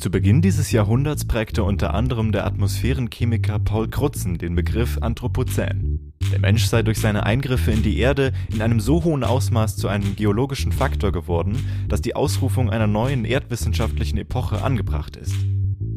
Zu 0.00 0.10
Beginn 0.10 0.40
dieses 0.40 0.72
Jahrhunderts 0.72 1.26
prägte 1.26 1.62
unter 1.62 1.92
anderem 1.92 2.32
der 2.32 2.46
Atmosphärenchemiker 2.46 3.58
Paul 3.58 3.90
Crutzen 3.90 4.38
den 4.38 4.54
Begriff 4.54 4.96
Anthropozän. 5.02 6.14
Der 6.32 6.38
Mensch 6.38 6.64
sei 6.64 6.82
durch 6.82 6.98
seine 6.98 7.24
Eingriffe 7.24 7.70
in 7.70 7.82
die 7.82 7.98
Erde 7.98 8.32
in 8.50 8.62
einem 8.62 8.80
so 8.80 9.04
hohen 9.04 9.24
Ausmaß 9.24 9.76
zu 9.76 9.88
einem 9.88 10.16
geologischen 10.16 10.72
Faktor 10.72 11.12
geworden, 11.12 11.66
dass 11.86 12.00
die 12.00 12.16
Ausrufung 12.16 12.70
einer 12.70 12.86
neuen 12.86 13.26
erdwissenschaftlichen 13.26 14.16
Epoche 14.16 14.62
angebracht 14.62 15.16
ist. 15.16 15.34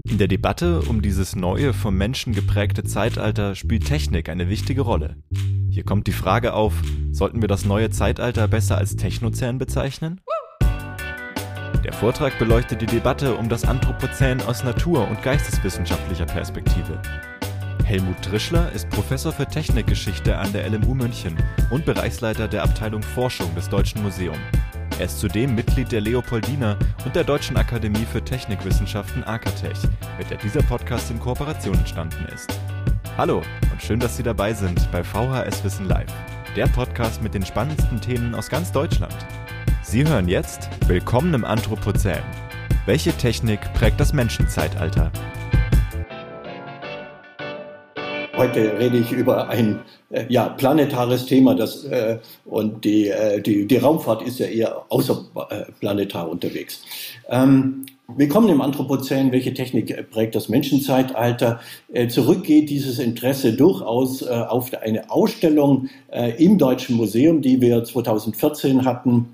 In 0.06 0.18
der 0.18 0.28
Debatte 0.28 0.82
um 0.82 1.02
dieses 1.02 1.38
neue, 1.38 1.72
vom 1.72 1.98
Menschen 1.98 2.34
geprägte 2.34 2.84
Zeitalter 2.84 3.56
spielt 3.56 3.86
Technik 3.86 4.28
eine 4.28 4.50
wichtige 4.50 4.82
Rolle. 4.82 5.16
Hier 5.70 5.86
kommt 5.86 6.08
die 6.08 6.12
Frage 6.12 6.56
auf, 6.56 6.74
sollten 7.12 7.40
wir 7.40 7.48
das 7.48 7.64
neue 7.64 7.90
Zeitalter 7.90 8.50
besser 8.50 8.78
als 8.78 8.98
Technozän 8.98 9.60
bezeichnen? 9.60 10.20
Der 11.84 11.92
Vortrag 11.92 12.40
beleuchtet 12.40 12.82
die 12.82 12.86
Debatte 12.86 13.36
um 13.36 13.50
das 13.50 13.66
Anthropozän 13.66 14.40
aus 14.44 14.64
natur- 14.64 15.06
und 15.06 15.22
geisteswissenschaftlicher 15.22 16.26
Perspektive. 16.26 17.02
Helmut 17.84 18.22
Trischler 18.22 18.72
ist 18.72 18.90
Professor 18.90 19.34
für 19.34 19.46
Technikgeschichte 19.46 20.38
an 20.38 20.54
der 20.54 20.70
LMU 20.70 20.94
München 20.94 21.36
und 21.72 21.86
Bereichsleiter 21.86 22.48
der 22.48 22.64
Abteilung 22.64 23.04
Forschung 23.04 23.54
des 23.56 23.68
Deutschen 23.68 24.02
Museum. 24.02 24.38
Er 24.98 25.06
ist 25.06 25.20
zudem 25.20 25.56
Mitglied 25.56 25.92
der 25.92 26.00
Leopoldina 26.00 26.78
und 27.04 27.18
der 27.18 27.26
Deutschen 27.26 27.58
Akademie 27.58 28.06
für 28.10 28.24
Technikwissenschaften 28.24 29.26
AKTech, 29.26 29.80
mit 30.18 30.30
der 30.30 30.38
dieser 30.38 30.64
Podcast 30.64 31.12
in 31.12 31.20
Kooperation 31.20 31.76
entstanden 31.76 32.26
ist. 32.34 32.58
Hallo 33.18 33.42
und 33.74 33.82
schön, 33.82 34.00
dass 34.00 34.16
Sie 34.16 34.24
dabei 34.24 34.54
sind 34.54 34.90
bei 34.94 35.04
VHS 35.04 35.66
Wissen 35.66 35.90
Live, 35.90 36.14
der 36.56 36.68
Podcast 36.68 37.22
mit 37.22 37.34
den 37.34 37.46
spannendsten 37.46 38.00
Themen 38.00 38.36
aus 38.36 38.48
ganz 38.48 38.72
Deutschland. 38.72 39.18
Sie 39.94 40.08
hören 40.08 40.28
jetzt 40.28 40.72
Willkommen 40.88 41.36
im 41.36 41.46
Anthropozän. 41.46 42.24
Welche 42.88 43.12
Technik 43.12 43.60
prägt 43.76 44.00
das 44.00 44.12
Menschenzeitalter? 44.12 45.12
Heute 48.36 48.80
rede 48.80 48.98
ich 48.98 49.12
über 49.12 49.50
ein 49.50 49.82
äh, 50.10 50.26
ja, 50.30 50.50
planetares 50.50 51.28
Thema 51.28 51.54
das, 51.54 51.84
äh, 51.84 52.18
und 52.44 52.84
die, 52.84 53.10
äh, 53.10 53.40
die, 53.40 53.68
die 53.68 53.78
Raumfahrt 53.78 54.24
ist 54.24 54.40
ja 54.40 54.48
eher 54.48 54.84
außerplanetar 54.90 56.28
unterwegs. 56.28 56.84
Ähm, 57.30 57.86
Willkommen 58.08 58.50
im 58.50 58.62
Anthropozän. 58.62 59.32
Welche 59.32 59.54
Technik 59.54 60.12
prägt 60.12 60.36
das 60.36 60.50
Menschenzeitalter? 60.50 61.62
Äh, 61.94 62.10
zurück 62.10 62.44
geht 62.44 62.70
dieses 62.70 63.00
Interesse 63.00 63.54
durchaus 63.54 64.22
äh, 64.22 64.30
auf 64.30 64.74
eine 64.74 65.10
Ausstellung 65.10 65.88
äh, 66.12 66.32
im 66.44 66.58
Deutschen 66.58 66.98
Museum, 66.98 67.42
die 67.42 67.62
wir 67.62 67.84
2014 67.84 68.84
hatten 68.84 69.30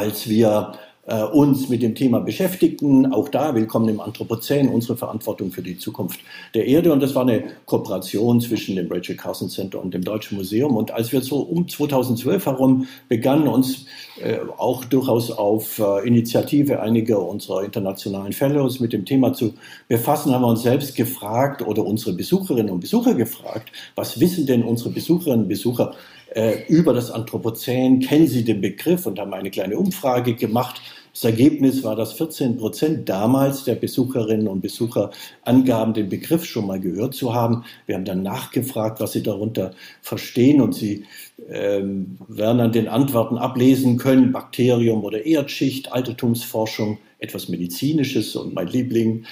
als 0.00 0.30
wir 0.30 0.72
äh, 1.06 1.24
uns 1.24 1.68
mit 1.68 1.82
dem 1.82 1.94
Thema 1.94 2.20
beschäftigten. 2.20 3.12
Auch 3.12 3.28
da 3.28 3.54
willkommen 3.54 3.86
im 3.90 4.00
Anthropozän, 4.00 4.70
unsere 4.70 4.96
Verantwortung 4.96 5.52
für 5.52 5.60
die 5.60 5.76
Zukunft 5.76 6.20
der 6.54 6.64
Erde. 6.64 6.90
Und 6.90 7.00
das 7.00 7.14
war 7.14 7.20
eine 7.22 7.44
Kooperation 7.66 8.40
zwischen 8.40 8.76
dem 8.76 8.90
Rachel 8.90 9.14
Carson 9.16 9.50
Center 9.50 9.78
und 9.78 9.92
dem 9.92 10.02
Deutschen 10.02 10.38
Museum. 10.38 10.74
Und 10.74 10.90
als 10.90 11.12
wir 11.12 11.20
so 11.20 11.40
um 11.40 11.68
2012 11.68 12.46
herum 12.46 12.86
begannen, 13.10 13.46
uns 13.46 13.84
äh, 14.22 14.38
auch 14.56 14.86
durchaus 14.86 15.30
auf 15.30 15.78
äh, 15.78 16.08
Initiative 16.08 16.80
einiger 16.80 17.20
unserer 17.20 17.62
internationalen 17.62 18.32
Fellows 18.32 18.80
mit 18.80 18.94
dem 18.94 19.04
Thema 19.04 19.34
zu 19.34 19.52
befassen, 19.86 20.32
haben 20.32 20.42
wir 20.42 20.48
uns 20.48 20.62
selbst 20.62 20.96
gefragt 20.96 21.60
oder 21.60 21.84
unsere 21.84 22.14
Besucherinnen 22.14 22.72
und 22.72 22.80
Besucher 22.80 23.12
gefragt, 23.12 23.70
was 23.96 24.18
wissen 24.18 24.46
denn 24.46 24.62
unsere 24.62 24.88
Besucherinnen 24.88 25.42
und 25.42 25.48
Besucher 25.48 25.94
äh, 26.34 26.64
über 26.68 26.92
das 26.92 27.10
Anthropozän, 27.10 28.00
kennen 28.00 28.28
Sie 28.28 28.44
den 28.44 28.60
Begriff 28.60 29.06
und 29.06 29.18
haben 29.18 29.34
eine 29.34 29.50
kleine 29.50 29.76
Umfrage 29.76 30.34
gemacht. 30.34 30.80
Das 31.12 31.24
Ergebnis 31.24 31.82
war, 31.82 31.96
dass 31.96 32.12
14 32.12 32.56
Prozent 32.56 33.08
damals 33.08 33.64
der 33.64 33.74
Besucherinnen 33.74 34.46
und 34.46 34.60
Besucher 34.60 35.10
angaben, 35.42 35.92
den 35.92 36.08
Begriff 36.08 36.44
schon 36.44 36.66
mal 36.66 36.78
gehört 36.78 37.14
zu 37.14 37.34
haben. 37.34 37.64
Wir 37.86 37.96
haben 37.96 38.04
dann 38.04 38.22
nachgefragt, 38.22 39.00
was 39.00 39.12
sie 39.12 39.22
darunter 39.22 39.72
verstehen 40.02 40.60
und 40.60 40.74
sie 40.74 41.04
ähm, 41.48 42.18
werden 42.28 42.60
an 42.60 42.72
den 42.72 42.86
Antworten 42.86 43.38
ablesen 43.38 43.96
können, 43.96 44.30
Bakterium 44.30 45.02
oder 45.02 45.26
Erdschicht, 45.26 45.92
Altertumsforschung, 45.92 46.98
etwas 47.20 47.48
Medizinisches 47.48 48.34
und 48.34 48.54
mein 48.54 48.66
Liebling, 48.66 49.24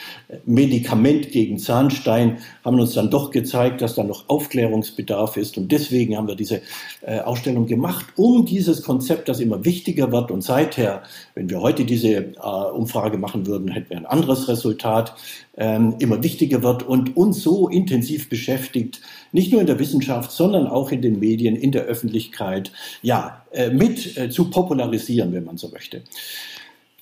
Medikament 0.44 1.32
gegen 1.32 1.59
Zahnstein, 1.59 2.38
haben 2.65 2.78
uns 2.78 2.94
dann 2.94 3.10
doch 3.10 3.31
gezeigt, 3.31 3.82
dass 3.82 3.94
da 3.94 4.04
noch 4.04 4.28
Aufklärungsbedarf 4.28 5.37
ist. 5.37 5.59
Und 5.59 5.72
deswegen 5.72 6.16
haben 6.16 6.28
wir 6.28 6.37
diese 6.37 6.60
äh, 7.03 7.21
Ausstellung 7.21 7.66
gemacht, 7.66 8.06
um 8.16 8.44
dieses 8.44 8.82
Konzept, 8.82 9.28
das 9.28 9.41
immer 9.41 9.65
wichtiger 9.65 10.12
wird. 10.12 10.31
Und 10.31 10.43
seither, 10.43 11.03
wenn 11.34 11.50
wir 11.50 11.60
heute 11.60 11.84
diese 11.84 12.09
äh, 12.09 12.34
Umfrage 12.75 13.19
machen 13.19 13.47
würden, 13.47 13.69
hätten 13.69 13.91
wir 13.91 13.97
ein 13.97 14.06
anderes 14.06 14.48
Resultat, 14.48 15.15
ähm, 15.56 15.97
immer 15.98 16.22
wichtiger 16.22 16.62
wird 16.62 16.84
und 16.84 17.16
uns 17.16 17.43
so 17.43 17.69
intensiv 17.69 18.28
beschäftigt, 18.28 19.00
nicht 19.32 19.50
nur 19.50 19.60
in 19.60 19.66
der 19.66 19.78
Wissenschaft, 19.78 20.31
sondern 20.31 20.66
auch 20.66 20.93
in 20.93 21.03
den 21.03 21.19
Medien, 21.19 21.56
in 21.56 21.72
der 21.72 21.84
Öffentlichkeit, 21.84 22.72
ja, 23.03 23.43
äh, 23.50 23.71
mit 23.71 24.16
äh, 24.16 24.31
zu 24.31 24.50
popularisieren, 24.50 25.32
wenn 25.32 25.44
man 25.44 25.56
so 25.56 25.69
möchte. 25.69 26.03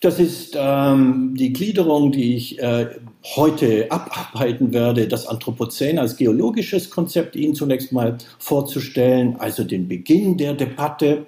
Das 0.01 0.19
ist 0.19 0.55
ähm, 0.55 1.35
die 1.35 1.55
Gliederung, 1.55 2.13
die 2.13 2.37
ich 2.37 2.59
äh, 2.59 2.87
heute 3.35 3.91
abarbeiten 3.91 4.75
werde, 4.75 5.09
das 5.09 5.27
Anthropozän 5.27 5.99
als 5.99 6.19
geologisches 6.19 6.91
Konzept 6.91 7.35
Ihnen 7.35 7.55
zunächst 7.55 7.93
mal 7.93 8.19
vorzustellen, 8.39 9.37
also 9.37 9.65
den 9.65 9.89
Beginn 9.89 10.37
der 10.37 10.53
Debatte 10.53 11.25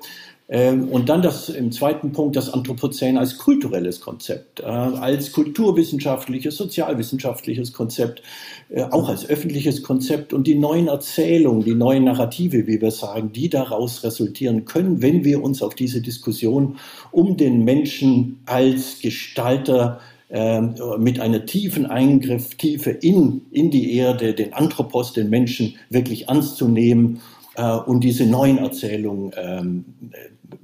und 0.51 1.11
dann 1.11 1.21
das 1.21 1.51
im 1.51 1.73
zweiten 1.73 2.13
Punkt 2.13 2.35
das 2.35 2.49
Anthropozän 2.49 3.19
als 3.19 3.37
kulturelles 3.37 4.01
Konzept, 4.01 4.61
äh, 4.61 4.65
als 4.65 5.33
kulturwissenschaftliches, 5.33 6.57
sozialwissenschaftliches 6.57 7.75
Konzept, 7.75 8.23
äh, 8.71 8.83
auch 8.85 9.11
als 9.11 9.29
öffentliches 9.29 9.83
Konzept. 9.83 10.33
Und 10.33 10.47
die 10.47 10.55
neuen 10.55 10.89
Erzählungen, 10.89 11.65
die 11.65 11.75
neuen 11.75 12.05
Narrative, 12.05 12.67
wie 12.67 12.81
wir 12.81 12.91
sagen, 12.93 13.31
die 13.33 13.51
daraus 13.51 14.03
resultieren 14.05 14.65
können, 14.65 15.03
wenn 15.03 15.23
wir 15.23 15.43
uns 15.43 15.63
auf 15.63 15.75
diese 15.75 16.01
Diskussion 16.01 16.79
um 17.11 17.37
den 17.37 17.65
Menschen 17.65 18.41
als 18.47 19.01
Gestalter 19.03 20.01
ähm, 20.31 20.75
mit 20.99 21.21
einer 21.21 21.45
tiefen 21.45 21.85
Eingriff, 21.85 22.55
Tiefe 22.55 22.91
in, 22.91 23.43
in 23.51 23.71
die 23.71 23.95
Erde, 23.95 24.33
den 24.33 24.55
Anthropos, 24.55 25.13
den 25.13 25.29
Menschen 25.29 25.77
wirklich 25.91 26.29
ernst 26.29 26.57
zu 26.57 26.69
nehmen 26.69 27.21
äh, 27.59 27.77
und 27.77 28.01
diese 28.05 28.25
neuen 28.25 28.59
Erzählungen 28.59 29.33
ähm, 29.37 29.85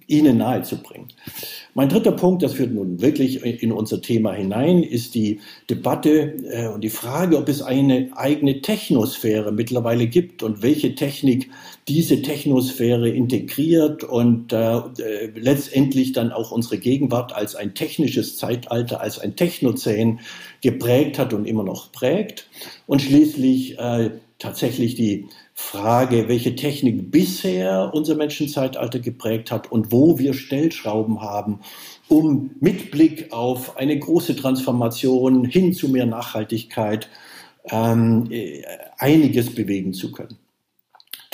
ihnen 0.07 0.39
nahezubringen. 0.39 1.09
Mein 1.75 1.89
dritter 1.89 2.13
Punkt, 2.13 2.43
das 2.43 2.55
führt 2.55 2.73
nun 2.73 3.01
wirklich 3.01 3.43
in 3.43 3.73
unser 3.73 4.01
Thema 4.01 4.33
hinein, 4.33 4.83
ist 4.83 5.15
die 5.15 5.41
Debatte 5.69 6.35
äh, 6.51 6.69
und 6.69 6.83
die 6.83 6.91
Frage, 6.91 7.37
ob 7.37 7.49
es 7.49 7.63
eine 7.63 8.11
eigene 8.15 8.61
Technosphäre 8.61 9.51
mittlerweile 9.51 10.07
gibt 10.07 10.43
und 10.43 10.63
welche 10.63 10.95
Technik 10.95 11.51
diese 11.89 12.23
Technosphäre 12.23 13.11
integriert 13.11 14.05
und 14.05 14.53
äh, 14.53 14.77
äh 14.77 15.33
letztendlich 15.35 16.13
dann 16.13 16.33
auch 16.33 16.53
unsere 16.53 16.79
Gegenwart 16.79 17.35
als 17.35 17.57
ein 17.57 17.75
technisches 17.75 18.37
Zeitalter, 18.37 19.01
als 19.01 19.19
ein 19.19 19.37
Technozän 19.37 20.21
geprägt 20.61 21.19
hat 21.19 21.33
und 21.33 21.45
immer 21.45 21.65
noch 21.65 21.93
prägt. 21.93 22.49
Und 22.87 23.03
schließlich 23.03 23.79
äh, 23.79 24.11
tatsächlich 24.39 24.95
die 24.95 25.27
Frage, 25.57 26.29
welche 26.29 26.57
Technik 26.57 27.13
bisher 27.13 27.93
unser 27.95 28.17
Menschenzeitalter 28.17 28.99
geprägt 28.99 29.53
hat 29.53 29.71
und 29.71 29.93
wo 29.93 30.19
wir 30.19 30.35
Stellschrauben 30.35 31.21
haben, 31.21 31.61
um 32.09 32.51
mit 32.61 32.91
Blick 32.91 33.33
auf 33.33 33.77
eine 33.77 33.97
große 33.97 34.35
Transformation 34.35 35.45
hin 35.45 35.73
zu 35.73 35.89
mehr 35.89 36.07
Nachhaltigkeit 36.07 37.09
ähm, 37.71 38.27
äh, 38.31 38.63
einiges 38.99 39.55
bewegen 39.55 39.93
zu 39.93 40.11
können. 40.11 40.39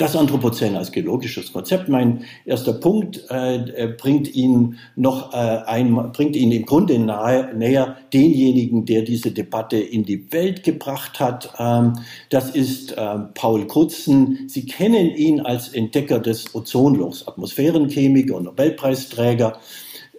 Das 0.01 0.15
Anthropozän 0.15 0.75
als 0.75 0.91
geologisches 0.91 1.53
Konzept. 1.53 1.87
Mein 1.87 2.23
erster 2.43 2.73
Punkt 2.73 3.23
äh, 3.29 3.57
äh, 3.57 3.87
bringt 3.87 4.33
ihn 4.33 4.79
noch 4.95 5.31
äh, 5.31 5.35
ein, 5.37 5.93
bringt 6.11 6.35
ihn 6.35 6.51
im 6.51 6.65
Grunde 6.65 6.97
nahe, 6.97 7.53
näher 7.55 7.97
denjenigen, 8.11 8.87
der 8.87 9.03
diese 9.03 9.29
Debatte 9.29 9.77
in 9.77 10.03
die 10.03 10.33
Welt 10.33 10.63
gebracht 10.63 11.19
hat. 11.19 11.53
Ähm, 11.59 11.99
das 12.31 12.49
ist 12.49 12.93
äh, 12.93 13.19
Paul 13.35 13.67
Krutzen. 13.67 14.49
Sie 14.49 14.65
kennen 14.65 15.11
ihn 15.11 15.39
als 15.39 15.69
Entdecker 15.69 16.17
des 16.17 16.55
Ozonlochs, 16.55 17.27
Atmosphärenchemiker 17.27 18.37
und 18.37 18.45
Nobelpreisträger, 18.45 19.59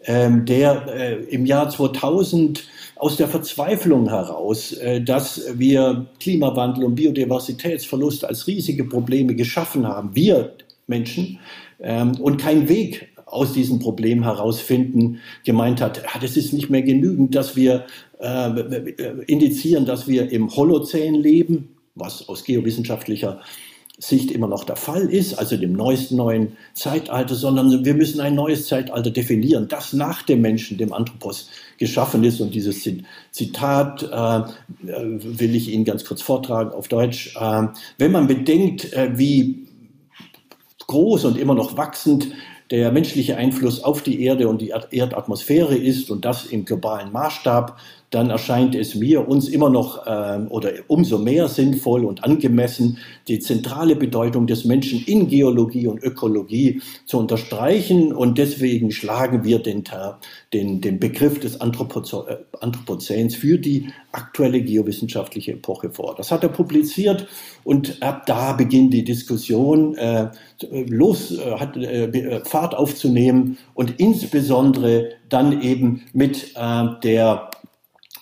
ähm, 0.05 0.45
der 0.45 0.95
äh, 0.95 1.15
im 1.25 1.45
Jahr 1.45 1.69
2000 1.69 2.63
aus 3.03 3.17
der 3.17 3.27
Verzweiflung 3.27 4.09
heraus, 4.09 4.75
äh, 4.75 5.01
dass 5.01 5.59
wir 5.59 6.07
Klimawandel 6.21 6.85
und 6.85 6.95
Biodiversitätsverlust 6.95 8.25
als 8.25 8.47
riesige 8.47 8.85
Probleme 8.85 9.35
geschaffen 9.35 9.89
haben, 9.89 10.15
wir 10.15 10.53
Menschen, 10.87 11.41
ähm, 11.81 12.13
und 12.21 12.37
keinen 12.37 12.69
Weg 12.69 13.09
aus 13.27 13.55
diesem 13.55 13.81
Problem 13.81 14.23
herausfinden, 14.23 15.19
gemeint 15.45 15.81
hat, 15.81 16.01
das 16.21 16.37
ist 16.37 16.53
nicht 16.53 16.71
mehr 16.71 16.83
genügend, 16.83 17.35
dass 17.35 17.57
wir 17.57 17.87
äh, 18.21 18.51
indizieren, 19.27 19.85
dass 19.85 20.07
wir 20.07 20.31
im 20.31 20.55
Holozän 20.55 21.15
leben, 21.15 21.71
was 21.97 22.29
aus 22.29 22.45
geowissenschaftlicher 22.45 23.41
Sicht 24.03 24.33
immer 24.33 24.49
noch 24.49 24.65
der 24.65 24.75
Fall 24.75 25.09
ist, 25.09 25.35
also 25.35 25.57
dem 25.57 25.75
neuesten 25.75 26.17
neuen 26.17 26.57
Zeitalter, 26.75 27.37
sondern 27.37 27.85
wir 27.85 27.95
müssen 27.95 28.21
ein 28.21 28.35
neues 28.35 28.67
Zeitalter 28.67 29.13
definieren, 29.13 29.69
das 29.69 29.93
nach 29.93 30.23
dem 30.23 30.41
Menschen, 30.41 30.77
dem 30.77 30.93
Anthropos, 30.93 31.49
geschaffen 31.79 32.25
ist. 32.25 32.41
Und 32.41 32.53
dieses 32.53 32.83
Zitat 33.31 34.03
äh, 34.03 34.43
will 34.83 35.55
ich 35.55 35.69
Ihnen 35.69 35.85
ganz 35.85 36.05
kurz 36.05 36.21
vortragen 36.21 36.73
auf 36.73 36.89
Deutsch. 36.89 37.37
Äh, 37.37 37.69
wenn 37.99 38.11
man 38.11 38.27
bedenkt, 38.27 38.93
äh, 38.93 39.17
wie 39.17 39.69
groß 40.89 41.25
und 41.27 41.39
immer 41.39 41.55
noch 41.55 41.77
wachsend 41.77 42.27
der 42.73 42.91
menschliche 42.91 43.37
Einfluss 43.37 43.85
auf 43.85 44.03
die 44.03 44.25
Erde 44.25 44.49
und 44.49 44.61
die 44.61 44.73
Erdatmosphäre 44.91 45.77
ist 45.77 46.11
und 46.11 46.25
das 46.25 46.47
im 46.47 46.65
globalen 46.65 47.13
Maßstab, 47.13 47.79
dann 48.13 48.29
erscheint 48.29 48.75
es 48.75 48.95
mir, 48.95 49.27
uns 49.27 49.49
immer 49.49 49.71
noch 49.71 50.05
ähm, 50.07 50.49
oder 50.51 50.71
umso 50.87 51.17
mehr 51.17 51.49
sinnvoll 51.49 52.05
und 52.05 52.23
angemessen, 52.23 52.99
die 53.27 53.39
zentrale 53.39 53.97
Bedeutung 53.97 54.47
des 54.47 54.67
Menschen 54.67 55.03
in 55.07 55.29
Geologie 55.29 55.87
und 55.87 56.03
Ökologie 56.03 56.83
zu 57.07 57.19
unterstreichen. 57.19 58.13
Und 58.13 58.37
deswegen 58.37 58.93
schlagen 58.93 59.45
wir 59.45 59.61
den, 59.61 59.85
den, 60.53 60.83
den 60.83 61.01
Begriff 61.01 61.41
des 61.41 61.57
äh, 61.57 61.59
Anthropozäns 62.61 63.35
für 63.35 63.59
die 63.59 63.89
aktuelle 64.13 64.61
geowissenschaftliche 64.61 65.53
Epoche 65.53 65.91
vor. 65.91 66.15
Das 66.15 66.31
hat 66.31 66.43
er 66.43 66.51
publiziert 66.51 67.27
und 67.65 68.03
ab 68.03 68.27
da 68.27 68.53
beginnt 68.53 68.93
die 68.93 69.05
Diskussion 69.05 69.95
äh, 69.95 70.29
los, 70.71 71.33
äh, 71.33 71.53
hat 71.59 71.79
äh, 71.79 72.45
Fahrt 72.45 72.75
aufzunehmen 72.75 73.57
und 73.73 73.99
insbesondere 73.99 75.13
dann 75.31 75.63
eben 75.63 76.03
mit 76.13 76.53
äh, 76.57 76.85
der 77.03 77.49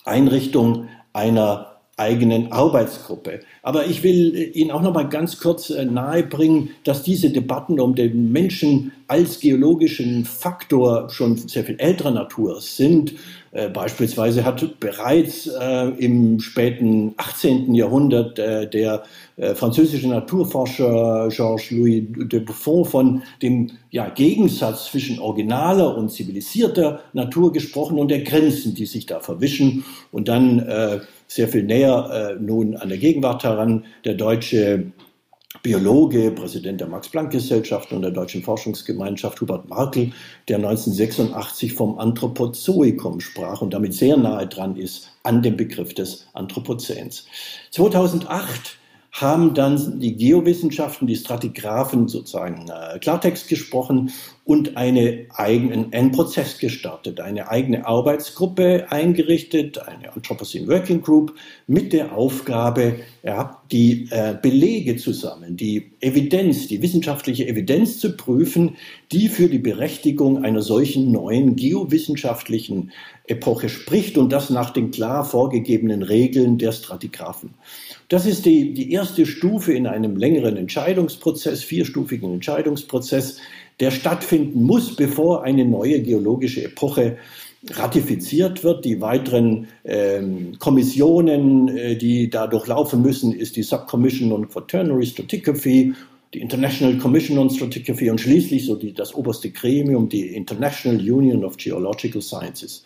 Einrichtung 0.05 0.89
einer 1.13 1.70
eigenen 2.01 2.51
Arbeitsgruppe. 2.51 3.41
Aber 3.61 3.85
ich 3.85 4.03
will 4.03 4.51
Ihnen 4.53 4.71
auch 4.71 4.81
noch 4.81 4.93
mal 4.93 5.07
ganz 5.07 5.39
kurz 5.39 5.69
äh, 5.69 5.85
nahebringen, 5.85 6.71
dass 6.83 7.03
diese 7.03 7.29
Debatten 7.29 7.79
um 7.79 7.95
den 7.95 8.31
Menschen 8.31 8.91
als 9.07 9.39
geologischen 9.39 10.25
Faktor 10.25 11.09
schon 11.09 11.37
sehr 11.37 11.63
viel 11.63 11.75
älterer 11.77 12.11
Natur 12.11 12.59
sind. 12.59 13.13
Äh, 13.51 13.69
beispielsweise 13.69 14.45
hat 14.45 14.79
bereits 14.79 15.47
äh, 15.47 15.89
im 15.99 16.39
späten 16.39 17.13
18. 17.17 17.75
Jahrhundert 17.75 18.39
äh, 18.39 18.67
der 18.67 19.03
äh, 19.35 19.53
französische 19.53 20.07
Naturforscher 20.07 21.27
Georges-Louis 21.29 22.03
de 22.09 22.39
Buffon 22.39 22.85
von 22.85 23.23
dem 23.41 23.71
ja, 23.91 24.09
Gegensatz 24.09 24.85
zwischen 24.85 25.19
originaler 25.19 25.97
und 25.97 26.11
zivilisierter 26.11 27.01
Natur 27.13 27.51
gesprochen 27.53 27.99
und 27.99 28.09
der 28.09 28.21
Grenzen, 28.21 28.73
die 28.73 28.85
sich 28.85 29.05
da 29.05 29.19
verwischen. 29.19 29.83
Und 30.11 30.29
dann 30.29 30.59
äh, 30.59 31.01
sehr 31.31 31.47
viel 31.47 31.63
näher 31.63 32.35
äh, 32.37 32.41
nun 32.41 32.75
an 32.75 32.89
der 32.89 32.97
Gegenwart 32.97 33.45
heran 33.45 33.85
der 34.03 34.15
deutsche 34.15 34.91
Biologe, 35.63 36.31
Präsident 36.31 36.81
der 36.81 36.87
Max-Planck-Gesellschaft 36.89 37.93
und 37.93 38.01
der 38.01 38.11
Deutschen 38.11 38.43
Forschungsgemeinschaft 38.43 39.39
Hubert 39.39 39.69
Markel, 39.69 40.11
der 40.49 40.57
1986 40.57 41.73
vom 41.73 41.99
Anthropozoikum 41.99 43.21
sprach 43.21 43.61
und 43.61 43.73
damit 43.73 43.93
sehr 43.93 44.17
nahe 44.17 44.45
dran 44.47 44.75
ist 44.75 45.11
an 45.23 45.41
dem 45.41 45.55
Begriff 45.55 45.93
des 45.93 46.27
Anthropozäns. 46.33 47.25
2008 47.71 48.77
haben 49.11 49.53
dann 49.53 49.99
die 49.99 50.15
Geowissenschaften, 50.15 51.07
die 51.07 51.15
Stratigraphen 51.15 52.07
sozusagen 52.07 52.69
äh, 52.69 52.97
Klartext 52.99 53.47
gesprochen 53.47 54.11
und 54.43 54.75
eine 54.75 55.27
eigenen, 55.29 55.93
einen 55.93 56.11
Prozess 56.11 56.57
gestartet, 56.57 57.19
eine 57.19 57.49
eigene 57.49 57.85
Arbeitsgruppe 57.85 58.87
eingerichtet, 58.89 59.77
eine 59.77 60.13
Anthropocene 60.13 60.67
Working 60.67 61.01
Group 61.01 61.35
mit 61.67 61.93
der 61.93 62.15
Aufgabe, 62.15 62.95
ja, 63.23 63.61
die 63.71 64.07
äh, 64.09 64.35
Belege 64.41 64.95
zu 64.95 65.13
sammeln, 65.13 65.57
die 65.57 65.91
Evidenz, 65.99 66.67
die 66.67 66.81
wissenschaftliche 66.81 67.47
Evidenz 67.47 67.99
zu 67.99 68.17
prüfen, 68.17 68.77
die 69.11 69.29
für 69.29 69.47
die 69.47 69.59
Berechtigung 69.59 70.43
einer 70.43 70.63
solchen 70.63 71.11
neuen 71.11 71.55
geowissenschaftlichen 71.55 72.91
Epoche 73.27 73.69
spricht 73.69 74.17
und 74.17 74.31
das 74.33 74.49
nach 74.49 74.71
den 74.71 74.89
klar 74.89 75.23
vorgegebenen 75.23 76.01
Regeln 76.01 76.57
der 76.57 76.71
Stratigraphen. 76.71 77.51
Das 78.09 78.25
ist 78.25 78.45
die, 78.45 78.73
die 78.73 78.91
erste 78.91 79.25
Stufe 79.25 79.71
in 79.71 79.87
einem 79.87 80.17
längeren 80.17 80.57
Entscheidungsprozess, 80.57 81.63
vierstufigen 81.63 82.33
Entscheidungsprozess, 82.33 83.37
der 83.79 83.91
stattfinden 83.91 84.63
muss, 84.63 84.95
bevor 84.95 85.43
eine 85.43 85.65
neue 85.65 86.01
geologische 86.01 86.63
Epoche 86.63 87.17
ratifiziert 87.69 88.63
wird. 88.63 88.85
Die 88.85 89.01
weiteren 89.01 89.67
ähm, 89.83 90.57
Kommissionen, 90.59 91.67
äh, 91.69 91.95
die 91.95 92.29
da 92.29 92.47
durchlaufen 92.47 93.01
müssen, 93.01 93.33
ist 93.33 93.55
die 93.55 93.63
Subcommission 93.63 94.31
on 94.31 94.49
Quaternary 94.49 95.05
Stratigraphy, 95.05 95.93
die 96.33 96.39
International 96.39 96.97
Commission 96.97 97.37
on 97.37 97.49
Stratigraphy 97.49 98.09
und 98.09 98.19
schließlich 98.19 98.65
so 98.65 98.75
die, 98.75 98.93
das 98.93 99.13
oberste 99.13 99.51
Gremium, 99.51 100.09
die 100.09 100.27
International 100.35 100.97
Union 100.97 101.43
of 101.43 101.57
Geological 101.57 102.21
Sciences. 102.21 102.83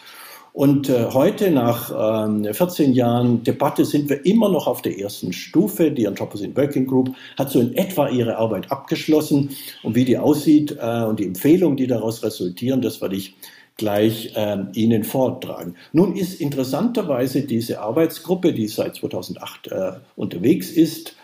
Und 0.55 0.87
äh, 0.87 1.07
heute, 1.11 1.51
nach 1.51 1.91
ähm, 2.25 2.45
14 2.53 2.93
Jahren 2.93 3.43
Debatte, 3.43 3.83
sind 3.83 4.09
wir 4.09 4.25
immer 4.25 4.47
noch 4.47 4.67
auf 4.67 4.81
der 4.81 4.97
ersten 4.97 5.33
Stufe. 5.33 5.91
Die 5.91 6.07
Anthropocene 6.07 6.55
Working 6.55 6.87
Group 6.87 7.13
hat 7.37 7.51
so 7.51 7.59
in 7.59 7.75
etwa 7.75 8.07
ihre 8.07 8.37
Arbeit 8.37 8.71
abgeschlossen. 8.71 9.49
Und 9.83 9.95
wie 9.95 10.05
die 10.05 10.17
aussieht 10.17 10.77
äh, 10.79 11.03
und 11.03 11.19
die 11.19 11.25
Empfehlungen, 11.25 11.75
die 11.75 11.87
daraus 11.87 12.23
resultieren, 12.23 12.81
das 12.81 13.01
werde 13.01 13.17
ich 13.17 13.35
gleich 13.75 14.31
äh, 14.37 14.59
Ihnen 14.71 15.03
vortragen. 15.03 15.75
Nun 15.91 16.15
ist 16.15 16.39
interessanterweise 16.39 17.41
diese 17.41 17.81
Arbeitsgruppe, 17.81 18.53
die 18.53 18.69
seit 18.69 18.95
2008 18.95 19.67
äh, 19.67 19.91
unterwegs 20.15 20.69
ist, 20.69 21.17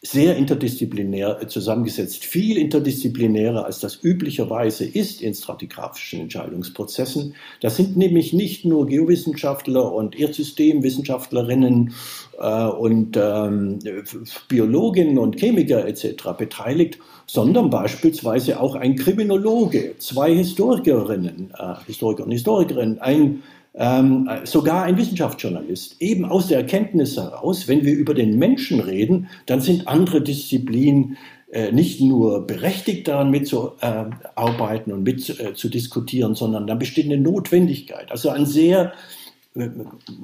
sehr 0.00 0.36
interdisziplinär 0.36 1.48
zusammengesetzt, 1.48 2.24
viel 2.24 2.56
interdisziplinärer 2.56 3.64
als 3.64 3.80
das 3.80 3.98
üblicherweise 4.00 4.84
ist 4.84 5.20
in 5.20 5.34
stratigraphischen 5.34 6.20
Entscheidungsprozessen. 6.20 7.34
Das 7.60 7.76
sind 7.76 7.96
nämlich 7.96 8.32
nicht 8.32 8.64
nur 8.64 8.86
Geowissenschaftler 8.86 9.92
und 9.92 10.16
Erdsystemwissenschaftlerinnen 10.16 11.94
äh, 12.38 12.64
und 12.66 13.16
ähm, 13.20 13.80
Biologinnen 14.46 15.18
und 15.18 15.40
Chemiker 15.40 15.84
etc. 15.88 16.28
beteiligt, 16.38 16.98
sondern 17.26 17.68
beispielsweise 17.68 18.60
auch 18.60 18.76
ein 18.76 18.94
Kriminologe, 18.94 19.96
zwei 19.98 20.32
Historikerinnen, 20.32 21.52
äh, 21.58 21.74
Historiker 21.86 22.22
und 22.22 22.30
Historikerinnen, 22.30 23.00
ein 23.00 23.42
ähm, 23.78 24.28
sogar 24.44 24.82
ein 24.82 24.96
Wissenschaftsjournalist, 24.98 25.96
eben 26.00 26.24
aus 26.24 26.48
der 26.48 26.58
Erkenntnis 26.58 27.16
heraus, 27.16 27.68
wenn 27.68 27.84
wir 27.84 27.94
über 27.94 28.12
den 28.12 28.36
Menschen 28.36 28.80
reden, 28.80 29.28
dann 29.46 29.60
sind 29.60 29.86
andere 29.86 30.20
Disziplinen 30.20 31.16
äh, 31.52 31.70
nicht 31.70 32.00
nur 32.00 32.44
berechtigt 32.46 33.06
daran 33.06 33.30
mitzuarbeiten 33.30 34.90
äh, 34.92 34.94
und 34.94 35.04
mit 35.04 35.40
äh, 35.40 35.54
zu 35.54 35.68
diskutieren, 35.68 36.34
sondern 36.34 36.66
da 36.66 36.74
besteht 36.74 37.06
eine 37.06 37.18
Notwendigkeit. 37.18 38.10
Also 38.10 38.30
ein 38.30 38.46
sehr 38.46 38.92
äh, 39.54 39.68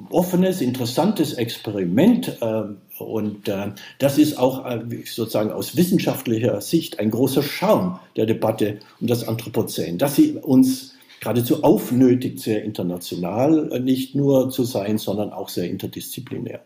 offenes, 0.09 0.59
interessantes 0.59 1.33
Experiment 1.33 2.37
äh, 2.41 2.63
und 3.01 3.47
äh, 3.47 3.71
das 3.99 4.17
ist 4.17 4.37
auch 4.37 4.65
sozusagen 5.05 5.51
aus 5.51 5.77
wissenschaftlicher 5.77 6.59
Sicht 6.59 6.99
ein 6.99 7.09
großer 7.09 7.41
Charme 7.41 7.99
der 8.17 8.25
Debatte 8.25 8.79
um 8.99 9.07
das 9.07 9.25
Anthropozän, 9.27 9.97
dass 9.97 10.15
sie 10.15 10.33
uns 10.33 10.94
geradezu 11.19 11.63
aufnötigt, 11.63 12.39
sehr 12.39 12.63
international 12.63 13.71
äh, 13.71 13.79
nicht 13.79 14.15
nur 14.15 14.49
zu 14.49 14.63
sein, 14.63 14.97
sondern 14.97 15.31
auch 15.31 15.49
sehr 15.49 15.69
interdisziplinär. 15.69 16.61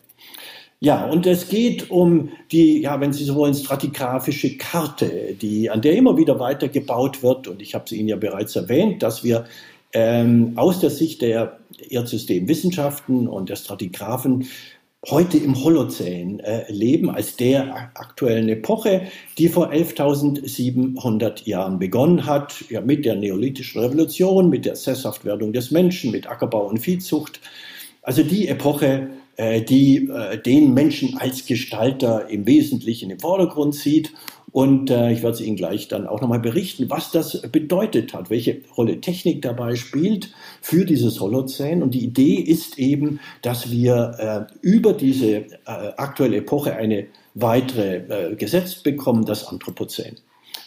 Ja, 0.82 1.06
und 1.06 1.28
es 1.28 1.50
geht 1.50 1.92
um 1.92 2.30
die, 2.54 2.82
ja, 2.82 3.02
wenn 3.02 3.12
Sie 3.12 3.26
so 3.26 3.36
wollen, 3.36 3.54
stratigraphische 3.54 4.58
Karte, 4.58 5.36
die, 5.42 5.70
an 5.70 5.82
der 5.82 5.98
immer 5.98 6.16
wieder 6.16 6.40
weitergebaut 6.40 7.22
wird. 7.22 7.50
Und 7.50 7.62
ich 7.62 7.76
habe 7.76 7.84
es 7.86 7.92
Ihnen 7.92 8.08
ja 8.08 8.16
bereits 8.16 8.56
erwähnt, 8.56 9.04
dass 9.04 9.24
wir 9.24 9.46
ähm, 9.92 10.54
aus 10.56 10.80
der 10.80 10.90
Sicht 10.90 11.22
der 11.22 11.60
Erdsystemwissenschaften 11.90 13.28
und 13.28 13.50
der 13.50 13.58
Stratigraphen 13.58 14.48
heute 15.08 15.38
im 15.38 15.64
Holozän 15.64 16.40
äh, 16.42 16.70
leben, 16.72 17.10
als 17.10 17.38
der 17.38 17.92
aktuellen 17.96 18.50
Epoche, 18.50 19.04
die 19.38 19.48
vor 19.48 19.72
11.700 19.72 21.48
Jahren 21.48 21.80
begonnen 21.80 22.26
hat, 22.26 22.66
ja, 22.70 22.82
mit 22.82 23.06
der 23.06 23.16
neolithischen 23.16 23.82
Revolution, 23.82 24.50
mit 24.50 24.66
der 24.66 24.76
Sesshaftwerdung 24.76 25.54
des 25.54 25.72
Menschen, 25.72 26.12
mit 26.12 26.28
Ackerbau 26.28 26.68
und 26.68 26.80
Viehzucht. 26.80 27.40
Also 28.02 28.24
die 28.24 28.50
Epoche, 28.50 29.10
äh, 29.38 29.62
die 29.62 30.10
äh, 30.10 30.38
den 30.42 30.74
Menschen 30.74 31.18
als 31.18 31.46
Gestalter 31.46 32.28
im 32.30 32.46
Wesentlichen 32.46 33.10
im 33.10 33.20
Vordergrund 33.20 33.76
sieht 33.76 34.12
und 34.52 34.90
äh, 34.90 35.12
ich 35.12 35.22
werde 35.22 35.36
es 35.36 35.42
Ihnen 35.42 35.56
gleich 35.56 35.88
dann 35.88 36.08
auch 36.08 36.22
nochmal 36.22 36.40
berichten, 36.40 36.90
was 36.90 37.12
das 37.12 37.42
bedeutet 37.52 38.14
hat, 38.14 38.30
welche 38.30 38.62
Rolle 38.76 39.00
Technik 39.02 39.42
dabei 39.42 39.76
spielt 39.76 40.32
für 40.62 40.86
dieses 40.86 41.20
Holozän. 41.20 41.84
Und 41.84 41.94
die 41.94 42.04
Idee 42.04 42.36
ist 42.36 42.80
eben, 42.80 43.20
dass 43.42 43.70
wir 43.70 44.48
äh, 44.52 44.58
über 44.62 44.94
diese 44.94 45.28
äh, 45.28 45.48
aktuelle 45.66 46.38
Epoche 46.38 46.76
eine 46.76 47.08
weitere 47.36 48.32
äh, 48.32 48.36
gesetzt 48.36 48.84
bekommen, 48.84 49.26
das 49.26 49.48
Anthropozän. 49.48 50.16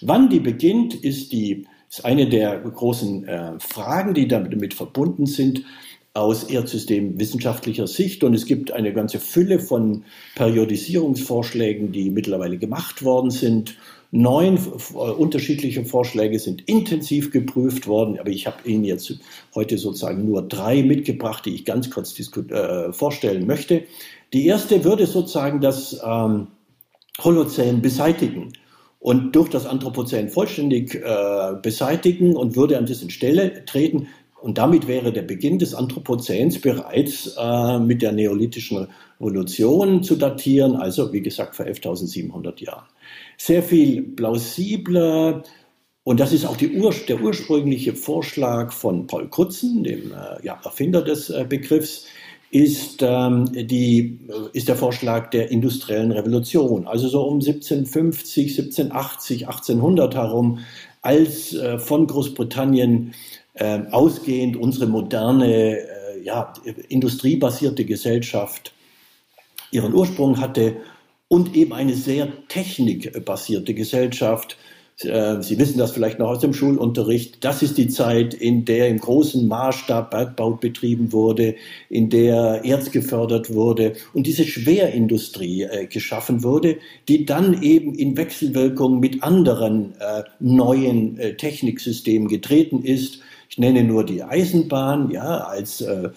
Wann 0.01 0.29
die 0.29 0.41
beginnt, 0.41 0.95
ist, 0.95 1.33
die, 1.33 1.67
ist 1.89 2.05
eine 2.05 2.29
der 2.29 2.59
großen 2.59 3.27
äh, 3.27 3.53
Fragen, 3.59 4.15
die 4.15 4.29
damit 4.29 4.75
verbunden 4.75 5.27
sind. 5.27 5.65
Aus 6.15 6.45
Erdsystem 6.45 7.19
wissenschaftlicher 7.19 7.87
Sicht 7.87 8.23
und 8.23 8.35
es 8.35 8.45
gibt 8.45 8.73
eine 8.73 8.93
ganze 8.93 9.19
Fülle 9.19 9.61
von 9.61 10.05
Periodisierungsvorschlägen, 10.35 11.93
die 11.93 12.11
mittlerweile 12.11 12.59
gemacht 12.59 13.03
worden 13.03 13.31
sind. 13.31 13.77
Neun 14.11 14.59
äh, 14.59 14.95
unterschiedliche 14.97 15.87
Vorschläge 15.87 16.39
sind 16.39 16.69
intensiv 16.69 17.31
geprüft 17.31 17.87
worden, 17.87 18.19
aber 18.21 18.29
ich 18.29 18.47
habe 18.47 18.69
Ihnen 18.69 18.85
jetzt 18.85 19.15
heute 19.55 19.79
sozusagen 19.79 20.27
nur 20.27 20.43
drei 20.43 20.83
mitgebracht, 20.83 21.47
die 21.47 21.55
ich 21.55 21.65
ganz 21.65 21.91
kurz 21.91 22.15
äh, 22.19 22.93
vorstellen 22.93 23.47
möchte. 23.47 23.85
Die 24.35 24.47
erste 24.47 24.85
würde 24.85 25.07
sozusagen 25.07 25.63
das 25.63 25.99
ähm, 26.05 26.49
Holozän 27.21 27.81
beseitigen 27.81 28.53
und 28.99 29.35
durch 29.35 29.49
das 29.49 29.67
Anthropozän 29.67 30.29
vollständig 30.29 30.95
äh, 30.95 31.55
beseitigen 31.63 32.37
und 32.37 32.55
würde 32.55 32.77
an 32.77 32.87
dessen 32.87 33.09
Stelle 33.09 33.65
treten. 33.65 34.09
Und 34.43 34.59
damit 34.59 34.89
wäre 34.89 35.13
der 35.13 35.23
Beginn 35.23 35.59
des 35.59 35.75
Anthropozäns 35.75 36.61
bereits 36.61 37.37
äh, 37.39 37.79
mit 37.79 38.03
der 38.03 38.13
neolithischen 38.13 38.89
Revolution 39.21 40.03
zu 40.03 40.17
datieren, 40.17 40.77
also 40.77 41.13
wie 41.13 41.23
gesagt 41.23 41.55
vor 41.55 41.67
11.700 41.67 42.65
Jahren. 42.65 42.87
Sehr 43.39 43.63
viel 43.63 44.03
plausibler, 44.03 45.43
und 46.05 46.19
das 46.19 46.33
ist 46.33 46.45
auch 46.45 46.57
Ur 46.61 46.95
der 47.09 47.23
ursprüngliche 47.23 47.95
Vorschlag 47.95 48.73
von 48.73 49.07
Paul 49.07 49.31
Krutzen, 49.31 49.85
dem 49.85 50.13
äh, 50.13 50.45
ja, 50.45 50.61
Erfinder 50.65 51.03
des 51.03 51.31
äh, 51.31 51.47
Begriffs, 51.49 52.07
ist, 52.51 52.99
ähm, 53.03 53.49
die, 53.53 54.19
äh, 54.29 54.57
ist 54.57 54.69
der 54.69 54.77
Vorschlag 54.77 55.31
der 55.31 55.51
industriellen 55.51 56.11
Revolution. 56.11 56.89
Also 56.89 57.09
so 57.09 57.23
um 57.23 57.35
1750, 57.35 58.59
1780, 58.59 59.47
1800 59.47 60.15
herum, 60.17 60.59
als 61.03 61.55
äh, 61.55 61.79
von 61.79 62.07
Großbritannien 62.07 63.15
ausgehend 63.55 64.57
unsere 64.57 64.87
moderne, 64.87 65.79
äh, 65.79 66.23
ja, 66.23 66.53
industriebasierte 66.89 67.85
Gesellschaft 67.85 68.73
ihren 69.71 69.95
Ursprung 69.95 70.41
hatte 70.41 70.77
und 71.29 71.57
eben 71.57 71.73
eine 71.73 71.95
sehr 71.95 72.29
technikbasierte 72.49 73.75
Gesellschaft. 73.75 74.57
Äh, 74.99 75.41
Sie 75.41 75.59
wissen 75.59 75.79
das 75.79 75.93
vielleicht 75.93 76.19
noch 76.19 76.29
aus 76.29 76.41
dem 76.41 76.53
Schulunterricht. 76.53 77.43
Das 77.43 77.63
ist 77.63 77.79
die 77.79 77.89
Zeit, 77.89 78.35
in 78.35 78.67
der 78.67 78.89
im 78.89 78.99
großen 78.99 79.49
Maßstab 79.49 80.11
Bergbau 80.11 80.53
betrieben 80.53 81.13
wurde, 81.13 81.57
in 81.89 82.11
der 82.11 82.65
Erz 82.65 82.91
gefördert 82.91 83.53
wurde 83.55 83.95
und 84.13 84.27
diese 84.27 84.45
Schwerindustrie 84.45 85.63
äh, 85.63 85.87
geschaffen 85.87 86.43
wurde, 86.43 86.77
die 87.09 87.25
dann 87.25 87.63
eben 87.63 87.95
in 87.95 88.17
Wechselwirkung 88.17 89.01
mit 89.01 89.23
anderen 89.23 89.95
äh, 90.01 90.25
neuen 90.39 91.19
äh, 91.19 91.35
Techniksystemen 91.35 92.29
getreten 92.29 92.83
ist 92.83 93.21
ich 93.53 93.59
nenne 93.59 93.85
nur 93.85 94.03
die 94.03 94.23
Eisenbahn, 94.23 95.11
ja, 95.11 95.45
als 95.45 95.83
äh, 95.83 96.09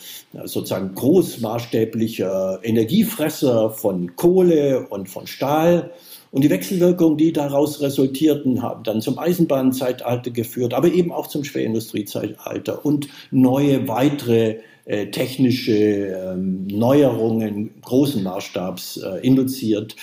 sozusagen 0.46 0.96
großmaßstäblicher 0.96 2.62
Energiefresser 2.63 3.72
von 3.72 4.15
Kohle 4.15 4.88
und 4.88 5.10
von 5.10 5.27
Stahl. 5.27 5.92
Und 6.32 6.46
die 6.46 6.50
Wechselwirkungen, 6.50 7.18
die 7.18 7.34
daraus 7.34 7.82
resultierten, 7.82 8.62
haben 8.62 8.86
dann 8.86 9.01
zum 9.01 9.20
Eisenbahnzeitalter 9.20 10.32
geführt, 10.32 10.74
aber 10.74 10.88
eben 10.88 11.12
auch 11.12 11.27
zum 11.27 11.44
Schwerindustriezeitalter 11.44 12.86
und 12.86 13.10
neue 13.32 13.86
weitere 13.89 14.60
äh, 14.86 15.08
technische 15.08 15.74
ähm, 15.74 16.68
Neuerungen 16.68 17.82
großen 17.82 18.24
Maßstabs 18.24 18.96
äh, 18.96 19.27
induziert. 19.27 19.98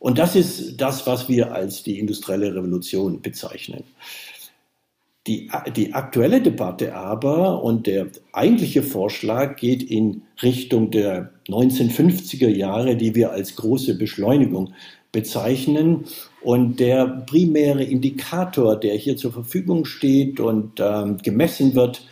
Und 0.00 0.18
das 0.18 0.36
ist 0.36 0.78
das, 0.82 1.06
was 1.06 1.30
wir 1.30 1.52
als 1.52 1.82
die 1.82 1.98
industrielle 1.98 2.54
Revolution 2.54 3.22
bezeichnen. 3.22 3.84
Die, 5.26 5.50
die 5.74 5.94
aktuelle 5.94 6.42
Debatte 6.42 6.94
aber 6.94 7.62
und 7.62 7.86
der 7.86 8.08
eigentliche 8.32 8.82
Vorschlag 8.82 9.56
geht 9.56 9.82
in 9.82 10.22
Richtung 10.42 10.90
der 10.90 11.30
1950er 11.48 12.48
Jahre, 12.48 12.94
die 12.96 13.14
wir 13.14 13.32
als 13.32 13.56
große 13.56 13.96
Beschleunigung 13.96 14.74
bezeichnen. 15.12 16.04
Und 16.42 16.78
der 16.78 17.06
primäre 17.26 17.84
Indikator, 17.84 18.78
der 18.78 18.96
hier 18.96 19.16
zur 19.16 19.32
Verfügung 19.32 19.86
steht 19.86 20.40
und 20.40 20.78
ähm, 20.78 21.16
gemessen 21.22 21.74
wird, 21.74 22.02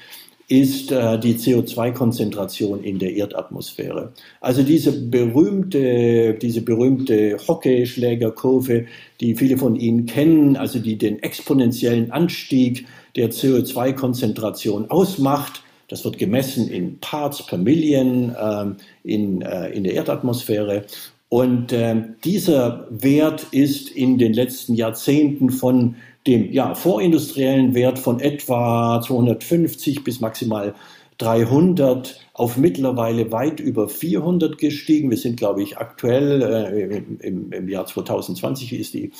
ist 0.49 0.92
äh, 0.92 1.19
die 1.19 1.35
CO2-Konzentration 1.35 2.83
in 2.83 2.99
der 2.99 3.14
Erdatmosphäre. 3.14 4.12
Also 4.40 4.62
diese 4.62 4.92
berühmte, 4.92 6.35
diese 6.35 6.62
berühmte 6.62 7.38
Hockeyschlägerkurve, 7.47 8.87
die 9.21 9.35
viele 9.35 9.57
von 9.57 9.76
Ihnen 9.76 10.07
kennen, 10.07 10.57
also 10.57 10.78
die 10.78 10.97
den 10.97 11.23
exponentiellen 11.23 12.11
Anstieg 12.11 12.87
der 13.16 13.31
CO2-Konzentration 13.31 14.90
ausmacht. 14.90 15.62
Das 15.88 16.04
wird 16.04 16.19
gemessen 16.19 16.69
in 16.69 16.99
Parts 17.00 17.47
per 17.47 17.59
Million 17.59 18.35
ähm, 18.40 18.76
in, 19.04 19.42
äh, 19.42 19.69
in 19.71 19.85
der 19.85 19.95
Erdatmosphäre. 19.95 20.87
Und 21.28 21.73
äh, 21.73 21.97
dieser 22.25 22.87
Wert 22.90 23.47
ist 23.52 23.90
in 23.90 24.19
den 24.19 24.33
letzten 24.33 24.75
Jahrzehnten 24.75 25.50
von 25.50 25.97
dem 26.26 26.52
ja, 26.52 26.75
vorindustriellen 26.75 27.75
Wert 27.75 27.99
von 27.99 28.21
etwa 28.21 29.00
250 29.00 30.04
bis 30.04 30.21
maximal 30.21 30.75
300 31.23 32.19
auf 32.35 32.57
mittlerweile 32.57 33.31
weit 33.31 33.61
über 33.61 33.88
400 33.88 34.59
gestiegen. 34.59 35.09
Wir 35.11 35.17
sind, 35.17 35.37
glaube 35.37 35.62
ich, 35.62 35.79
aktuell 35.79 36.43
äh, 36.43 37.26
im, 37.26 37.52
im, 37.52 37.69
Jahr 37.69 37.87
2020 37.87 38.73
ist 38.73 38.95
die 38.95 39.12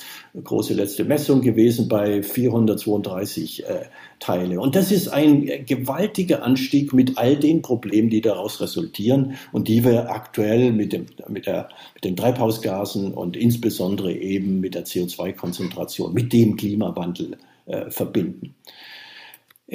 große 0.43 0.73
letzte 0.73 1.05
Messung 1.05 1.41
gewesen 1.41 1.87
bei 1.87 2.21
432 2.21 3.63
äh, 3.63 3.85
Teile. 4.19 4.59
Und 4.59 4.75
das 4.75 4.91
ist 4.91 5.07
ein 5.07 5.65
gewaltiger 5.65 6.43
Anstieg 6.43 6.91
mit 6.91 7.17
all 7.17 7.37
den 7.37 7.61
Problemen, 7.61 8.09
die 8.09 8.21
daraus 8.21 8.59
resultieren 8.59 9.35
und 9.53 9.69
die 9.69 9.85
wir 9.85 10.09
aktuell 10.09 10.73
mit, 10.73 10.91
dem, 10.91 11.05
mit, 11.29 11.45
der, 11.45 11.69
mit 11.93 12.03
den 12.03 12.17
Treibhausgasen 12.17 13.13
und 13.13 13.37
insbesondere 13.37 14.11
eben 14.11 14.59
mit 14.59 14.75
der 14.75 14.85
CO2-Konzentration, 14.85 16.13
mit 16.13 16.33
dem 16.33 16.57
Klimawandel 16.57 17.37
äh, 17.65 17.89
verbinden. 17.89 18.55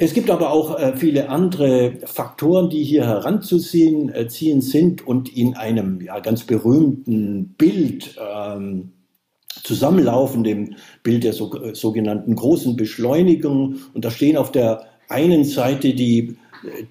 Es 0.01 0.13
gibt 0.13 0.29
aber 0.29 0.51
auch 0.51 0.79
äh, 0.79 0.95
viele 0.95 1.27
andere 1.27 1.91
Faktoren, 2.05 2.69
die 2.69 2.85
hier 2.85 3.05
heranzuziehen 3.05 4.07
äh, 4.07 4.29
sind 4.29 5.05
und 5.05 5.35
in 5.35 5.57
einem 5.57 5.99
ja, 5.99 6.21
ganz 6.21 6.45
berühmten 6.45 7.49
Bild 7.57 8.15
ähm, 8.17 8.93
zusammenlaufen, 9.61 10.45
dem 10.45 10.75
Bild 11.03 11.25
der 11.25 11.33
so, 11.33 11.53
äh, 11.61 11.75
sogenannten 11.75 12.33
großen 12.33 12.77
Beschleunigung. 12.77 13.75
Und 13.93 14.05
da 14.05 14.09
stehen 14.09 14.37
auf 14.37 14.53
der 14.53 14.85
einen 15.09 15.43
Seite 15.43 15.93
die 15.93 16.37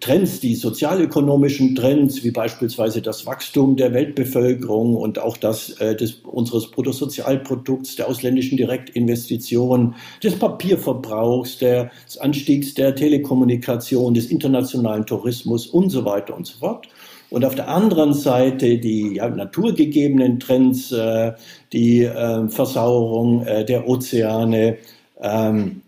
Trends, 0.00 0.40
die 0.40 0.54
sozialökonomischen 0.54 1.74
Trends, 1.74 2.24
wie 2.24 2.30
beispielsweise 2.30 3.02
das 3.02 3.26
Wachstum 3.26 3.76
der 3.76 3.92
Weltbevölkerung 3.92 4.96
und 4.96 5.18
auch 5.18 5.36
das 5.36 5.70
äh, 5.80 5.94
des, 5.94 6.20
unseres 6.24 6.70
Bruttosozialprodukts, 6.70 7.96
der 7.96 8.08
ausländischen 8.08 8.56
Direktinvestitionen, 8.56 9.94
des 10.22 10.38
Papierverbrauchs, 10.38 11.58
des 11.58 12.18
Anstiegs 12.18 12.74
der 12.74 12.94
Telekommunikation, 12.94 14.14
des 14.14 14.26
internationalen 14.26 15.04
Tourismus 15.04 15.66
und 15.66 15.90
so 15.90 16.04
weiter 16.04 16.36
und 16.36 16.46
so 16.46 16.58
fort. 16.58 16.88
Und 17.30 17.44
auf 17.44 17.54
der 17.54 17.68
anderen 17.68 18.14
Seite 18.14 18.78
die 18.78 19.16
ja, 19.16 19.28
naturgegebenen 19.28 20.40
Trends, 20.40 20.92
äh, 20.92 21.32
die 21.74 22.04
äh, 22.04 22.48
Versauerung 22.48 23.44
äh, 23.44 23.66
der 23.66 23.86
Ozeane, 23.86 24.78
ähm, 25.20 25.82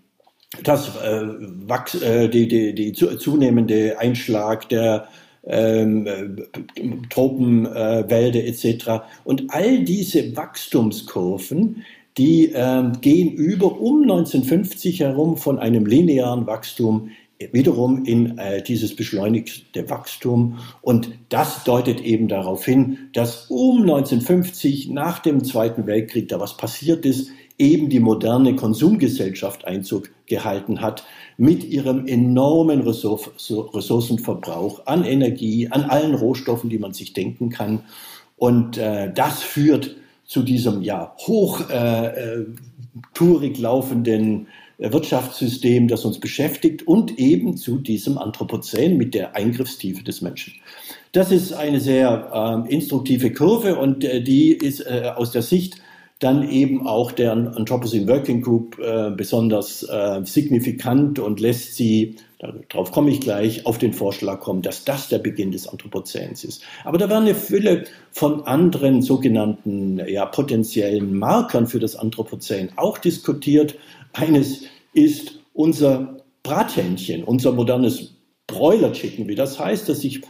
das 0.62 0.96
äh, 0.96 1.22
Wachs, 1.66 1.94
äh, 1.94 2.28
die, 2.28 2.48
die, 2.48 2.74
die 2.74 2.92
zunehmende 2.92 3.98
Einschlag 3.98 4.68
der 4.68 5.08
ähm, 5.44 6.06
äh, 6.06 7.08
Tropenwälder 7.08 8.44
etc. 8.44 9.04
Und 9.24 9.44
all 9.48 9.84
diese 9.84 10.36
Wachstumskurven, 10.36 11.84
die 12.18 12.52
äh, 12.52 12.92
gehen 13.00 13.32
über 13.32 13.80
um 13.80 14.02
1950 14.02 15.00
herum 15.00 15.36
von 15.36 15.58
einem 15.58 15.86
linearen 15.86 16.46
Wachstum 16.46 17.10
wiederum 17.52 18.04
in 18.04 18.36
äh, 18.38 18.62
dieses 18.62 18.94
beschleunigte 18.94 19.88
Wachstum. 19.88 20.58
Und 20.82 21.10
das 21.30 21.64
deutet 21.64 22.00
eben 22.02 22.28
darauf 22.28 22.64
hin, 22.64 22.98
dass 23.14 23.46
um 23.48 23.82
1950 23.82 24.90
nach 24.90 25.20
dem 25.20 25.42
Zweiten 25.44 25.86
Weltkrieg 25.86 26.28
da 26.28 26.38
was 26.38 26.56
passiert 26.56 27.06
ist, 27.06 27.30
eben 27.58 27.88
die 27.88 28.00
moderne 28.00 28.56
Konsumgesellschaft 28.56 29.66
Einzug 29.66 30.10
gehalten 30.30 30.80
hat 30.80 31.04
mit 31.36 31.64
ihrem 31.64 32.06
enormen 32.06 32.80
Ressourcenverbrauch 32.80 34.86
an 34.86 35.04
Energie, 35.04 35.68
an 35.68 35.82
allen 35.82 36.14
Rohstoffen, 36.14 36.70
die 36.70 36.78
man 36.78 36.94
sich 36.94 37.12
denken 37.12 37.50
kann. 37.50 37.82
Und 38.36 38.78
äh, 38.78 39.12
das 39.12 39.42
führt 39.42 39.96
zu 40.24 40.42
diesem 40.42 40.80
ja 40.80 41.14
hoch 41.18 41.68
äh, 41.68 42.06
äh, 42.06 42.46
laufenden 43.58 44.46
äh, 44.78 44.92
Wirtschaftssystem, 44.92 45.88
das 45.88 46.04
uns 46.04 46.20
beschäftigt 46.20 46.86
und 46.86 47.18
eben 47.18 47.56
zu 47.56 47.78
diesem 47.78 48.16
Anthropozän 48.16 48.96
mit 48.96 49.14
der 49.14 49.34
Eingriffstiefe 49.36 50.04
des 50.04 50.22
Menschen. 50.22 50.54
Das 51.12 51.32
ist 51.32 51.52
eine 51.52 51.80
sehr 51.80 52.30
äh, 52.32 52.72
instruktive 52.72 53.32
Kurve 53.32 53.76
und 53.76 54.04
äh, 54.04 54.22
die 54.22 54.52
ist 54.52 54.80
äh, 54.80 55.10
aus 55.16 55.32
der 55.32 55.42
Sicht 55.42 55.79
dann 56.20 56.48
eben 56.48 56.86
auch 56.86 57.12
der 57.12 57.32
Anthropocene 57.32 58.06
Working 58.06 58.42
Group 58.42 58.78
äh, 58.78 59.10
besonders 59.10 59.82
äh, 59.82 60.20
signifikant 60.24 61.18
und 61.18 61.40
lässt 61.40 61.74
sie 61.74 62.16
darauf 62.68 62.90
komme 62.90 63.10
ich 63.10 63.20
gleich, 63.20 63.66
auf 63.66 63.78
den 63.78 63.92
Vorschlag 63.92 64.40
kommen, 64.40 64.62
dass 64.62 64.84
das 64.84 65.08
der 65.08 65.18
Beginn 65.18 65.52
des 65.52 65.68
Anthropozäns 65.68 66.44
ist. 66.44 66.62
Aber 66.84 66.98
da 66.98 67.08
werden 67.10 67.24
eine 67.24 67.34
Fülle 67.34 67.84
von 68.12 68.46
anderen 68.46 69.02
sogenannten 69.02 70.00
ja, 70.08 70.24
potenziellen 70.26 71.18
Markern 71.18 71.66
für 71.66 71.80
das 71.80 71.96
Anthropozän 71.96 72.70
auch 72.76 72.98
diskutiert. 72.98 73.76
Eines 74.12 74.62
ist 74.94 75.38
unser 75.52 76.16
Brathähnchen, 76.42 77.24
unser 77.24 77.52
modernes 77.52 78.14
Broiler 78.46 78.92
Chicken, 78.92 79.28
wie 79.28 79.34
das 79.34 79.58
heißt, 79.58 79.88
das 79.88 80.00
sich 80.00 80.22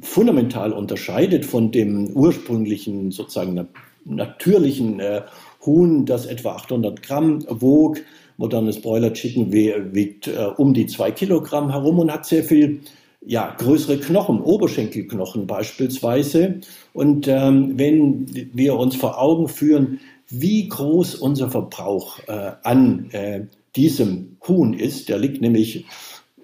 fundamental 0.00 0.72
unterscheidet 0.72 1.44
von 1.44 1.70
dem 1.70 2.10
ursprünglichen, 2.10 3.10
sozusagen 3.10 3.68
natürlichen 4.04 5.00
äh, 5.00 5.22
Huhn, 5.64 6.06
das 6.06 6.26
etwa 6.26 6.52
800 6.52 7.02
Gramm 7.02 7.44
wog. 7.48 7.98
Modernes 8.36 8.80
Broiler 8.80 9.12
Chicken 9.12 9.52
wiegt 9.52 10.28
äh, 10.28 10.50
um 10.56 10.72
die 10.72 10.86
zwei 10.86 11.10
Kilogramm 11.10 11.70
herum 11.70 11.98
und 11.98 12.12
hat 12.12 12.24
sehr 12.24 12.44
viel 12.44 12.80
ja, 13.20 13.54
größere 13.58 13.98
Knochen, 13.98 14.40
Oberschenkelknochen 14.40 15.46
beispielsweise. 15.46 16.60
Und 16.92 17.26
ähm, 17.28 17.72
wenn 17.76 18.50
wir 18.54 18.76
uns 18.76 18.94
vor 18.94 19.20
Augen 19.20 19.48
führen, 19.48 20.00
wie 20.28 20.68
groß 20.68 21.16
unser 21.16 21.50
Verbrauch 21.50 22.20
äh, 22.28 22.52
an 22.62 23.10
äh, 23.10 23.46
diesem 23.76 24.36
Huhn 24.46 24.72
ist, 24.72 25.08
der 25.08 25.18
liegt 25.18 25.40
nämlich 25.40 25.84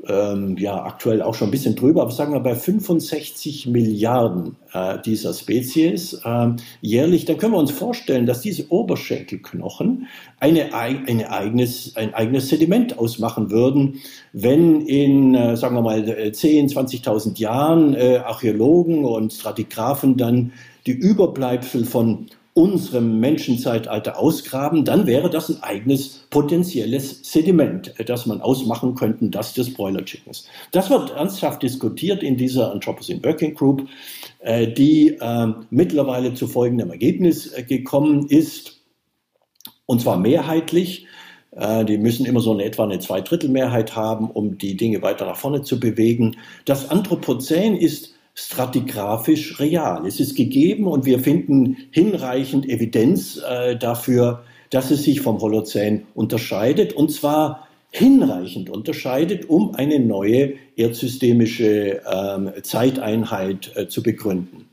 ähm, 0.09 0.57
ja 0.59 0.85
aktuell 0.85 1.23
auch 1.23 1.35
schon 1.35 1.49
ein 1.49 1.51
bisschen 1.51 1.77
drüber, 1.77 2.03
aber 2.03 2.11
sagen 2.11 2.33
wir 2.33 2.41
bei 2.41 2.55
65 2.55 3.67
Milliarden 3.67 4.57
äh, 4.73 4.99
dieser 5.05 5.33
Spezies 5.33 6.15
äh, 6.25 6.49
jährlich, 6.81 7.25
dann 7.25 7.39
können 7.39 7.53
wir 7.53 7.59
uns 7.59 7.71
vorstellen, 7.71 8.27
dass 8.27 8.41
diese 8.41 8.71
Oberschenkelknochen 8.71 10.07
eine, 10.41 10.75
eine 10.75 11.31
eigenes, 11.31 11.97
ein 11.97 12.15
eigenes 12.15 12.49
Sediment 12.49 12.99
ausmachen 12.99 13.51
würden, 13.51 14.01
wenn 14.33 14.83
in, 14.83 15.35
äh, 15.35 15.57
sagen 15.57 15.75
wir 15.77 15.83
mal, 15.83 16.33
10, 16.33 16.69
20.000 16.69 17.39
Jahren 17.39 17.95
äh, 17.95 18.19
Archäologen 18.25 19.05
und 19.05 19.33
Stratigraphen 19.33 20.17
dann 20.17 20.53
die 20.87 20.93
Überbleibsel 20.93 21.85
von 21.85 22.27
unserem 22.55 23.19
Menschenzeitalter 23.19 24.17
ausgraben, 24.17 24.85
dann 24.85 25.09
wäre 25.09 25.29
das 25.29 25.51
ein 25.51 25.61
eigenes 25.65 26.25
potenzielles 26.31 27.19
Sediment, 27.25 27.93
das 28.07 28.27
man 28.27 28.41
ausmachen 28.41 28.95
könnte, 28.95 29.29
das 29.29 29.55
des 29.55 29.75
Broiler 29.75 30.05
Chickens. 30.05 30.47
Das 30.71 30.89
wird 30.89 31.11
ernsthaft 31.11 31.65
diskutiert 31.65 32.23
in 32.23 32.37
dieser 32.37 32.71
Anthropocene 32.71 33.23
Working 33.25 33.55
Group, 33.55 33.89
äh, 34.39 34.69
die 34.69 35.17
äh, 35.21 35.53
mittlerweile 35.71 36.35
zu 36.35 36.47
folgendem 36.47 36.91
Ergebnis 36.91 37.53
äh, 37.53 37.65
gekommen 37.65 38.29
ist, 38.29 38.81
und 39.87 40.01
zwar 40.01 40.17
mehrheitlich. 40.17 41.07
Die 41.87 41.99
müssen 41.99 42.27
immer 42.27 42.41
so 42.41 42.51
eine 42.51 42.65
etwa 42.65 42.83
eine 42.83 42.99
Zweidrittelmehrheit 42.99 43.95
haben, 43.95 44.29
um 44.29 44.59
die 44.59 44.77
Dinge 44.77 45.03
weiter 45.03 45.25
nach 45.25 45.37
vorne 45.37 45.63
zu 45.63 45.79
bewegen. 45.79 46.37
Das 46.65 46.91
Anthropozän 46.91 47.77
ist 47.77 48.14
stratigraphisch 48.35 49.61
real. 49.61 50.07
Es 50.07 50.21
ist 50.21 50.35
gegeben 50.35 50.87
und 50.87 51.05
wir 51.05 51.21
finden 51.21 51.77
hinreichend 51.91 52.69
Evidenz 52.69 53.41
äh, 53.49 53.77
dafür, 53.77 54.43
dass 54.71 54.91
es 54.91 55.05
sich 55.05 55.21
vom 55.21 55.41
Holozän 55.41 56.07
unterscheidet 56.15 56.93
und 56.93 57.13
zwar 57.13 57.69
hinreichend 57.91 58.71
unterscheidet, 58.71 59.49
um 59.49 59.77
eine 59.77 60.01
neue 60.01 60.55
erdsystemische 60.75 62.03
ähm, 62.13 62.51
Zeiteinheit 62.63 63.71
äh, 63.77 63.87
zu 63.87 64.03
begründen. 64.03 64.69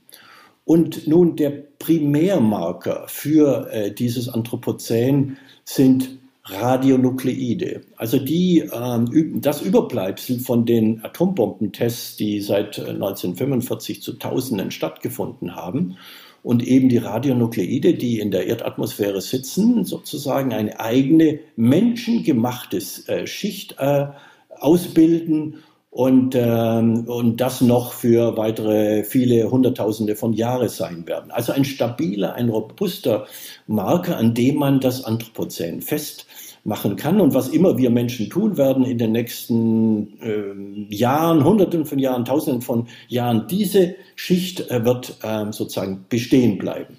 Und 0.65 1.07
nun 1.07 1.35
der 1.35 1.51
Primärmarker 1.51 3.03
für 3.07 3.69
äh, 3.71 3.91
dieses 3.93 4.27
Anthropozän 4.27 5.37
sind 5.65 6.20
Radionukleide. 6.43 7.81
Also 7.95 8.17
die, 8.17 8.59
ähm, 8.73 9.41
das 9.41 9.61
Überbleibsel 9.61 10.39
von 10.39 10.65
den 10.65 11.03
Atombombentests, 11.03 12.15
die 12.17 12.41
seit 12.41 12.79
1945 12.79 13.97
äh, 13.97 14.01
zu 14.01 14.13
Tausenden 14.13 14.71
stattgefunden 14.71 15.55
haben. 15.55 15.97
Und 16.43 16.63
eben 16.65 16.89
die 16.89 16.97
Radionukleide, 16.97 17.93
die 17.93 18.19
in 18.19 18.31
der 18.31 18.47
Erdatmosphäre 18.47 19.21
sitzen, 19.21 19.85
sozusagen 19.85 20.53
eine 20.53 20.79
eigene 20.79 21.39
menschengemachte 21.55 22.81
äh, 23.05 23.27
Schicht 23.27 23.75
äh, 23.77 24.07
ausbilden 24.49 25.57
und, 25.91 26.35
ähm, 26.35 27.03
und 27.05 27.41
das 27.41 27.59
noch 27.59 27.91
für 27.91 28.37
weitere 28.37 29.03
viele 29.03 29.51
Hunderttausende 29.51 30.15
von 30.15 30.31
Jahren 30.31 30.69
sein 30.69 31.05
werden. 31.05 31.31
Also 31.31 31.51
ein 31.51 31.65
stabiler, 31.65 32.33
ein 32.33 32.47
robuster 32.47 33.27
Marker, 33.67 34.17
an 34.17 34.33
dem 34.33 34.55
man 34.55 34.79
das 34.79 35.03
Anthropozän 35.03 35.81
fest 35.81 36.25
machen 36.63 36.95
kann 36.95 37.19
und 37.19 37.33
was 37.33 37.49
immer 37.49 37.77
wir 37.77 37.89
Menschen 37.89 38.29
tun 38.29 38.55
werden 38.55 38.85
in 38.85 38.97
den 38.99 39.11
nächsten 39.11 40.17
äh, 40.21 40.95
Jahren, 40.95 41.43
Hunderten 41.43 41.85
von 41.85 41.99
Jahren, 41.99 42.23
Tausenden 42.23 42.61
von 42.61 42.87
Jahren, 43.09 43.47
diese 43.49 43.95
Schicht 44.15 44.71
äh, 44.71 44.85
wird 44.85 45.17
äh, 45.23 45.51
sozusagen 45.51 46.05
bestehen 46.07 46.57
bleiben. 46.57 46.97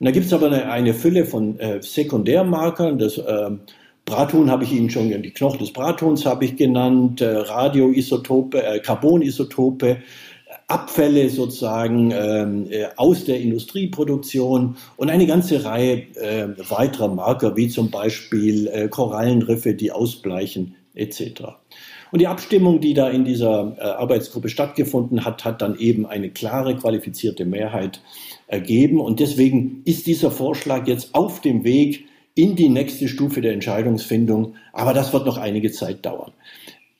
Und 0.00 0.06
da 0.06 0.10
gibt 0.10 0.26
es 0.26 0.32
aber 0.32 0.46
eine, 0.46 0.68
eine, 0.68 0.94
Fülle 0.94 1.26
von 1.26 1.60
äh, 1.60 1.80
Sekundärmarkern. 1.80 2.98
Das 2.98 3.18
äh, 3.18 3.50
Brathuhn 4.04 4.50
habe 4.50 4.64
ich 4.64 4.72
Ihnen 4.72 4.90
schon, 4.90 5.10
die 5.22 5.30
Knochen 5.30 5.60
des 5.60 5.72
Brathuhns 5.72 6.26
habe 6.26 6.44
ich 6.44 6.56
genannt, 6.56 7.20
äh, 7.20 7.36
Radioisotope, 7.36 8.62
äh, 8.62 8.80
Carbonisotope, 8.80 9.98
Abfälle 10.66 11.28
sozusagen 11.28 12.12
ähm, 12.12 12.66
äh, 12.70 12.86
aus 12.96 13.24
der 13.24 13.40
Industrieproduktion 13.40 14.76
und 14.96 15.10
eine 15.10 15.26
ganze 15.26 15.64
Reihe 15.64 16.02
äh, 16.16 16.48
weiterer 16.68 17.08
Marker, 17.08 17.56
wie 17.56 17.68
zum 17.68 17.90
Beispiel 17.90 18.68
äh, 18.68 18.88
Korallenriffe, 18.88 19.74
die 19.74 19.92
ausbleichen 19.92 20.74
etc. 20.94 21.42
Und 22.10 22.20
die 22.20 22.26
Abstimmung, 22.26 22.80
die 22.80 22.94
da 22.94 23.08
in 23.08 23.24
dieser 23.24 23.76
äh, 23.78 23.82
Arbeitsgruppe 23.82 24.48
stattgefunden 24.48 25.24
hat, 25.24 25.44
hat 25.44 25.62
dann 25.62 25.78
eben 25.78 26.06
eine 26.06 26.30
klare, 26.30 26.76
qualifizierte 26.76 27.44
Mehrheit 27.44 28.00
ergeben. 28.46 29.00
Und 29.00 29.20
deswegen 29.20 29.82
ist 29.84 30.06
dieser 30.06 30.30
Vorschlag 30.30 30.86
jetzt 30.86 31.14
auf 31.14 31.40
dem 31.40 31.64
Weg 31.64 32.06
in 32.34 32.56
die 32.56 32.68
nächste 32.68 33.08
Stufe 33.08 33.40
der 33.40 33.52
Entscheidungsfindung. 33.52 34.54
Aber 34.72 34.94
das 34.94 35.12
wird 35.12 35.26
noch 35.26 35.36
einige 35.36 35.70
Zeit 35.72 36.04
dauern. 36.04 36.32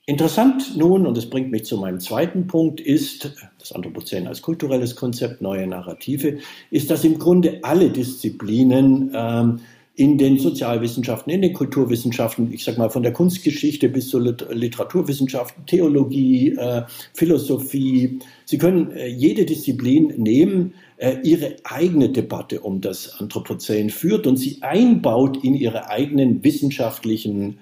Interessant 0.05 0.77
nun, 0.77 1.07
und 1.07 1.17
das 1.17 1.31
bringt 1.31 1.53
mich 1.53 1.65
zu 1.65 1.79
meinem 1.79 2.01
zweiten 2.01 2.49
Punkt, 2.49 2.81
ist, 2.81 3.37
das 3.61 3.73
Anthropozän 3.73 4.27
als 4.27 4.43
kulturelles 4.43 4.97
Konzept, 4.97 5.41
neue 5.41 5.67
Narrative, 5.67 6.39
ist, 6.71 6.91
dass 6.91 7.05
im 7.05 7.21
Grunde 7.21 7.61
alle 7.63 7.89
Disziplinen 7.89 9.13
ähm, 9.15 9.61
in 9.95 10.19
den 10.19 10.39
Sozialwissenschaften, 10.39 11.33
in 11.33 11.43
den 11.43 11.53
Kulturwissenschaften, 11.53 12.53
ich 12.53 12.65
sage 12.65 12.79
mal 12.79 12.91
von 12.91 13.05
der 13.05 13.13
Kunstgeschichte 13.13 13.89
bis 13.89 14.09
zur 14.09 14.23
Literaturwissenschaften, 14.23 15.67
Theologie, 15.67 16.57
äh, 16.57 16.83
Philosophie, 17.15 18.19
Sie 18.45 18.59
können 18.59 18.91
äh, 18.93 19.07
jede 19.07 19.45
Disziplin 19.45 20.15
nehmen, 20.17 20.75
ihre 21.23 21.57
eigene 21.65 22.11
Debatte 22.11 22.61
um 22.61 22.81
das 22.81 23.19
Anthropozän 23.21 23.91
führt 23.91 24.27
und 24.27 24.37
sie 24.37 24.59
einbaut 24.63 25.43
in 25.43 25.55
ihre 25.55 25.91
eigenen 25.91 26.45
wissenschaftlichen 26.45 27.59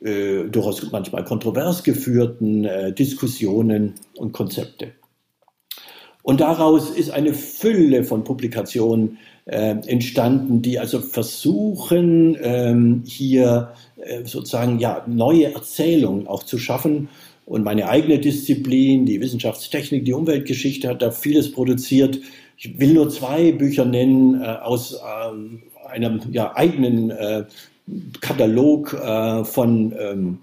äh, 0.00 0.44
durchaus 0.44 0.90
manchmal 0.90 1.24
kontrovers 1.24 1.84
geführten 1.84 2.64
äh, 2.64 2.92
Diskussionen 2.92 3.94
und 4.16 4.32
Konzepte. 4.32 4.92
Und 6.22 6.40
daraus 6.40 6.90
ist 6.90 7.10
eine 7.10 7.34
Fülle 7.34 8.04
von 8.04 8.24
Publikationen 8.24 9.18
äh, 9.44 9.76
entstanden, 9.86 10.62
die 10.62 10.78
also 10.78 11.00
versuchen, 11.00 12.36
ähm, 12.40 13.02
hier 13.04 13.72
äh, 13.96 14.24
sozusagen 14.24 14.78
ja, 14.78 15.04
neue 15.08 15.52
Erzählungen 15.52 16.28
auch 16.28 16.44
zu 16.44 16.58
schaffen. 16.58 17.08
Und 17.44 17.64
meine 17.64 17.88
eigene 17.88 18.20
Disziplin, 18.20 19.04
die 19.04 19.20
Wissenschaftstechnik, 19.20 20.04
die 20.04 20.12
Umweltgeschichte, 20.12 20.88
hat 20.88 21.02
da 21.02 21.10
vieles 21.10 21.50
produziert. 21.50 22.20
Ich 22.56 22.78
will 22.78 22.94
nur 22.94 23.10
zwei 23.10 23.52
Bücher 23.52 23.84
nennen 23.84 24.40
äh, 24.40 24.46
aus 24.46 24.98
ähm, 25.26 25.62
einem 25.88 26.20
ja, 26.30 26.54
eigenen 26.56 27.10
äh, 27.10 27.44
Katalog 28.20 28.94
äh, 28.94 29.44
von 29.44 29.94
ähm, 29.98 30.38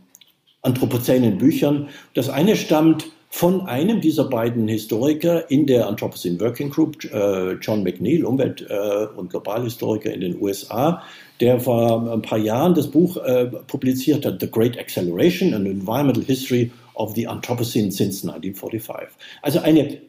anthropozänen 0.62 1.38
Büchern. 1.38 1.90
Das 2.14 2.30
eine 2.30 2.56
stammt 2.56 3.08
von 3.32 3.62
einem 3.62 4.02
dieser 4.02 4.26
beiden 4.26 4.68
Historiker 4.68 5.50
in 5.52 5.68
der 5.68 5.88
Anthropocene 5.88 6.40
Working 6.40 6.72
Group, 6.72 7.04
äh, 7.06 7.54
John 7.54 7.84
McNeil, 7.84 8.26
Umwelt- 8.26 8.66
äh, 8.68 9.06
und 9.16 9.30
Globalhistoriker 9.30 10.12
in 10.12 10.22
den 10.22 10.42
USA, 10.42 11.04
der 11.40 11.60
vor 11.60 12.12
ein 12.12 12.24
paar 12.24 12.40
Jahren 12.40 12.74
das 12.74 12.88
Buch 12.88 13.18
äh, 13.18 13.46
publiziert 13.46 14.26
hat, 14.26 14.42
The 14.42 14.50
Great 14.50 14.80
Acceleration, 14.80 15.54
an 15.54 15.68
Environmental 15.68 16.24
History 16.24 16.72
of 16.96 17.14
the 17.16 17.28
Anthropocene 17.28 17.92
since 17.92 18.28
1945. 18.28 19.10
Also 19.44 19.60
eine, 19.60 20.00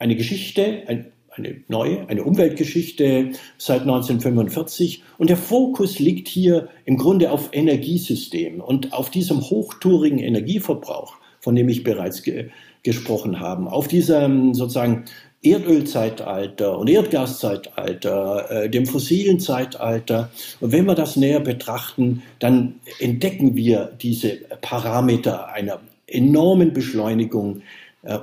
eine 0.00 0.16
Geschichte, 0.16 0.82
ein, 0.88 1.12
eine 1.36 1.56
neue, 1.68 2.08
eine 2.08 2.24
Umweltgeschichte 2.24 3.32
seit 3.58 3.82
1945. 3.82 5.02
Und 5.18 5.30
der 5.30 5.36
Fokus 5.36 5.98
liegt 5.98 6.28
hier 6.28 6.68
im 6.84 6.96
Grunde 6.96 7.30
auf 7.30 7.50
Energiesystemen 7.52 8.60
und 8.60 8.92
auf 8.92 9.10
diesem 9.10 9.40
hochtourigen 9.40 10.18
Energieverbrauch, 10.18 11.14
von 11.40 11.54
dem 11.54 11.68
ich 11.68 11.84
bereits 11.84 12.22
ge 12.22 12.50
gesprochen 12.82 13.40
habe, 13.40 13.72
auf 13.72 13.88
diesem 13.88 14.52
sozusagen 14.52 15.06
Erdölzeitalter 15.44 16.78
und 16.78 16.88
Erdgaszeitalter, 16.90 18.50
äh, 18.50 18.70
dem 18.70 18.86
fossilen 18.86 19.40
Zeitalter. 19.40 20.30
Und 20.60 20.72
wenn 20.72 20.86
wir 20.86 20.94
das 20.94 21.16
näher 21.16 21.40
betrachten, 21.40 22.22
dann 22.40 22.80
entdecken 22.98 23.56
wir 23.56 23.92
diese 24.00 24.36
Parameter 24.60 25.48
einer 25.48 25.80
enormen 26.06 26.72
Beschleunigung 26.72 27.62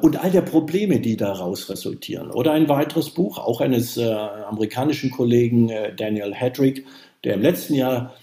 und 0.01 0.23
all 0.23 0.31
der 0.31 0.41
Probleme, 0.41 0.99
die 0.99 1.17
daraus 1.17 1.69
resultieren. 1.69 2.31
Oder 2.31 2.51
ein 2.51 2.69
weiteres 2.69 3.09
Buch, 3.09 3.39
auch 3.39 3.61
eines 3.61 3.97
äh, 3.97 4.03
amerikanischen 4.03 5.11
Kollegen, 5.11 5.69
äh, 5.69 5.95
Daniel 5.95 6.33
Hedrick, 6.33 6.85
der 7.23 7.35
im 7.35 7.41
letzten 7.41 7.73
Jahr 7.75 8.13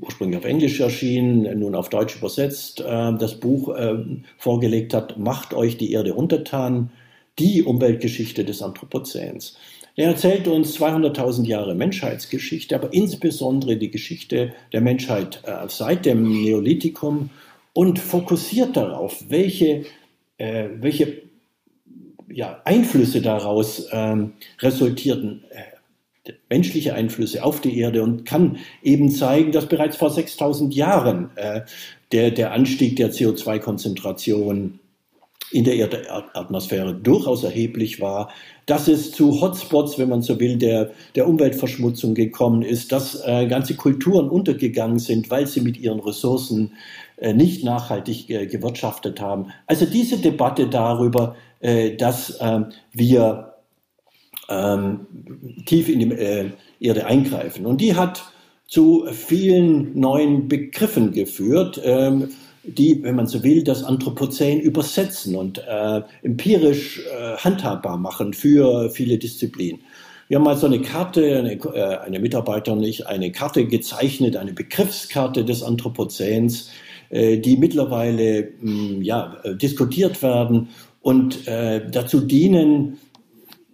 ursprünglich 0.00 0.38
auf 0.38 0.44
Englisch 0.44 0.80
erschienen, 0.80 1.58
nun 1.58 1.74
auf 1.74 1.88
Deutsch 1.88 2.16
übersetzt, 2.16 2.80
äh, 2.80 3.12
das 3.18 3.40
Buch 3.40 3.74
äh, 3.74 3.96
vorgelegt 4.36 4.94
hat, 4.94 5.18
Macht 5.18 5.54
euch 5.54 5.76
die 5.76 5.92
Erde 5.92 6.14
untertan, 6.14 6.90
die 7.38 7.62
Umweltgeschichte 7.62 8.44
des 8.44 8.62
Anthropozäns. 8.62 9.56
Er 9.96 10.08
erzählt 10.08 10.48
uns 10.48 10.76
200.000 10.78 11.46
Jahre 11.46 11.74
Menschheitsgeschichte, 11.74 12.74
aber 12.74 12.92
insbesondere 12.92 13.76
die 13.76 13.90
Geschichte 13.90 14.52
der 14.72 14.80
Menschheit 14.80 15.42
äh, 15.44 15.68
seit 15.68 16.04
dem 16.04 16.42
Neolithikum 16.42 17.30
und 17.72 17.98
fokussiert 17.98 18.76
darauf, 18.76 19.24
welche, 19.28 19.84
äh, 20.38 20.68
welche 20.80 21.22
ja, 22.28 22.60
Einflüsse 22.64 23.20
daraus 23.22 23.88
ähm, 23.92 24.32
resultierten, 24.60 25.44
äh, 25.50 26.32
menschliche 26.48 26.94
Einflüsse 26.94 27.44
auf 27.44 27.60
die 27.60 27.78
Erde 27.78 28.02
und 28.02 28.24
kann 28.24 28.58
eben 28.82 29.10
zeigen, 29.10 29.52
dass 29.52 29.66
bereits 29.66 29.96
vor 29.96 30.10
6000 30.10 30.74
Jahren 30.74 31.30
äh, 31.36 31.62
der, 32.12 32.30
der 32.30 32.52
Anstieg 32.52 32.96
der 32.96 33.12
CO2-Konzentration 33.12 34.80
in 35.50 35.64
der 35.64 35.76
Erdatmosphäre 35.76 36.94
durchaus 36.94 37.44
erheblich 37.44 38.00
war, 38.00 38.30
dass 38.66 38.88
es 38.88 39.12
zu 39.12 39.40
Hotspots, 39.40 39.98
wenn 39.98 40.08
man 40.08 40.22
so 40.22 40.40
will, 40.40 40.56
der, 40.56 40.90
der 41.14 41.28
Umweltverschmutzung 41.28 42.14
gekommen 42.14 42.62
ist, 42.62 42.90
dass 42.90 43.22
äh, 43.24 43.46
ganze 43.46 43.76
Kulturen 43.76 44.28
untergegangen 44.28 44.98
sind, 44.98 45.30
weil 45.30 45.46
sie 45.46 45.60
mit 45.60 45.78
ihren 45.78 46.00
Ressourcen 46.00 46.72
nicht 47.20 47.64
nachhaltig 47.64 48.28
äh, 48.30 48.46
gewirtschaftet 48.46 49.20
haben. 49.20 49.52
Also 49.66 49.86
diese 49.86 50.18
Debatte 50.18 50.68
darüber, 50.68 51.36
äh, 51.60 51.96
dass 51.96 52.38
ähm, 52.40 52.66
wir 52.92 53.54
ähm, 54.48 55.06
tief 55.66 55.88
in 55.88 56.00
die 56.00 56.10
äh, 56.12 56.50
Erde 56.80 57.06
eingreifen. 57.06 57.66
Und 57.66 57.80
die 57.80 57.94
hat 57.94 58.24
zu 58.66 59.06
vielen 59.12 59.98
neuen 59.98 60.48
Begriffen 60.48 61.12
geführt. 61.12 61.80
Ähm, 61.82 62.30
die, 62.66 63.02
wenn 63.02 63.14
man 63.14 63.26
so 63.26 63.42
will, 63.42 63.62
das 63.62 63.84
Anthropozän 63.84 64.58
übersetzen 64.58 65.36
und 65.36 65.58
äh, 65.58 66.00
empirisch 66.22 66.98
äh, 67.00 67.36
handhabbar 67.36 67.98
machen 67.98 68.32
für 68.32 68.88
viele 68.88 69.18
Disziplinen. 69.18 69.82
Wir 70.28 70.38
haben 70.38 70.44
mal 70.44 70.56
so 70.56 70.64
eine 70.64 70.80
Karte, 70.80 71.36
eine, 71.36 71.52
äh, 71.52 71.98
eine 71.98 72.20
Mitarbeiterin 72.20 72.78
und 72.78 72.84
ich, 72.84 73.06
eine 73.06 73.32
Karte 73.32 73.66
gezeichnet, 73.66 74.36
eine 74.36 74.54
Begriffskarte 74.54 75.44
des 75.44 75.62
Anthropozäns, 75.62 76.68
äh, 76.68 76.83
die 77.14 77.56
mittlerweile 77.56 78.52
mh, 78.60 78.70
hm, 78.70 79.02
ja, 79.02 79.36
äh, 79.44 79.54
diskutiert 79.54 80.22
werden 80.22 80.68
und 81.00 81.46
äh, 81.46 81.88
dazu 81.90 82.20
dienen, 82.20 82.98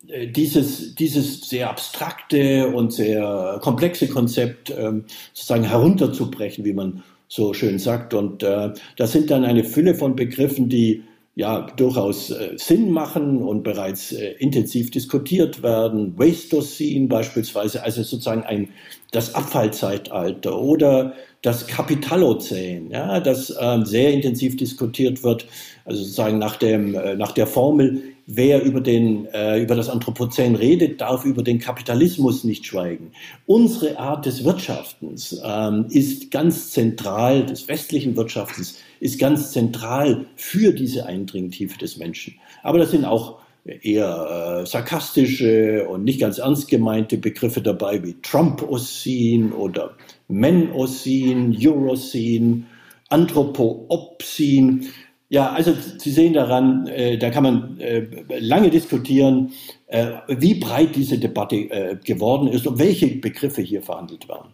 äh, 0.09 0.27
dieses, 0.27 0.95
dieses 0.95 1.49
sehr 1.49 1.71
abstrakte 1.71 2.69
und 2.69 2.93
sehr 2.93 3.59
komplexe 3.63 4.09
Konzept 4.09 4.71
ähm, 4.77 5.05
sozusagen 5.33 5.65
herunterzubrechen, 5.65 6.65
wie 6.65 6.73
man 6.73 7.03
so 7.29 7.55
schön 7.55 7.79
sagt. 7.79 8.13
Und 8.15 8.43
äh, 8.43 8.73
das 8.97 9.13
sind 9.13 9.31
dann 9.31 9.45
eine 9.45 9.65
Fülle 9.65 9.95
von 9.95 10.17
Begriffen, 10.17 10.69
die 10.69 11.05
ja 11.37 11.69
durchaus 11.77 12.31
äh, 12.31 12.55
Sinn 12.57 12.91
machen 12.91 13.41
und 13.41 13.63
bereits 13.63 14.13
äh, 14.13 14.33
intensiv 14.39 14.91
diskutiert 14.91 15.63
werden. 15.63 16.19
Wastocene 16.19 17.07
beispielsweise, 17.07 17.83
also 17.83 18.03
sozusagen 18.03 18.43
ein 18.43 18.71
das 19.13 19.35
Abfallzeitalter 19.35 20.61
oder 20.61 21.15
das 21.43 21.67
Kapitalozän, 21.67 22.91
ja, 22.91 23.21
das 23.21 23.51
äh, 23.51 23.79
sehr 23.85 24.13
intensiv 24.13 24.57
diskutiert 24.57 25.23
wird, 25.23 25.47
also 25.85 26.03
sozusagen 26.03 26.39
nach 26.39 26.57
dem 26.57 26.95
äh, 26.95 27.17
nach 27.17 27.33
der 27.33 27.47
Formel 27.47 28.03
Wer 28.33 28.63
über, 28.63 28.81
den, 28.81 29.27
äh, 29.33 29.61
über 29.61 29.75
das 29.75 29.89
Anthropozän 29.89 30.55
redet, 30.55 31.01
darf 31.01 31.25
über 31.25 31.43
den 31.43 31.59
Kapitalismus 31.59 32.45
nicht 32.45 32.65
schweigen. 32.65 33.11
Unsere 33.47 33.99
Art 33.99 34.25
des 34.25 34.45
Wirtschaftens 34.45 35.41
ähm, 35.45 35.87
ist 35.91 36.31
ganz 36.31 36.71
zentral, 36.71 37.45
des 37.45 37.67
westlichen 37.67 38.15
Wirtschaftens 38.15 38.79
ist 39.01 39.19
ganz 39.19 39.51
zentral 39.51 40.27
für 40.37 40.73
diese 40.73 41.07
Eindringtiefe 41.07 41.77
des 41.77 41.97
Menschen. 41.97 42.37
Aber 42.63 42.79
das 42.79 42.93
sind 42.93 43.05
auch 43.05 43.41
eher 43.65 44.61
äh, 44.63 44.67
sarkastische 44.67 45.89
und 45.89 46.05
nicht 46.05 46.21
ganz 46.21 46.39
ernst 46.39 46.69
gemeinte 46.69 47.19
Begriffe 47.19 47.63
dabei 47.63 48.05
wie 48.05 48.15
Trump-Ocene 48.23 49.53
oder 49.55 49.97
Men-Ocene, 50.31 51.57
Eurocene, 51.59 52.65
Anthropo-Opcene. 53.09 54.81
Ja, 55.29 55.53
also 55.53 55.75
Sie 55.99 56.11
sehen 56.11 56.33
daran, 56.33 56.87
äh, 56.89 57.17
da 57.19 57.31
kann 57.31 57.43
man 57.43 57.79
äh, 57.79 58.07
lange 58.41 58.71
diskutieren, 58.71 59.53
äh, 59.87 60.13
wie 60.29 60.55
breit 60.55 60.97
diese 60.97 61.19
Debatte 61.19 61.57
äh, 61.57 61.97
geworden 62.05 62.49
ist 62.49 62.67
und 62.67 62.79
welche 62.79 63.07
Begriffe 63.07 63.63
hier 63.63 63.83
verhandelt 63.83 64.29
werden. 64.29 64.51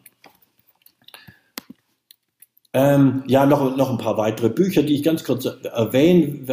Ähm, 2.74 3.22
ja, 3.26 3.46
noch, 3.46 3.74
noch 3.76 3.90
ein 3.90 3.96
paar 3.96 4.18
weitere 4.18 4.50
Bücher, 4.50 4.82
die 4.82 4.96
ich 4.96 5.02
ganz 5.02 5.24
kurz 5.24 5.46
erwähnen 5.46 6.46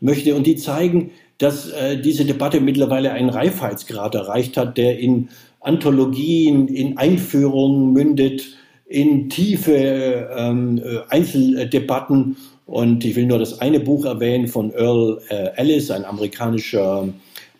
möchte 0.00 0.34
und 0.34 0.46
die 0.46 0.56
zeigen, 0.56 1.10
dass 1.40 1.70
äh, 1.70 1.98
diese 1.98 2.24
Debatte 2.24 2.60
mittlerweile 2.60 3.12
einen 3.12 3.30
Reifheitsgrad 3.30 4.14
erreicht 4.14 4.56
hat, 4.56 4.76
der 4.76 4.98
in 4.98 5.30
Anthologien, 5.60 6.68
in 6.68 6.98
Einführungen 6.98 7.92
mündet, 7.92 8.56
in 8.86 9.28
tiefe 9.28 10.28
ähm, 10.36 10.78
äh, 10.78 10.98
Einzeldebatten 11.08 12.36
und 12.66 13.04
ich 13.04 13.16
will 13.16 13.26
nur 13.26 13.38
das 13.38 13.60
eine 13.60 13.80
Buch 13.80 14.04
erwähnen 14.04 14.48
von 14.48 14.72
Earl 14.72 15.20
äh, 15.28 15.56
Ellis, 15.56 15.90
ein 15.90 16.04
amerikanischer 16.04 17.08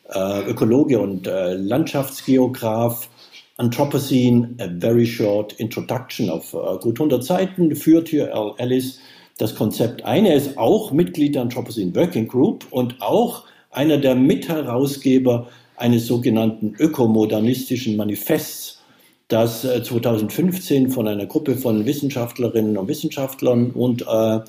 äh, 0.09 0.51
Ökologe 0.51 1.01
und 1.01 1.27
äh, 1.27 1.55
Landschaftsgeograf. 1.55 3.09
Anthropocene, 3.57 4.55
a 4.59 4.69
very 4.79 5.05
short 5.05 5.53
introduction 5.55 6.31
auf 6.31 6.55
äh, 6.55 6.79
gut 6.81 6.99
100 6.99 7.23
Seiten, 7.23 7.77
führt 7.77 8.09
hier 8.09 8.29
Earl 8.29 8.55
Ellis 8.57 9.01
das 9.37 9.55
Konzept 9.55 10.05
ein. 10.05 10.27
Er 10.27 10.37
ist 10.37 10.57
auch 10.57 10.93
Mitglied 10.93 11.35
der 11.35 11.43
Anthropocene 11.43 11.95
Working 11.95 12.27
Group 12.27 12.67
und 12.71 13.03
auch 13.03 13.45
einer 13.71 13.99
der 13.99 14.15
Mitherausgeber 14.15 15.49
eines 15.81 16.07
sogenannten 16.07 16.75
ökomodernistischen 16.79 17.97
Manifests, 17.97 18.81
das 19.29 19.63
2015 19.63 20.87
äh, 20.87 20.89
von 20.91 21.09
einer 21.09 21.27
Gruppe 21.27 21.57
von 21.57 21.87
Wissenschaftlerinnen 21.87 22.77
und 22.77 22.89
Wissenschaftlern 22.89 23.71
und 23.71 24.05
äh, 24.07 24.41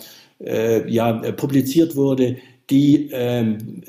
äh, 0.43 0.89
ja, 0.91 1.21
äh, 1.21 1.33
publiziert 1.33 1.95
wurde, 1.95 2.37
die 2.69 3.09
ähm, 3.11 3.83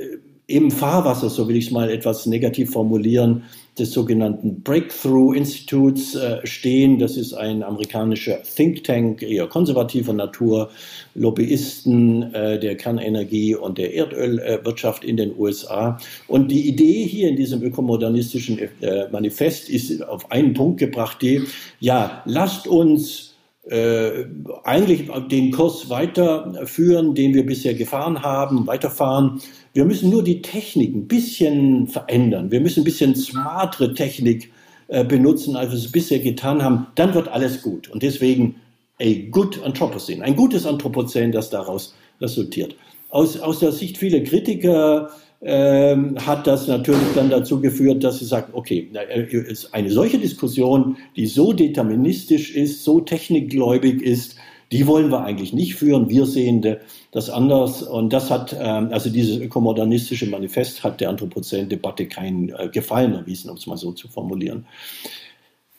im 0.52 0.70
Fahrwasser, 0.70 1.30
so 1.30 1.48
will 1.48 1.56
ich 1.56 1.66
es 1.66 1.70
mal 1.70 1.90
etwas 1.90 2.26
negativ 2.26 2.72
formulieren, 2.72 3.44
des 3.78 3.92
sogenannten 3.92 4.62
Breakthrough 4.62 5.34
Institutes 5.34 6.14
äh, 6.14 6.46
stehen. 6.46 6.98
Das 6.98 7.16
ist 7.16 7.32
ein 7.32 7.62
amerikanischer 7.62 8.42
Think 8.42 8.84
Tank, 8.84 9.22
eher 9.22 9.46
konservativer 9.46 10.12
Natur, 10.12 10.68
Lobbyisten 11.14 12.34
äh, 12.34 12.60
der 12.60 12.76
Kernenergie 12.76 13.54
und 13.54 13.78
der 13.78 13.94
Erdölwirtschaft 13.94 15.04
in 15.04 15.16
den 15.16 15.32
USA. 15.38 15.98
Und 16.28 16.50
die 16.50 16.68
Idee 16.68 17.06
hier 17.06 17.30
in 17.30 17.36
diesem 17.36 17.62
ökomodernistischen 17.62 18.58
äh, 18.58 19.08
Manifest 19.10 19.70
ist 19.70 20.02
auf 20.06 20.30
einen 20.30 20.52
Punkt 20.52 20.78
gebracht, 20.78 21.22
die, 21.22 21.44
ja, 21.80 22.22
lasst 22.26 22.68
uns 22.68 23.31
äh, 23.68 24.24
eigentlich 24.64 25.08
den 25.30 25.52
Kurs 25.52 25.88
weiterführen, 25.88 27.14
den 27.14 27.34
wir 27.34 27.46
bisher 27.46 27.74
gefahren 27.74 28.22
haben, 28.22 28.66
weiterfahren. 28.66 29.40
Wir 29.72 29.84
müssen 29.84 30.10
nur 30.10 30.24
die 30.24 30.42
Technik 30.42 30.94
ein 30.94 31.06
bisschen 31.06 31.86
verändern. 31.86 32.50
Wir 32.50 32.60
müssen 32.60 32.80
ein 32.80 32.84
bisschen 32.84 33.14
smartere 33.14 33.94
Technik 33.94 34.50
äh, 34.88 35.04
benutzen, 35.04 35.56
als 35.56 35.70
wir 35.70 35.78
es 35.78 35.92
bisher 35.92 36.18
getan 36.18 36.62
haben. 36.62 36.88
Dann 36.96 37.14
wird 37.14 37.28
alles 37.28 37.62
gut. 37.62 37.88
Und 37.88 38.02
deswegen 38.02 38.56
a 39.00 39.28
good 39.30 39.62
Anthropocene, 39.62 40.24
ein 40.24 40.36
gutes 40.36 40.66
Anthropozän, 40.66 41.32
das 41.32 41.50
daraus 41.50 41.94
resultiert. 42.20 42.76
Aus, 43.10 43.38
aus 43.38 43.60
der 43.60 43.72
Sicht 43.72 43.98
vieler 43.98 44.20
Kritiker 44.20 45.10
ähm, 45.42 46.16
hat 46.24 46.46
das 46.46 46.68
natürlich 46.68 47.14
dann 47.14 47.28
dazu 47.28 47.60
geführt, 47.60 48.04
dass 48.04 48.20
sie 48.20 48.24
sagt, 48.24 48.54
okay, 48.54 48.88
äh, 48.94 49.54
eine 49.72 49.90
solche 49.90 50.18
Diskussion, 50.18 50.96
die 51.16 51.26
so 51.26 51.52
deterministisch 51.52 52.54
ist, 52.54 52.84
so 52.84 53.00
technikgläubig 53.00 54.02
ist, 54.02 54.36
die 54.70 54.86
wollen 54.86 55.10
wir 55.10 55.22
eigentlich 55.24 55.52
nicht 55.52 55.74
führen. 55.74 56.08
Wir 56.08 56.26
sehen 56.26 56.78
das 57.10 57.28
anders. 57.28 57.82
Und 57.82 58.12
das 58.12 58.30
hat, 58.30 58.56
ähm, 58.58 58.88
also 58.90 59.10
dieses 59.10 59.38
ökomodernistische 59.38 60.26
Manifest 60.26 60.82
hat 60.82 61.00
der 61.00 61.10
Anthropozän-Debatte 61.10 62.06
keinen 62.06 62.48
äh, 62.48 62.68
Gefallen 62.72 63.12
erwiesen, 63.14 63.50
um 63.50 63.56
es 63.56 63.66
mal 63.66 63.76
so 63.76 63.92
zu 63.92 64.08
formulieren. 64.08 64.64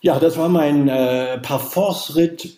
Ja, 0.02 0.20
das 0.20 0.38
war 0.38 0.50
mein 0.50 0.90
äh, 0.90 1.40
Parforce-Ritt 1.40 2.58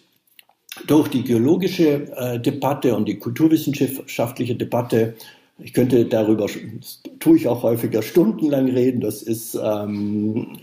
durch 0.87 1.07
die 1.07 1.23
geologische 1.23 2.11
äh, 2.17 2.39
Debatte 2.39 2.95
und 2.95 3.07
die 3.07 3.17
kulturwissenschaftliche 3.17 4.55
Debatte 4.55 5.15
ich 5.57 5.73
könnte 5.73 6.05
darüber, 6.05 6.47
tue 7.19 7.37
ich 7.37 7.47
auch 7.47 7.63
häufiger 7.63 8.01
stundenlang 8.01 8.69
reden. 8.69 8.99
Das 8.99 9.21
ist 9.21 9.55
ähm, 9.55 10.57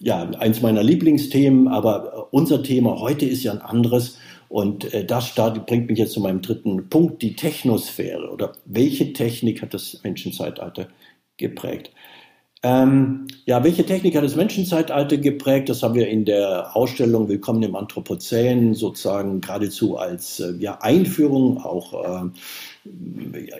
ja 0.00 0.28
eins 0.30 0.62
meiner 0.62 0.82
Lieblingsthemen, 0.82 1.68
aber 1.68 2.28
unser 2.32 2.62
Thema 2.62 2.98
heute 2.98 3.26
ist 3.26 3.44
ja 3.44 3.52
ein 3.52 3.60
anderes. 3.62 4.18
Und 4.48 4.92
äh, 4.92 5.04
das 5.04 5.34
bringt 5.34 5.88
mich 5.88 5.98
jetzt 5.98 6.12
zu 6.12 6.20
meinem 6.20 6.42
dritten 6.42 6.88
Punkt, 6.88 7.22
die 7.22 7.34
Technosphäre 7.34 8.30
oder 8.30 8.52
welche 8.64 9.12
Technik 9.12 9.62
hat 9.62 9.74
das 9.74 10.00
Menschenzeitalter 10.02 10.88
geprägt? 11.36 11.92
Ähm, 12.66 13.28
ja, 13.44 13.62
welche 13.62 13.86
Technik 13.86 14.16
hat 14.16 14.24
das 14.24 14.34
Menschenzeitalter 14.34 15.18
geprägt? 15.18 15.68
Das 15.68 15.84
haben 15.84 15.94
wir 15.94 16.08
in 16.08 16.24
der 16.24 16.74
Ausstellung 16.74 17.28
Willkommen 17.28 17.62
im 17.62 17.76
Anthropozän 17.76 18.74
sozusagen 18.74 19.40
geradezu 19.40 19.96
als 19.98 20.40
äh, 20.40 20.52
ja, 20.58 20.76
Einführung, 20.80 21.58
auch 21.58 22.32
äh, 22.84 22.90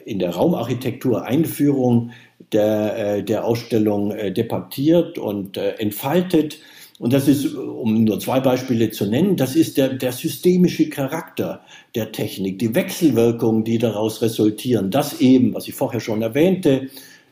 in 0.07 0.19
der 0.19 0.31
Raumarchitektur 0.31 1.25
Einführung 1.25 2.11
der, 2.51 3.19
äh, 3.19 3.23
der 3.23 3.45
Ausstellung 3.45 4.11
äh, 4.11 4.33
debattiert 4.33 5.19
und 5.19 5.57
äh, 5.57 5.75
entfaltet. 5.75 6.59
Und 6.99 7.12
das 7.12 7.29
ist, 7.29 7.55
um 7.55 8.03
nur 8.03 8.19
zwei 8.19 8.40
Beispiele 8.40 8.90
zu 8.90 9.07
nennen, 9.07 9.37
das 9.37 9.55
ist 9.55 9.77
der, 9.77 9.90
der 9.90 10.11
systemische 10.11 10.88
Charakter 10.88 11.61
der 11.95 12.11
Technik, 12.11 12.59
die 12.59 12.75
Wechselwirkungen, 12.75 13.62
die 13.62 13.79
daraus 13.79 14.21
resultieren. 14.21 14.90
Das 14.90 15.21
eben, 15.21 15.55
was 15.55 15.69
ich 15.69 15.75
vorher 15.75 16.01
schon 16.01 16.23
erwähnte, 16.23 16.88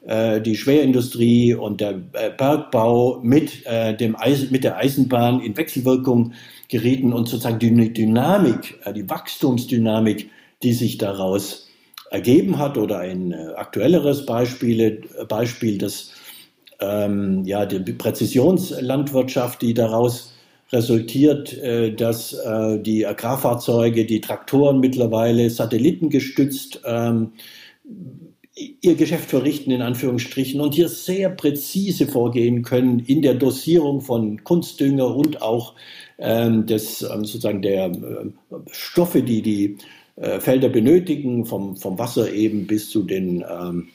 äh, 0.06 0.42
die 0.42 0.54
Schwerindustrie 0.54 1.54
und 1.54 1.80
der 1.80 1.94
äh, 2.12 2.30
Bergbau 2.36 3.20
mit, 3.22 3.64
äh, 3.64 3.96
dem 3.96 4.16
Eisen, 4.16 4.52
mit 4.52 4.62
der 4.62 4.76
Eisenbahn 4.76 5.40
in 5.40 5.56
Wechselwirkung 5.56 6.34
gerieten 6.68 7.14
und 7.14 7.26
sozusagen 7.26 7.58
die 7.58 7.92
Dynamik, 7.92 8.78
die 8.94 9.08
Wachstumsdynamik, 9.08 10.30
die 10.62 10.74
sich 10.74 10.98
daraus 10.98 11.68
ergeben 12.10 12.58
hat 12.58 12.76
oder 12.76 12.98
ein 12.98 13.32
aktuelleres 13.32 14.26
Beispiel, 14.26 15.02
Beispiel 15.28 15.78
das, 15.78 16.12
ähm, 16.80 17.44
ja, 17.44 17.64
die 17.64 17.92
Präzisionslandwirtschaft, 17.92 19.62
die 19.62 19.72
daraus 19.72 20.34
resultiert, 20.72 21.56
dass 21.98 22.32
äh, 22.32 22.78
die 22.80 23.06
Agrarfahrzeuge, 23.06 24.06
die 24.06 24.20
Traktoren 24.20 24.80
mittlerweile 24.80 25.48
satellitengestützt 25.50 26.80
ähm, 26.84 27.32
ihr 28.56 28.94
Geschäft 28.94 29.30
verrichten, 29.30 29.70
in 29.70 29.82
Anführungsstrichen, 29.82 30.60
und 30.60 30.74
hier 30.74 30.88
sehr 30.88 31.28
präzise 31.28 32.06
vorgehen 32.06 32.62
können 32.62 33.00
in 33.00 33.22
der 33.22 33.34
Dosierung 33.34 34.00
von 34.00 34.44
Kunstdünger 34.44 35.14
und 35.14 35.42
auch 35.42 35.74
ähm, 36.18 36.66
des, 36.66 37.02
ähm, 37.02 37.24
sozusagen 37.24 37.62
der 37.62 37.86
äh, 37.86 38.30
Stoffe, 38.70 39.22
die 39.22 39.42
die 39.42 39.78
äh, 40.16 40.38
Felder 40.38 40.68
benötigen, 40.68 41.44
vom, 41.46 41.76
vom 41.76 41.98
Wasser 41.98 42.32
eben 42.32 42.68
bis 42.68 42.90
zu 42.90 43.02
den 43.02 43.44
ähm, 43.50 43.88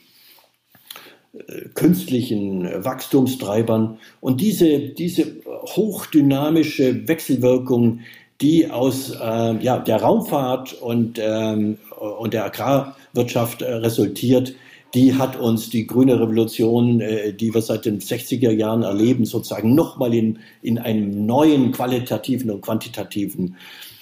äh, 1.32 1.68
künstlichen 1.74 2.84
Wachstumstreibern. 2.84 3.98
Und 4.20 4.42
diese, 4.42 4.80
diese 4.80 5.36
hochdynamische 5.46 7.08
Wechselwirkung, 7.08 8.00
die 8.42 8.70
aus 8.70 9.10
äh, 9.10 9.56
ja, 9.62 9.78
der 9.78 10.02
Raumfahrt 10.02 10.74
und, 10.74 11.18
ähm, 11.18 11.78
und 11.98 12.34
der 12.34 12.44
Agrarwirtschaft 12.44 12.99
äh, 13.14 13.64
resultiert, 13.64 14.54
die 14.94 15.14
hat 15.14 15.38
uns 15.38 15.70
die 15.70 15.86
grüne 15.86 16.20
Revolution, 16.20 17.00
äh, 17.00 17.32
die 17.32 17.54
wir 17.54 17.62
seit 17.62 17.84
den 17.84 18.00
60er 18.00 18.50
Jahren 18.50 18.82
erleben, 18.82 19.24
sozusagen 19.24 19.74
nochmal 19.74 20.14
in, 20.14 20.38
in 20.62 20.78
einem 20.78 21.26
neuen 21.26 21.72
qualitativen 21.72 22.50
und 22.50 22.60
quantitativen 22.60 23.56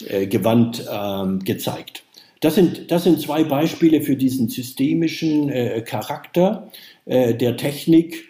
äh, 0.07 0.27
Gewand 0.27 0.85
ähm, 0.91 1.41
gezeigt. 1.41 2.05
Das 2.41 2.55
sind, 2.55 2.91
das 2.91 3.05
sind 3.05 3.21
zwei 3.21 3.43
Beispiele 3.43 4.01
für 4.01 4.15
diesen 4.15 4.49
systemischen 4.49 5.51
Charakter 5.85 6.71
der 7.05 7.57
Technik, 7.57 8.29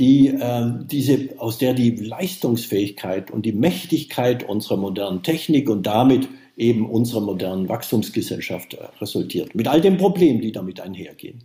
die, 0.00 0.28
äh, 0.28 0.72
diese, 0.90 1.28
aus 1.36 1.58
der 1.58 1.74
die 1.74 1.90
Leistungsfähigkeit 1.90 3.30
und 3.30 3.44
die 3.44 3.52
Mächtigkeit 3.52 4.48
unserer 4.48 4.78
modernen 4.78 5.22
Technik 5.22 5.68
und 5.68 5.86
damit 5.86 6.26
eben 6.60 6.88
unserer 6.88 7.20
modernen 7.20 7.68
Wachstumsgesellschaft 7.68 8.74
äh, 8.74 8.84
resultiert. 9.00 9.54
Mit 9.54 9.66
all 9.66 9.80
den 9.80 9.96
Problemen, 9.96 10.40
die 10.40 10.52
damit 10.52 10.80
einhergehen. 10.80 11.44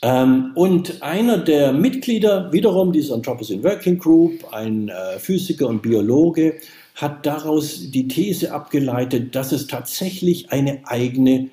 Ähm, 0.00 0.52
und 0.54 1.02
einer 1.02 1.38
der 1.38 1.72
Mitglieder 1.72 2.52
wiederum 2.52 2.92
dieser 2.92 3.14
Anthropocene 3.14 3.64
Working 3.64 3.98
Group, 3.98 4.52
ein 4.52 4.88
äh, 4.88 5.18
Physiker 5.18 5.68
und 5.68 5.82
Biologe, 5.82 6.54
hat 6.94 7.26
daraus 7.26 7.90
die 7.90 8.08
These 8.08 8.52
abgeleitet, 8.52 9.34
dass 9.34 9.52
es 9.52 9.66
tatsächlich 9.66 10.50
eine 10.50 10.80
eigene 10.84 11.50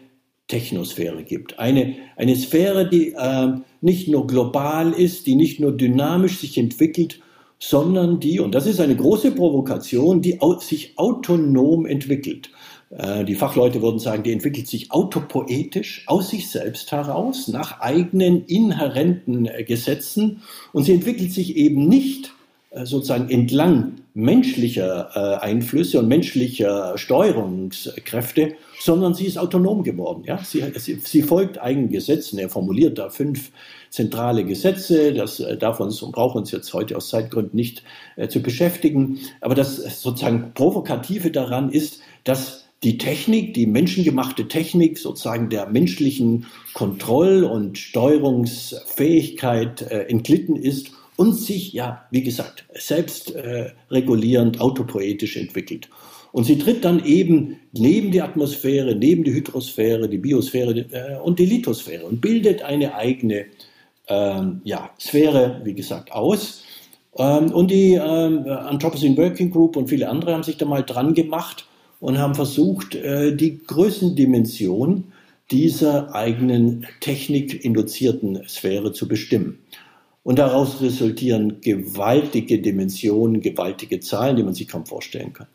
Technosphäre 0.48 1.24
gibt. 1.24 1.58
Eine, 1.58 1.96
eine 2.16 2.36
Sphäre, 2.36 2.88
die 2.88 3.14
äh, 3.14 3.48
nicht 3.82 4.08
nur 4.08 4.28
global 4.28 4.92
ist, 4.94 5.26
die 5.26 5.36
nicht 5.36 5.60
nur 5.60 5.72
dynamisch 5.72 6.40
sich 6.40 6.58
entwickelt, 6.58 7.20
sondern 7.60 8.20
die, 8.20 8.40
und 8.40 8.54
das 8.54 8.66
ist 8.66 8.80
eine 8.80 8.96
große 8.96 9.32
Provokation, 9.32 10.22
die 10.22 10.40
sich 10.62 10.98
autonom 10.98 11.86
entwickelt. 11.86 12.50
Äh, 12.90 13.26
die 13.26 13.36
Fachleute 13.36 13.82
würden 13.82 14.00
sagen, 14.00 14.24
die 14.24 14.32
entwickelt 14.32 14.68
sich 14.68 14.92
autopoetisch 14.92 16.04
aus 16.08 16.30
sich 16.30 16.50
selbst 16.50 16.92
heraus, 16.92 17.48
nach 17.48 17.80
eigenen 17.80 18.46
inhärenten 18.46 19.48
äh, 19.48 19.64
Gesetzen. 19.64 20.42
Und 20.72 20.84
sie 20.84 20.94
entwickelt 20.94 21.32
sich 21.32 21.56
eben 21.58 21.88
nicht 21.88 22.34
äh, 22.72 22.86
sozusagen 22.86 23.30
entlang 23.30 23.94
menschlicher 24.18 25.44
Einflüsse 25.44 26.00
und 26.00 26.08
menschlicher 26.08 26.98
Steuerungskräfte, 26.98 28.54
sondern 28.80 29.14
sie 29.14 29.26
ist 29.26 29.38
autonom 29.38 29.84
geworden. 29.84 30.24
Ja? 30.26 30.42
Sie, 30.42 30.64
sie, 30.78 31.22
folgt 31.22 31.62
eigenen 31.62 31.90
Gesetzen. 31.90 32.40
Er 32.40 32.48
formuliert 32.48 32.98
da 32.98 33.10
fünf 33.10 33.52
zentrale 33.96 34.44
Gesetze. 34.44 35.14
Das 35.14 35.42
darf 35.60 35.80
uns 35.80 36.02
braucht 36.12 36.36
uns 36.36 36.52
jetzt 36.52 36.74
heute 36.74 36.98
aus 36.98 37.10
Zeitgründen 37.10 37.56
nicht 37.56 37.84
äh, 38.18 38.28
zu 38.28 38.42
beschäftigen. 38.42 39.20
Aber 39.42 39.56
das 39.56 39.78
sozusagen 40.02 40.52
Provokative 40.54 41.32
daran 41.32 41.72
ist, 41.72 42.02
dass 42.24 42.66
die 42.84 43.00
Technik, 43.00 43.56
die 43.56 43.66
menschengemachte 43.66 44.48
Technik 44.48 45.00
sozusagen 45.00 45.50
der 45.50 45.68
menschlichen 45.68 46.46
Kontroll- 46.74 47.44
und 47.44 47.78
Steuerungsfähigkeit 47.78 49.82
äh, 49.82 50.04
entglitten 50.04 50.56
ist 50.56 50.92
und 51.16 51.34
sich, 51.34 51.74
ja, 51.74 52.06
wie 52.12 52.22
gesagt, 52.22 52.66
selbst 52.74 53.34
äh, 53.34 53.72
regulierend, 53.90 54.62
autopoetisch 54.62 55.38
entwickelt. 55.38 55.90
Und 56.32 56.44
sie 56.44 56.58
tritt 56.58 56.84
dann 56.84 57.06
eben 57.06 57.60
neben 57.72 58.12
die 58.12 58.22
Atmosphäre, 58.22 58.94
neben 58.94 59.24
die 59.24 59.34
Hydrosphäre, 59.34 60.10
die 60.10 60.18
Biosphäre 60.18 60.86
äh, 60.92 61.18
und 61.24 61.40
die 61.40 61.46
Lithosphäre 61.46 62.06
und 62.06 62.20
bildet 62.20 62.62
eine 62.62 62.96
eigene 62.96 63.46
ähm, 64.08 64.62
ja, 64.64 64.90
Sphäre, 65.00 65.62
wie 65.64 65.74
gesagt, 65.74 66.12
aus. 66.12 66.64
Ähm, 67.18 67.52
und 67.52 67.72
die 67.72 67.94
ähm, 67.94 68.48
Anthropocene 68.48 69.18
Working 69.18 69.52
Group 69.52 69.76
und 69.76 69.88
viele 69.88 70.10
andere 70.10 70.34
haben 70.34 70.44
sich 70.44 70.58
da 70.58 70.66
mal 70.66 70.84
dran 70.84 71.14
gemacht 71.14 71.66
und 72.00 72.18
haben 72.18 72.36
versucht, 72.36 72.96
äh, 72.96 73.36
die 73.36 73.64
Größendimension 73.64 75.12
dieser 75.52 76.14
eigenen 76.14 76.88
technikinduzierten 77.02 78.48
Sphäre 78.48 78.92
zu 78.94 79.08
bestimmen. 79.08 79.60
Und 80.24 80.40
daraus 80.40 80.82
resultieren 80.82 81.62
gewaltige 81.62 82.60
Dimensionen, 82.60 83.42
gewaltige 83.42 84.00
Zahlen, 84.00 84.36
die 84.36 84.44
man 84.44 84.56
sich 84.56 84.68
kaum 84.68 84.86
vorstellen 84.86 85.34
kann. 85.34 85.48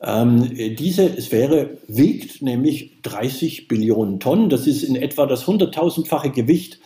Ähm, 0.00 0.76
diese 0.76 1.20
Sphäre 1.20 1.78
wiegt 1.88 2.42
nämlich 2.42 3.02
30 3.02 3.66
Billionen 3.66 4.20
Tonnen. 4.20 4.48
Das 4.48 4.66
ist 4.66 4.82
in 4.84 4.94
etwa 4.94 5.26
das 5.26 5.46
hunderttausendfache 5.46 6.30
Gewicht 6.30 6.78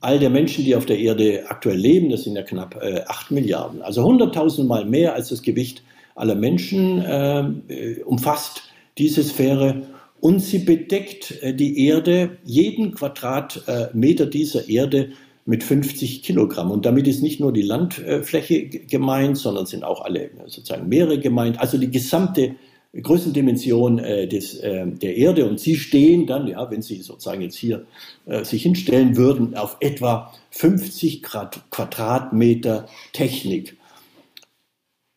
all 0.00 0.18
der 0.18 0.30
Menschen, 0.30 0.64
die 0.64 0.76
auf 0.76 0.86
der 0.86 0.98
Erde 0.98 1.44
aktuell 1.48 1.76
leben. 1.76 2.10
Das 2.10 2.24
sind 2.24 2.36
ja 2.36 2.42
knapp 2.42 2.80
äh, 2.82 3.02
8 3.06 3.30
Milliarden. 3.30 3.82
Also 3.82 4.04
hunderttausendmal 4.04 4.84
mehr 4.84 5.14
als 5.14 5.28
das 5.28 5.42
Gewicht 5.42 5.82
aller 6.14 6.34
Menschen 6.34 7.00
äh, 7.02 8.00
umfasst 8.04 8.62
diese 8.96 9.22
Sphäre 9.22 9.82
und 10.20 10.40
sie 10.40 10.58
bedeckt 10.58 11.42
äh, 11.42 11.54
die 11.54 11.86
Erde, 11.86 12.38
jeden 12.44 12.92
Quadratmeter 12.94 14.26
dieser 14.26 14.68
Erde 14.68 15.10
mit 15.44 15.64
50 15.64 16.22
Kilogramm. 16.22 16.70
Und 16.70 16.84
damit 16.84 17.08
ist 17.08 17.22
nicht 17.22 17.40
nur 17.40 17.52
die 17.52 17.62
Landfläche 17.62 18.66
gemeint, 18.66 19.38
sondern 19.38 19.64
sind 19.64 19.82
auch 19.82 20.02
alle 20.02 20.30
sozusagen 20.46 20.88
Meere 20.88 21.18
gemeint. 21.18 21.58
Also 21.58 21.78
die 21.78 21.90
gesamte 21.90 22.56
Größendimension 22.94 23.98
äh, 23.98 24.26
des, 24.26 24.58
äh, 24.60 24.86
der 24.86 25.16
Erde. 25.16 25.48
Und 25.48 25.60
sie 25.60 25.76
stehen 25.76 26.26
dann, 26.26 26.46
ja, 26.46 26.70
wenn 26.70 26.82
sie 26.82 27.02
sozusagen 27.02 27.42
jetzt 27.42 27.56
hier 27.56 27.86
äh, 28.26 28.44
sich 28.44 28.62
hinstellen 28.62 29.16
würden, 29.16 29.54
auf 29.54 29.76
etwa 29.80 30.32
50 30.50 31.22
Grad, 31.22 31.70
Quadratmeter 31.70 32.86
Technik. 33.12 33.76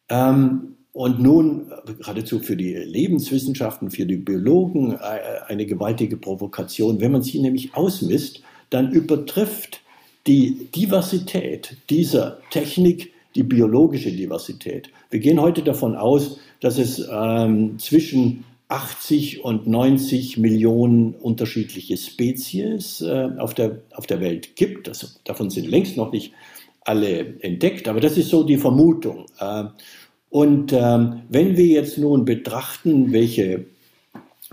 Ähm, 0.10 0.76
und 0.94 1.22
nun 1.22 1.72
geradezu 1.86 2.40
für 2.40 2.58
die 2.58 2.74
Lebenswissenschaften, 2.74 3.92
für 3.92 4.06
die 4.06 4.18
Biologen 4.18 4.92
äh, 4.94 4.98
eine 5.48 5.66
gewaltige 5.66 6.18
Provokation. 6.18 7.00
Wenn 7.00 7.14
man 7.14 7.22
sie 7.22 7.40
nämlich 7.40 7.74
ausmisst, 7.74 8.42
dann 8.70 8.92
übertrifft 8.92 9.82
die 10.28 10.68
Diversität 10.76 11.78
dieser 11.90 12.40
Technik 12.52 13.14
die 13.36 13.44
biologische 13.44 14.12
Diversität. 14.12 14.90
Wir 15.10 15.22
gehen 15.22 15.40
heute 15.40 15.64
davon 15.64 15.96
aus, 15.96 16.40
dass 16.62 16.78
es 16.78 17.06
ähm, 17.12 17.78
zwischen 17.80 18.46
80 18.70 19.44
und 19.44 19.68
90 19.68 20.38
Millionen 20.38 21.14
unterschiedliche 21.14 21.98
Spezies 21.98 23.02
äh, 23.02 23.30
auf, 23.38 23.54
der, 23.54 23.82
auf 23.94 24.08
der 24.08 24.22
Welt 24.22 24.56
gibt. 24.56 24.88
Das, 24.88 25.20
davon 25.26 25.50
sind 25.50 25.68
längst 25.68 25.98
noch 25.98 26.14
nicht 26.14 26.32
alle 26.86 27.42
entdeckt, 27.42 27.90
aber 27.90 28.00
das 28.00 28.18
ist 28.18 28.30
so 28.30 28.44
die 28.44 28.58
Vermutung. 28.58 29.26
Äh, 29.40 29.66
Und 30.30 30.72
ähm, 30.72 31.24
wenn 31.28 31.58
wir 31.58 31.66
jetzt 31.66 31.98
nun 31.98 32.24
betrachten, 32.24 33.12
welche, 33.12 33.66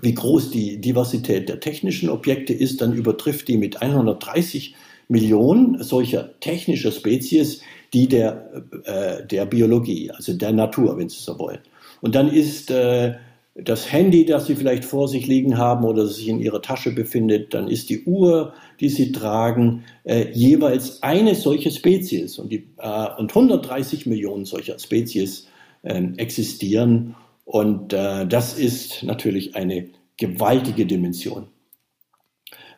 wie 0.02 0.14
groß 0.14 0.50
die 0.50 0.80
Diversität 0.80 1.48
der 1.48 1.60
technischen 1.60 2.08
Objekte 2.08 2.52
ist, 2.52 2.80
dann 2.80 2.94
übertrifft 2.94 3.46
die 3.46 3.56
mit 3.56 3.80
130 3.80 4.74
Millionen 5.06 5.80
solcher 5.82 6.38
technischer 6.40 6.90
Spezies 6.90 7.62
die 7.92 8.08
der, 8.08 8.62
äh, 8.84 9.24
der 9.26 9.46
Biologie, 9.46 10.10
also 10.10 10.32
der 10.34 10.52
Natur, 10.52 10.98
wenn 10.98 11.08
Sie 11.08 11.20
so 11.20 11.38
wollen. 11.38 11.60
Und 12.00 12.14
dann 12.14 12.28
ist 12.28 12.70
äh, 12.70 13.14
das 13.54 13.92
Handy, 13.92 14.24
das 14.24 14.46
Sie 14.46 14.54
vielleicht 14.54 14.84
vor 14.84 15.08
sich 15.08 15.26
liegen 15.26 15.58
haben 15.58 15.84
oder 15.84 16.06
sich 16.06 16.28
in 16.28 16.38
Ihrer 16.38 16.62
Tasche 16.62 16.92
befindet, 16.92 17.54
dann 17.54 17.68
ist 17.68 17.90
die 17.90 18.04
Uhr, 18.04 18.52
die 18.80 18.88
Sie 18.88 19.11
tragen, 19.12 19.84
äh, 20.04 20.26
jeweils 20.32 21.02
eine 21.02 21.34
solche 21.34 21.70
Spezies. 21.70 22.38
Und, 22.38 22.52
die, 22.52 22.68
äh, 22.78 23.08
und 23.18 23.30
130 23.30 24.06
Millionen 24.06 24.44
solcher 24.44 24.78
Spezies 24.78 25.48
äh, 25.82 26.02
existieren. 26.16 27.16
Und 27.44 27.92
äh, 27.92 28.26
das 28.26 28.56
ist 28.56 29.02
natürlich 29.02 29.56
eine 29.56 29.88
gewaltige 30.16 30.87
Dimension. 30.87 31.48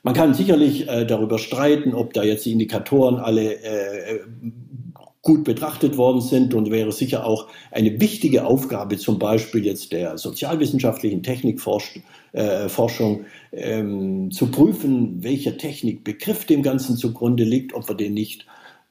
Man 0.03 0.15
kann 0.15 0.33
sicherlich 0.33 0.89
äh, 0.89 1.05
darüber 1.05 1.39
streiten, 1.39 1.93
ob 1.93 2.15
da 2.15 2.23
jetzt 2.23 2.47
die 2.47 2.53
Indikatoren 2.53 3.17
alle 3.17 3.55
äh, 3.63 4.21
gut 5.23 5.45
betrachtet 5.45 5.99
worden 5.99 6.23
sind 6.23 6.55
und 6.55 6.71
wäre 6.71 6.93
sicher 6.93 7.27
auch 7.27 7.49
eine 7.71 8.01
wichtige 8.01 8.47
Aufgabe, 8.47 8.97
zum 8.97 9.19
Beispiel 9.19 9.67
jetzt 9.67 9.93
der 9.93 10.17
sozialwissenschaftlichen 10.17 11.23
Technikforschung, 11.23 12.03
äh, 12.33 12.69
ähm, 13.53 14.31
zu 14.31 14.51
prüfen, 14.51 15.23
welcher 15.23 15.59
Technikbegriff 15.59 16.47
dem 16.47 16.63
Ganzen 16.63 16.97
zugrunde 16.97 17.45
liegt, 17.45 17.75
ob 17.75 17.89
wir 17.89 17.97
den 17.97 18.15
nicht 18.15 18.47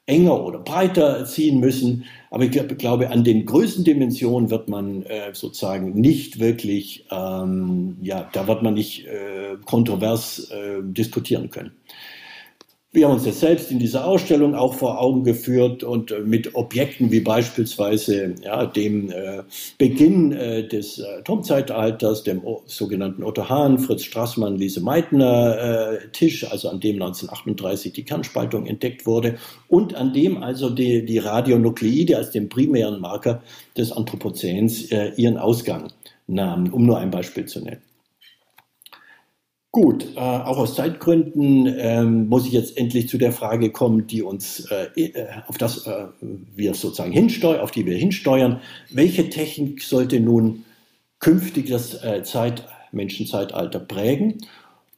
enger 0.05 0.43
oder 0.43 0.59
breiter 0.59 1.25
ziehen 1.25 1.59
müssen. 1.59 2.05
Aber 2.31 2.43
ich 2.43 2.51
glaube, 2.51 3.09
an 3.09 3.23
den 3.23 3.45
Größendimensionen 3.45 4.49
wird 4.49 4.69
man 4.69 5.03
äh, 5.03 5.33
sozusagen 5.33 5.99
nicht 5.99 6.39
wirklich, 6.39 7.05
ähm, 7.11 7.97
ja, 8.01 8.29
da 8.33 8.47
wird 8.47 8.63
man 8.63 8.73
nicht 8.73 9.05
äh, 9.05 9.57
kontrovers 9.65 10.49
äh, 10.51 10.81
diskutieren 10.83 11.49
können. 11.49 11.71
Wir 12.91 13.05
haben 13.05 13.13
uns 13.13 13.25
das 13.25 13.39
selbst 13.39 13.69
in 13.69 13.77
dieser 13.77 14.03
Ausstellung 14.03 14.55
auch 14.55 14.73
vor 14.73 14.99
Augen 14.99 15.23
geführt 15.23 15.83
und 15.83 16.09
äh, 16.09 16.21
mit 16.21 16.55
Objekten 16.55 17.11
wie 17.11 17.19
beispielsweise 17.19 18.33
ja, 18.43 18.65
dem 18.65 19.11
äh, 19.11 19.43
Beginn 19.77 20.31
äh, 20.31 20.67
des 20.67 20.97
äh, 20.97 21.19
Atomzeitalters, 21.19 22.23
dem 22.23 22.43
o 22.43 22.63
sogenannten 22.65 23.21
Otto 23.23 23.47
Hahn, 23.47 23.77
Fritz 23.77 24.05
Strassmann, 24.05 24.55
Lise 24.55 24.81
Meitner 24.81 25.99
äh, 26.01 26.07
Tisch, 26.13 26.49
also 26.49 26.67
an 26.67 26.79
dem 26.79 26.95
1938 26.95 27.93
die 27.93 28.05
Kernspaltung 28.05 28.65
entdeckt 28.65 29.05
wurde 29.05 29.37
und 29.67 29.93
an 29.93 30.11
dem 30.11 30.41
also 30.41 30.71
die, 30.71 31.05
die 31.05 31.19
Radionukleide 31.19 32.17
als 32.17 32.31
dem 32.31 32.49
primären 32.49 32.99
Marker 32.99 33.43
des 33.77 33.91
Anthropozäns 33.91 34.91
äh, 34.91 35.11
ihren 35.15 35.37
Ausgang 35.37 35.91
nahmen, 36.25 36.71
um 36.71 36.87
nur 36.87 36.97
ein 36.97 37.11
Beispiel 37.11 37.45
zu 37.45 37.59
nennen. 37.59 37.83
Gut, 39.71 40.15
äh, 40.15 40.19
auch 40.19 40.57
aus 40.57 40.73
Zeitgründen 40.73 41.67
ähm, 41.77 42.27
muss 42.27 42.47
ich 42.47 42.53
jetzt 42.53 42.75
endlich 42.75 43.07
zu 43.07 43.19
der 43.19 43.31
Frage 43.31 43.69
kommen, 43.69 44.07
die 44.07 44.23
uns 44.23 44.67
äh, 44.71 44.87
äh, 44.99 45.27
auf 45.45 45.59
das 45.59 45.85
äh, 45.85 46.07
wir 46.55 46.73
sozusagen 46.73 47.11
hinsteuern, 47.11 47.61
auf 47.61 47.69
die 47.69 47.85
wir 47.85 47.95
hinsteuern. 47.95 48.61
Welche 48.89 49.29
Technik 49.29 49.83
sollte 49.83 50.19
nun 50.19 50.65
künftig 51.19 51.69
das 51.69 52.03
äh, 52.03 52.23
Zeit, 52.23 52.67
Menschenzeitalter 52.91 53.79
prägen? 53.79 54.39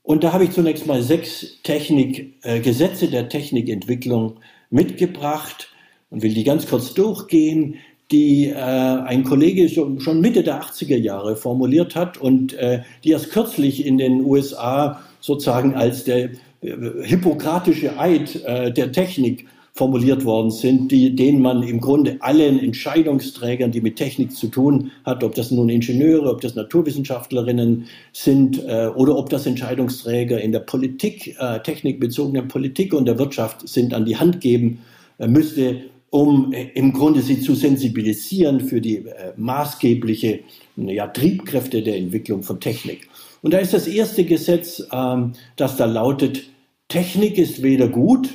Und 0.03 0.23
da 0.23 0.31
habe 0.31 0.45
ich 0.45 0.51
zunächst 0.51 0.87
mal 0.87 1.03
sechs 1.03 1.61
Technik, 1.63 2.37
äh, 2.43 2.61
Gesetze 2.61 3.09
der 3.09 3.27
Technikentwicklung 3.27 4.39
mitgebracht 4.69 5.67
und 6.09 6.23
will 6.23 6.33
die 6.33 6.45
ganz 6.45 6.65
kurz 6.65 6.93
durchgehen 6.93 7.75
die 8.11 8.47
äh, 8.47 8.55
ein 8.55 9.23
Kollege 9.23 9.69
schon, 9.69 10.21
Mitte 10.21 10.43
der 10.43 10.61
80er 10.61 10.97
Jahre 10.97 11.35
formuliert 11.35 11.95
hat 11.95 12.17
und 12.17 12.53
äh, 12.53 12.81
die 13.03 13.11
erst 13.11 13.31
kürzlich 13.31 13.85
in 13.85 13.97
den 13.97 14.21
USA 14.21 15.01
sozusagen 15.19 15.75
als 15.75 16.03
der 16.03 16.31
äh, 16.61 16.75
hippokratische 17.03 17.97
Eid 17.99 18.43
äh, 18.43 18.71
der 18.71 18.91
Technik 18.91 19.45
formuliert 19.73 20.25
worden 20.25 20.51
sind, 20.51 20.91
die, 20.91 21.15
denen 21.15 21.41
man 21.41 21.63
im 21.63 21.79
Grunde 21.79 22.17
allen 22.19 22.59
Entscheidungsträgern, 22.59 23.71
die 23.71 23.79
mit 23.79 23.95
Technik 23.95 24.33
zu 24.33 24.47
tun 24.47 24.91
hat, 25.05 25.23
ob 25.23 25.33
das 25.35 25.49
nun 25.49 25.69
Ingenieure, 25.69 26.29
ob 26.29 26.41
das 26.41 26.55
Naturwissenschaftlerinnen 26.55 27.85
sind 28.11 28.61
äh, 28.67 28.87
oder 28.93 29.15
ob 29.17 29.29
das 29.29 29.45
Entscheidungsträger 29.45 30.41
in 30.41 30.51
der 30.51 30.59
Politik, 30.59 31.35
äh, 31.39 31.59
technikbezogenen 31.61 32.49
Politik 32.49 32.93
und 32.93 33.05
der 33.05 33.17
Wirtschaft 33.17 33.67
sind, 33.67 33.93
an 33.93 34.05
die 34.05 34.17
Hand 34.17 34.41
geben 34.41 34.81
äh, 35.19 35.27
müsste, 35.27 35.83
um 36.11 36.53
äh, 36.53 36.69
im 36.75 36.93
Grunde 36.93 37.21
sie 37.21 37.41
zu 37.41 37.55
sensibilisieren 37.55 38.59
für 38.59 38.79
die 38.79 38.97
äh, 38.97 39.33
maßgebliche 39.37 40.41
ja, 40.75 41.07
Triebkräfte 41.07 41.81
der 41.81 41.97
Entwicklung 41.97 42.43
von 42.43 42.59
Technik. 42.59 43.09
Und 43.41 43.53
da 43.53 43.57
ist 43.57 43.73
das 43.73 43.87
erste 43.87 44.23
Gesetz, 44.25 44.83
ähm, 44.91 45.33
das 45.55 45.77
da 45.77 45.85
lautet, 45.85 46.43
Technik 46.89 47.37
ist 47.37 47.63
weder 47.63 47.87
gut 47.87 48.29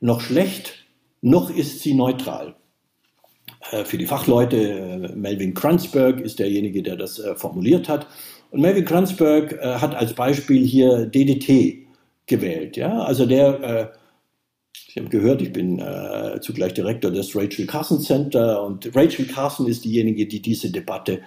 noch 0.00 0.22
schlecht, 0.22 0.86
noch 1.20 1.54
ist 1.54 1.80
sie 1.80 1.94
neutral. 1.94 2.54
Äh, 3.70 3.84
für 3.84 3.98
die 3.98 4.06
Fachleute, 4.06 4.56
äh, 4.56 5.14
Melvin 5.14 5.52
Kranzberg 5.52 6.20
ist 6.20 6.38
derjenige, 6.38 6.82
der 6.82 6.96
das 6.96 7.18
äh, 7.18 7.34
formuliert 7.34 7.88
hat. 7.88 8.06
Und 8.50 8.62
Melvin 8.62 8.86
Kranzberg 8.86 9.52
äh, 9.52 9.74
hat 9.74 9.94
als 9.94 10.14
Beispiel 10.14 10.64
hier 10.64 11.04
DDT 11.04 11.86
gewählt. 12.26 12.78
Ja? 12.78 13.02
Also 13.02 13.26
der 13.26 13.92
Sie 14.92 14.98
haben 14.98 15.08
gehört, 15.08 15.40
ich 15.40 15.52
bin 15.52 15.78
äh, 15.78 16.40
zugleich 16.40 16.74
Direktor 16.74 17.12
des 17.12 17.36
Rachel 17.36 17.64
Carson 17.66 18.00
Center 18.00 18.60
und 18.64 18.90
Rachel 18.96 19.24
Carson 19.26 19.68
ist 19.68 19.84
diejenige, 19.84 20.26
die 20.26 20.40
diese 20.40 20.72
Debatte 20.72 21.20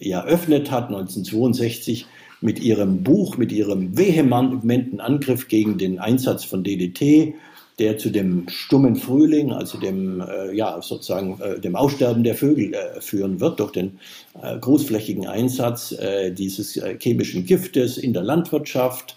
eröffnet 0.00 0.70
hat 0.70 0.88
1962 0.88 2.04
mit 2.42 2.60
ihrem 2.60 3.02
Buch, 3.02 3.38
mit 3.38 3.52
ihrem 3.52 3.96
vehementen 3.96 5.00
Angriff 5.00 5.48
gegen 5.48 5.78
den 5.78 5.98
Einsatz 5.98 6.44
von 6.44 6.62
DDT, 6.62 7.32
der 7.78 7.96
zu 7.96 8.10
dem 8.10 8.50
stummen 8.50 8.96
Frühling, 8.96 9.50
also 9.50 9.78
dem 9.78 10.20
äh, 10.20 10.54
ja 10.54 10.82
sozusagen 10.82 11.40
äh, 11.40 11.58
dem 11.58 11.74
Aussterben 11.74 12.22
der 12.22 12.34
Vögel 12.34 12.74
äh, 12.74 13.00
führen 13.00 13.40
wird 13.40 13.60
durch 13.60 13.72
den 13.72 13.98
äh, 14.42 14.58
großflächigen 14.58 15.26
Einsatz 15.26 15.92
äh, 15.92 16.32
dieses 16.32 16.76
äh, 16.76 16.98
chemischen 17.00 17.46
Giftes 17.46 17.96
in 17.96 18.12
der 18.12 18.22
Landwirtschaft 18.22 19.16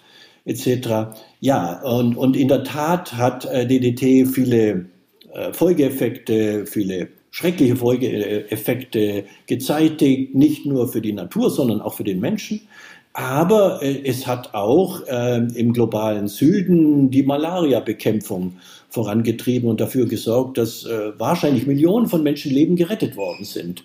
etc. 0.50 1.20
Ja, 1.40 1.82
und, 1.84 2.18
und 2.18 2.36
in 2.36 2.48
der 2.48 2.64
Tat 2.64 3.14
hat 3.14 3.46
äh, 3.46 3.68
DDT 3.68 4.28
viele 4.28 4.86
äh, 5.34 5.54
Folgeeffekte, 5.54 6.66
viele 6.66 7.10
schreckliche 7.32 7.76
Folgeeffekte 7.76 9.26
gezeitigt, 9.46 10.36
nicht 10.36 10.66
nur 10.66 10.88
für 10.88 11.02
die 11.02 11.14
Natur, 11.14 11.50
sondern 11.52 11.82
auch 11.82 11.94
für 11.94 12.04
den 12.04 12.20
Menschen. 12.20 12.62
Aber 13.14 13.82
äh, 13.82 14.02
es 14.06 14.28
hat 14.28 14.54
auch 14.54 15.02
äh, 15.08 15.38
im 15.56 15.74
globalen 15.74 16.28
Süden 16.28 17.12
die 17.12 17.24
Malaria-Bekämpfung 17.24 18.54
vorangetrieben 18.90 19.70
und 19.70 19.80
dafür 19.80 20.08
gesorgt, 20.08 20.58
dass 20.58 20.86
äh, 20.86 21.12
wahrscheinlich 21.20 21.68
Millionen 21.68 22.08
von 22.08 22.24
Menschenleben 22.24 22.76
gerettet 22.76 23.16
worden 23.16 23.46
sind 23.46 23.84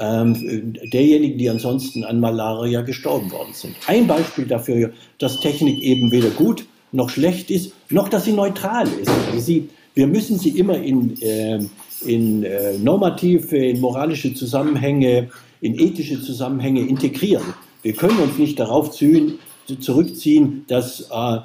ähm, 0.00 0.74
derjenigen, 0.92 1.38
die 1.38 1.50
ansonsten 1.50 2.04
an 2.04 2.20
Malaria 2.20 2.80
gestorben 2.80 3.30
worden 3.30 3.52
sind. 3.52 3.76
Ein 3.86 4.06
Beispiel 4.06 4.46
dafür, 4.46 4.92
dass 5.18 5.40
Technik 5.40 5.80
eben 5.82 6.10
weder 6.10 6.30
gut 6.30 6.64
noch 6.90 7.10
schlecht 7.10 7.50
ist, 7.50 7.72
noch 7.90 8.08
dass 8.08 8.24
sie 8.24 8.32
neutral 8.32 8.88
ist. 8.88 9.10
Sie, 9.44 9.68
wir 9.94 10.06
müssen 10.06 10.38
sie 10.38 10.58
immer 10.58 10.78
in, 10.78 11.20
äh, 11.20 11.60
in 12.04 12.42
äh, 12.42 12.78
normative, 12.78 13.56
in 13.56 13.80
moralische 13.80 14.34
Zusammenhänge, 14.34 15.28
in 15.60 15.78
ethische 15.78 16.22
Zusammenhänge 16.22 16.80
integrieren. 16.80 17.54
Wir 17.82 17.92
können 17.92 18.18
uns 18.18 18.38
nicht 18.38 18.58
darauf 18.58 18.90
ziehen, 18.92 19.38
zurückziehen, 19.78 20.64
dass 20.66 21.10
äh, 21.10 21.40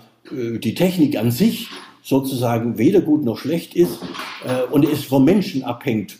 die 0.59 0.73
Technik 0.73 1.17
an 1.17 1.31
sich 1.31 1.67
sozusagen 2.01 2.77
weder 2.77 3.01
gut 3.01 3.25
noch 3.25 3.37
schlecht 3.37 3.75
ist 3.75 3.99
äh, 4.47 4.71
und 4.71 4.85
es 4.85 5.03
vom 5.03 5.25
Menschen 5.25 5.63
abhängt, 5.63 6.17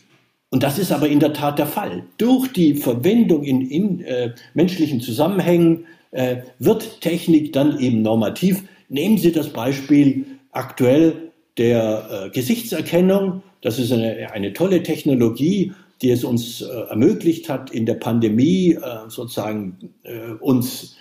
und 0.56 0.64
das 0.64 0.80
ist 0.80 0.94
aber 0.94 1.10
in 1.10 1.20
der 1.20 1.34
Tat 1.34 1.60
der 1.60 1.66
Fall. 1.66 2.04
Durch 2.18 2.48
die 2.54 2.76
Verwendung 2.76 3.44
in, 3.44 3.60
in 3.70 4.00
äh, 4.00 4.34
menschlichen 4.54 5.02
Zusammenhängen 5.02 5.86
äh, 6.12 6.38
wird 6.60 7.02
Technik 7.02 7.52
dann 7.52 7.78
eben 7.78 8.02
normativ. 8.02 8.64
Nehmen 8.88 9.18
Sie 9.18 9.34
das 9.34 9.50
Beispiel 9.50 10.26
aktuell 10.54 11.34
der 11.58 12.08
äh, 12.10 12.30
Gesichtserkennung. 12.30 13.44
Das 13.60 13.80
ist 13.80 13.92
eine, 13.92 14.32
eine 14.32 14.54
tolle 14.54 14.82
Technologie, 14.82 15.74
die 16.02 16.12
es 16.12 16.24
uns 16.24 16.62
äh, 16.62 16.68
ermöglicht 16.90 17.50
hat, 17.50 17.70
in 17.72 17.86
der 17.86 17.96
Pandemie 17.96 18.76
äh, 18.76 19.10
sozusagen 19.10 19.92
äh, 20.04 20.36
uns 20.40 20.96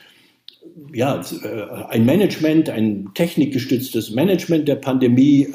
ja, 0.92 1.20
ein 1.90 2.04
Management, 2.04 2.70
ein 2.70 3.10
technikgestütztes 3.14 4.10
Management 4.10 4.66
der 4.66 4.76
Pandemie 4.76 5.46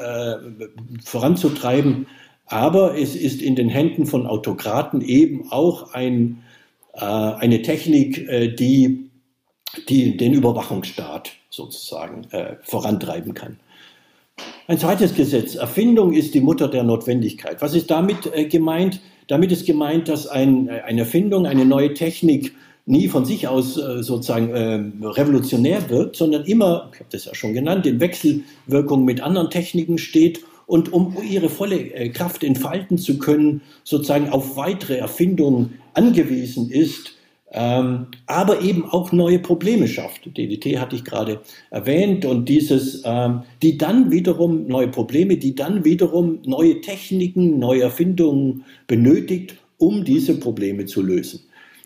voranzutreiben. 1.04 2.06
Aber 2.50 2.98
es 2.98 3.14
ist 3.14 3.40
in 3.40 3.54
den 3.54 3.68
Händen 3.68 4.06
von 4.06 4.26
Autokraten 4.26 5.02
eben 5.02 5.52
auch 5.52 5.94
ein, 5.94 6.42
äh, 6.94 7.04
eine 7.04 7.62
Technik, 7.62 8.28
äh, 8.28 8.48
die, 8.48 9.08
die 9.88 10.16
den 10.16 10.32
Überwachungsstaat 10.32 11.30
sozusagen 11.48 12.24
äh, 12.32 12.56
vorantreiben 12.62 13.34
kann. 13.34 13.60
Ein 14.66 14.78
zweites 14.78 15.14
Gesetz. 15.14 15.54
Erfindung 15.54 16.12
ist 16.12 16.34
die 16.34 16.40
Mutter 16.40 16.66
der 16.66 16.82
Notwendigkeit. 16.82 17.62
Was 17.62 17.74
ist 17.74 17.88
damit 17.88 18.28
äh, 18.34 18.46
gemeint? 18.46 19.00
Damit 19.28 19.52
ist 19.52 19.64
gemeint, 19.64 20.08
dass 20.08 20.26
ein, 20.26 20.68
äh, 20.68 20.80
eine 20.80 21.02
Erfindung, 21.02 21.46
eine 21.46 21.64
neue 21.64 21.94
Technik 21.94 22.52
nie 22.84 23.06
von 23.06 23.24
sich 23.24 23.46
aus 23.46 23.76
äh, 23.76 24.02
sozusagen 24.02 25.04
revolutionär 25.04 25.88
wird, 25.88 26.16
sondern 26.16 26.44
immer, 26.46 26.90
ich 26.92 26.98
habe 26.98 27.10
das 27.12 27.26
ja 27.26 27.34
schon 27.36 27.52
genannt, 27.52 27.86
in 27.86 28.00
Wechselwirkung 28.00 29.04
mit 29.04 29.20
anderen 29.20 29.50
Techniken 29.50 29.98
steht 29.98 30.40
und 30.70 30.92
um 30.92 31.16
ihre 31.28 31.48
volle 31.48 31.92
äh, 31.94 32.10
Kraft 32.10 32.44
entfalten 32.44 32.96
zu 32.96 33.18
können, 33.18 33.60
sozusagen 33.82 34.30
auf 34.30 34.56
weitere 34.56 34.98
Erfindungen 34.98 35.80
angewiesen 35.94 36.70
ist, 36.70 37.16
ähm, 37.50 38.06
aber 38.26 38.60
eben 38.62 38.84
auch 38.84 39.10
neue 39.10 39.40
Probleme 39.40 39.88
schafft. 39.88 40.26
DDT 40.36 40.78
hatte 40.78 40.94
ich 40.94 41.04
gerade 41.04 41.40
erwähnt 41.70 42.24
und 42.24 42.48
dieses, 42.48 43.02
ähm, 43.04 43.42
die 43.62 43.78
dann 43.78 44.12
wiederum 44.12 44.68
neue 44.68 44.86
Probleme, 44.86 45.38
die 45.38 45.56
dann 45.56 45.84
wiederum 45.84 46.38
neue 46.44 46.80
Techniken, 46.80 47.58
neue 47.58 47.82
Erfindungen 47.82 48.64
benötigt, 48.86 49.56
um 49.76 50.04
diese 50.04 50.38
Probleme 50.38 50.86
zu 50.86 51.02
lösen. 51.02 51.40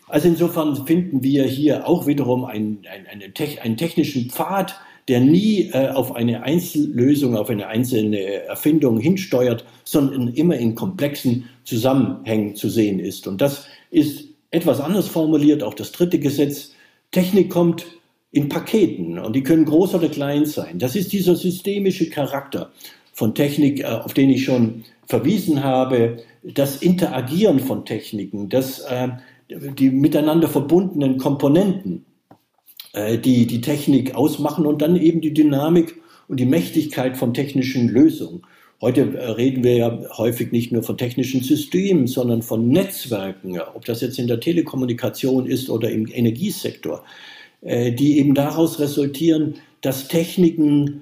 Also 0.07 0.27
insofern 0.27 0.85
finden 0.85 1.23
wir 1.23 1.45
hier 1.45 1.87
auch 1.87 2.05
wiederum 2.05 2.45
einen, 2.45 2.83
einen, 3.11 3.33
einen 3.63 3.77
technischen 3.77 4.29
Pfad, 4.29 4.75
der 5.07 5.19
nie 5.19 5.69
äh, 5.71 5.89
auf 5.89 6.15
eine 6.15 6.43
Einzellösung, 6.43 7.35
auf 7.35 7.49
eine 7.49 7.67
einzelne 7.67 8.45
Erfindung 8.45 8.99
hinsteuert, 8.99 9.65
sondern 9.83 10.29
immer 10.29 10.57
in 10.57 10.75
komplexen 10.75 11.49
Zusammenhängen 11.63 12.55
zu 12.55 12.69
sehen 12.69 12.99
ist. 12.99 13.27
Und 13.27 13.41
das 13.41 13.67
ist 13.91 14.25
etwas 14.51 14.79
anders 14.79 15.07
formuliert, 15.07 15.63
auch 15.63 15.73
das 15.73 15.91
dritte 15.91 16.19
Gesetz. 16.19 16.73
Technik 17.11 17.49
kommt 17.49 17.85
in 18.31 18.49
Paketen 18.49 19.19
und 19.19 19.35
die 19.35 19.43
können 19.43 19.65
groß 19.65 19.95
oder 19.95 20.09
klein 20.09 20.45
sein. 20.45 20.79
Das 20.79 20.95
ist 20.95 21.13
dieser 21.13 21.35
systemische 21.35 22.09
Charakter 22.09 22.71
von 23.13 23.35
Technik, 23.35 23.81
äh, 23.81 23.85
auf 23.85 24.13
den 24.13 24.29
ich 24.29 24.43
schon 24.43 24.83
verwiesen 25.07 25.63
habe, 25.63 26.17
das 26.43 26.81
Interagieren 26.81 27.59
von 27.59 27.85
Techniken, 27.85 28.49
das 28.49 28.79
äh, 28.79 29.09
die 29.49 29.91
miteinander 29.91 30.47
verbundenen 30.47 31.17
Komponenten, 31.17 32.05
äh, 32.95 33.17
die 33.17 33.45
die 33.45 33.59
Technik 33.59 34.15
ausmachen 34.15 34.65
und 34.65 34.81
dann 34.81 34.95
eben 34.95 35.19
die 35.19 35.33
Dynamik 35.33 36.01
und 36.29 36.39
die 36.39 36.45
Mächtigkeit 36.45 37.17
von 37.17 37.33
technischen 37.33 37.89
Lösungen. 37.89 38.43
Heute 38.79 39.17
äh, 39.17 39.31
reden 39.31 39.65
wir 39.65 39.75
ja 39.75 39.99
häufig 40.17 40.53
nicht 40.53 40.71
nur 40.71 40.81
von 40.81 40.97
technischen 40.97 41.41
Systemen, 41.41 42.07
sondern 42.07 42.41
von 42.41 42.69
Netzwerken, 42.69 43.59
ob 43.59 43.83
das 43.83 43.99
jetzt 43.99 44.17
in 44.17 44.27
der 44.27 44.39
Telekommunikation 44.39 45.45
ist 45.45 45.69
oder 45.69 45.91
im 45.91 46.07
Energiesektor, 46.07 47.03
äh, 47.61 47.91
die 47.91 48.17
eben 48.17 48.33
daraus 48.33 48.79
resultieren, 48.79 49.55
dass 49.81 50.07
Techniken 50.07 51.01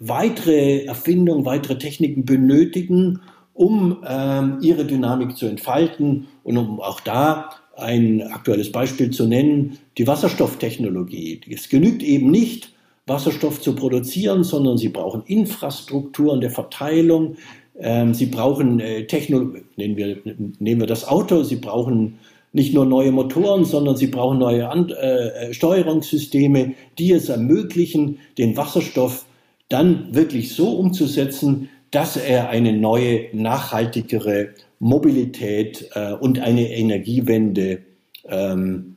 weitere 0.00 0.86
Erfindungen, 0.86 1.44
weitere 1.44 1.78
Techniken 1.78 2.24
benötigen, 2.24 3.20
um 3.54 4.04
ähm, 4.04 4.58
ihre 4.60 4.84
Dynamik 4.84 5.36
zu 5.36 5.46
entfalten 5.46 6.26
und 6.42 6.56
um 6.58 6.80
auch 6.80 6.98
da 6.98 7.50
ein 7.76 8.22
aktuelles 8.22 8.72
Beispiel 8.72 9.10
zu 9.10 9.26
nennen, 9.26 9.78
die 9.98 10.06
Wasserstofftechnologie. 10.06 11.40
Es 11.50 11.68
genügt 11.68 12.02
eben 12.02 12.30
nicht, 12.30 12.72
Wasserstoff 13.06 13.60
zu 13.60 13.74
produzieren, 13.74 14.42
sondern 14.42 14.78
sie 14.78 14.88
brauchen 14.88 15.22
Infrastrukturen 15.26 16.40
der 16.40 16.50
Verteilung, 16.50 17.36
ähm, 17.78 18.14
sie 18.14 18.26
brauchen 18.26 18.80
äh, 18.80 19.06
Technologie, 19.06 19.62
nehmen 19.76 19.96
wir, 19.96 20.16
nehmen 20.58 20.80
wir 20.80 20.86
das 20.88 21.06
Auto, 21.06 21.42
sie 21.42 21.56
brauchen 21.56 22.18
nicht 22.52 22.74
nur 22.74 22.86
neue 22.86 23.12
Motoren, 23.12 23.64
sondern 23.64 23.96
sie 23.96 24.06
brauchen 24.06 24.38
neue 24.38 24.68
An 24.68 24.88
äh, 24.90 25.52
Steuerungssysteme, 25.52 26.74
die 26.98 27.12
es 27.12 27.28
ermöglichen, 27.28 28.18
den 28.38 28.56
Wasserstoff 28.56 29.26
dann 29.68 30.14
wirklich 30.14 30.54
so 30.54 30.70
umzusetzen, 30.70 31.68
dass 31.90 32.16
er 32.16 32.48
eine 32.48 32.72
neue, 32.72 33.26
nachhaltigere 33.32 34.50
Mobilität 34.78 35.90
äh, 35.94 36.12
und 36.12 36.38
eine 36.38 36.70
Energiewende 36.70 37.82
ähm, 38.24 38.96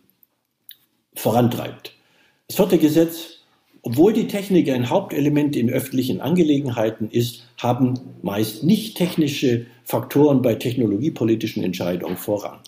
vorantreibt. 1.16 1.94
Das 2.48 2.58
vierte 2.58 2.78
Gesetz, 2.78 3.40
obwohl 3.82 4.14
die 4.14 4.28
Technik 4.28 4.70
ein 4.70 4.90
Hauptelement 4.90 5.56
in 5.56 5.70
öffentlichen 5.70 6.22
Angelegenheiten 6.22 7.10
ist, 7.10 7.44
haben 7.58 8.00
meist 8.22 8.64
nicht 8.64 8.98
technische 8.98 9.66
Faktoren 9.84 10.42
bei 10.42 10.56
technologiepolitischen 10.56 11.64
Entscheidungen 11.64 12.18
Vorrang. 12.18 12.60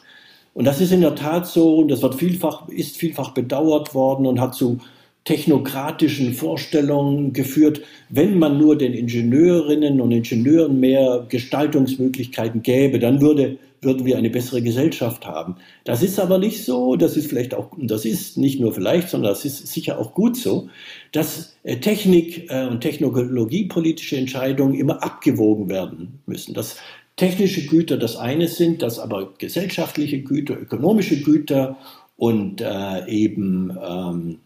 Und 0.53 0.65
das 0.65 0.81
ist 0.81 0.91
in 0.91 1.01
der 1.01 1.15
Tat 1.15 1.47
so, 1.47 1.77
und 1.77 1.87
das 1.89 2.01
wird 2.01 2.15
vielfach, 2.15 2.67
ist 2.67 2.97
vielfach 2.97 3.31
bedauert 3.31 3.93
worden 3.93 4.25
und 4.25 4.39
hat 4.39 4.53
zu 4.53 4.79
technokratischen 5.23 6.33
Vorstellungen 6.33 7.33
geführt, 7.33 7.81
wenn 8.09 8.39
man 8.39 8.57
nur 8.57 8.77
den 8.77 8.93
Ingenieurinnen 8.93 10.01
und 10.01 10.11
Ingenieuren 10.11 10.79
mehr 10.79 11.25
Gestaltungsmöglichkeiten 11.29 12.63
gäbe, 12.63 12.97
dann 12.97 13.21
würde, 13.21 13.57
würden 13.81 14.05
wir 14.05 14.17
eine 14.17 14.31
bessere 14.31 14.63
Gesellschaft 14.63 15.27
haben. 15.27 15.57
Das 15.83 16.01
ist 16.01 16.19
aber 16.19 16.39
nicht 16.39 16.63
so, 16.65 16.95
das 16.95 17.17
ist 17.17 17.27
vielleicht 17.27 17.53
auch, 17.53 17.71
das 17.77 18.03
ist 18.03 18.37
nicht 18.37 18.59
nur 18.59 18.73
vielleicht, 18.73 19.09
sondern 19.09 19.31
das 19.31 19.45
ist 19.45 19.67
sicher 19.67 19.99
auch 19.99 20.15
gut 20.15 20.37
so, 20.37 20.69
dass 21.11 21.55
äh, 21.63 21.77
Technik 21.77 22.49
äh, 22.49 22.65
und 22.65 22.81
technologiepolitische 22.81 24.17
Entscheidungen 24.17 24.73
immer 24.73 25.03
abgewogen 25.03 25.69
werden 25.69 26.19
müssen. 26.25 26.55
Dass 26.55 26.77
technische 27.15 27.67
Güter 27.67 27.97
das 27.97 28.15
eine 28.15 28.47
sind, 28.47 28.81
dass 28.81 28.97
aber 28.97 29.33
gesellschaftliche 29.37 30.21
Güter, 30.21 30.59
ökonomische 30.59 31.21
Güter 31.21 31.77
und 32.17 32.61
äh, 32.61 33.07
eben 33.07 33.77
ähm, 33.79 34.39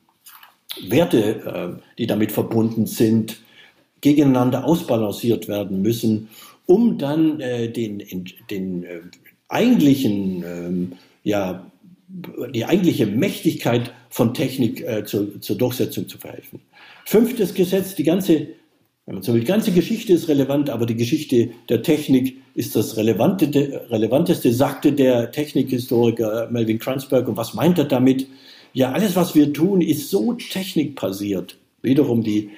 Werte, 0.81 1.77
äh, 1.77 1.81
die 1.97 2.07
damit 2.07 2.31
verbunden 2.31 2.85
sind, 2.85 3.37
gegeneinander 4.01 4.65
ausbalanciert 4.65 5.47
werden 5.47 5.81
müssen, 5.81 6.29
um 6.65 6.97
dann 6.97 7.39
äh, 7.39 7.69
den, 7.69 8.03
den 8.49 8.83
äh, 8.83 9.01
eigentlichen, 9.49 10.43
ähm, 10.43 10.91
ja, 11.23 11.71
die 12.53 12.65
eigentliche 12.65 13.07
Mächtigkeit 13.07 13.91
von 14.09 14.33
Technik 14.33 14.85
zur, 15.05 15.41
zur 15.41 15.57
Durchsetzung 15.57 16.07
zu 16.07 16.17
verhelfen. 16.17 16.61
Fünftes 17.03 17.53
Gesetz, 17.53 17.95
die 17.95 18.03
ganze 18.03 18.47
die 19.07 19.43
ganze 19.43 19.71
Geschichte 19.71 20.13
ist 20.13 20.27
relevant, 20.29 20.69
aber 20.69 20.87
die 20.87 20.95
Geschichte 20.95 21.51
der 21.69 21.83
Technik 21.83 22.37
ist 22.55 22.75
das 22.75 22.97
Relevante, 22.97 23.85
Relevanteste, 23.91 24.51
sagte 24.51 24.93
der 24.93 25.31
Technikhistoriker 25.31 26.49
Melvin 26.49 26.79
Kranzberg. 26.79 27.27
Und 27.27 27.37
was 27.37 27.53
meint 27.53 27.77
er 27.77 27.85
damit? 27.85 28.25
Ja, 28.75 28.91
alles, 28.91 29.15
was 29.15 29.35
wir 29.35 29.53
tun, 29.53 29.79
ist 29.79 30.09
so 30.09 30.33
technikbasiert. 30.33 31.57
Wiederum 31.81 32.23
die 32.23 32.49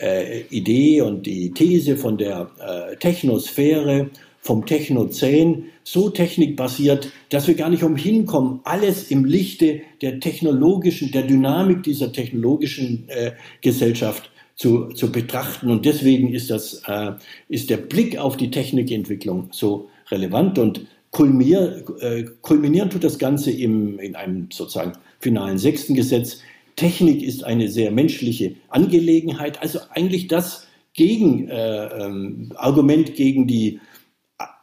äh, 0.00 0.40
Idee 0.48 1.02
und 1.02 1.26
die 1.26 1.50
These 1.50 1.98
von 1.98 2.16
der 2.16 2.50
äh, 2.58 2.96
Technosphäre, 2.96 4.08
vom 4.40 4.64
Technozän, 4.64 5.64
so 5.84 6.08
technikbasiert, 6.08 7.12
dass 7.28 7.46
wir 7.46 7.56
gar 7.56 7.68
nicht 7.68 7.82
umhin 7.82 8.24
kommen, 8.24 8.60
alles 8.64 9.10
im 9.10 9.26
Lichte 9.26 9.82
der 10.00 10.18
technologischen, 10.18 11.12
der 11.12 11.24
Dynamik 11.24 11.82
dieser 11.82 12.10
technologischen 12.10 13.06
äh, 13.10 13.32
Gesellschaft 13.60 14.30
zu, 14.54 14.88
zu 14.94 15.12
betrachten. 15.12 15.70
Und 15.70 15.84
deswegen 15.84 16.32
ist, 16.32 16.48
das, 16.48 16.84
äh, 16.86 17.12
ist 17.50 17.68
der 17.68 17.76
Blick 17.76 18.16
auf 18.16 18.38
die 18.38 18.50
Technikentwicklung 18.50 19.48
so 19.52 19.90
relevant 20.10 20.58
und 20.58 20.86
kulminier, 21.10 21.84
äh, 22.00 22.24
kulminieren 22.40 22.88
tut 22.88 23.04
das 23.04 23.18
Ganze 23.18 23.50
im, 23.50 23.98
in 23.98 24.16
einem 24.16 24.48
sozusagen 24.50 24.92
finalen 25.26 25.58
sechsten 25.58 25.94
Gesetz. 25.94 26.40
Technik 26.76 27.20
ist 27.20 27.42
eine 27.42 27.68
sehr 27.68 27.90
menschliche 27.90 28.54
Angelegenheit, 28.68 29.60
also 29.60 29.80
eigentlich 29.90 30.28
das 30.28 30.68
gegen, 30.92 31.48
äh, 31.48 31.86
ähm, 31.86 32.52
Argument 32.54 33.16
gegen 33.16 33.48
die 33.48 33.80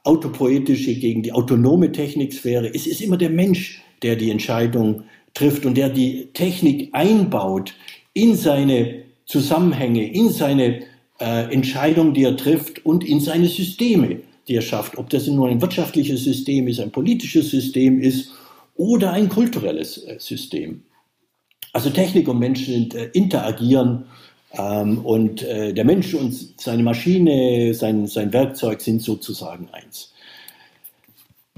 autopoetische, 0.05 0.95
gegen 0.95 1.21
die 1.21 1.33
autonome 1.33 1.91
Techniksphäre. 1.91 2.73
Es 2.73 2.87
ist 2.87 3.01
immer 3.01 3.17
der 3.17 3.29
Mensch, 3.29 3.83
der 4.03 4.15
die 4.15 4.31
Entscheidung 4.31 5.03
trifft 5.33 5.65
und 5.65 5.75
der 5.75 5.89
die 5.89 6.29
Technik 6.33 6.89
einbaut 6.93 7.73
in 8.13 8.35
seine 8.35 9.03
Zusammenhänge, 9.25 10.09
in 10.13 10.29
seine 10.29 10.81
äh, 11.19 11.53
Entscheidungen, 11.53 12.13
die 12.13 12.23
er 12.23 12.37
trifft 12.37 12.85
und 12.85 13.03
in 13.03 13.19
seine 13.19 13.47
Systeme, 13.47 14.21
die 14.47 14.55
er 14.55 14.61
schafft. 14.61 14.97
Ob 14.97 15.09
das 15.09 15.27
nur 15.27 15.49
ein 15.49 15.61
wirtschaftliches 15.61 16.23
System 16.23 16.67
ist, 16.69 16.79
ein 16.79 16.91
politisches 16.91 17.49
System 17.49 17.99
ist 17.99 18.31
oder 18.75 19.11
ein 19.11 19.29
kulturelles 19.29 19.97
äh, 19.97 20.17
System. 20.19 20.83
Also 21.71 21.89
Technik 21.89 22.27
und 22.27 22.39
Menschen 22.39 22.91
äh, 22.91 23.05
interagieren 23.13 24.05
ähm, 24.51 24.99
und 25.05 25.43
äh, 25.43 25.73
der 25.73 25.85
Mensch 25.85 26.13
und 26.13 26.59
seine 26.59 26.83
Maschine, 26.83 27.73
sein, 27.73 28.07
sein 28.07 28.31
Werkzeug 28.33 28.81
sind 28.81 29.01
sozusagen 29.01 29.69
eins. 29.71 30.13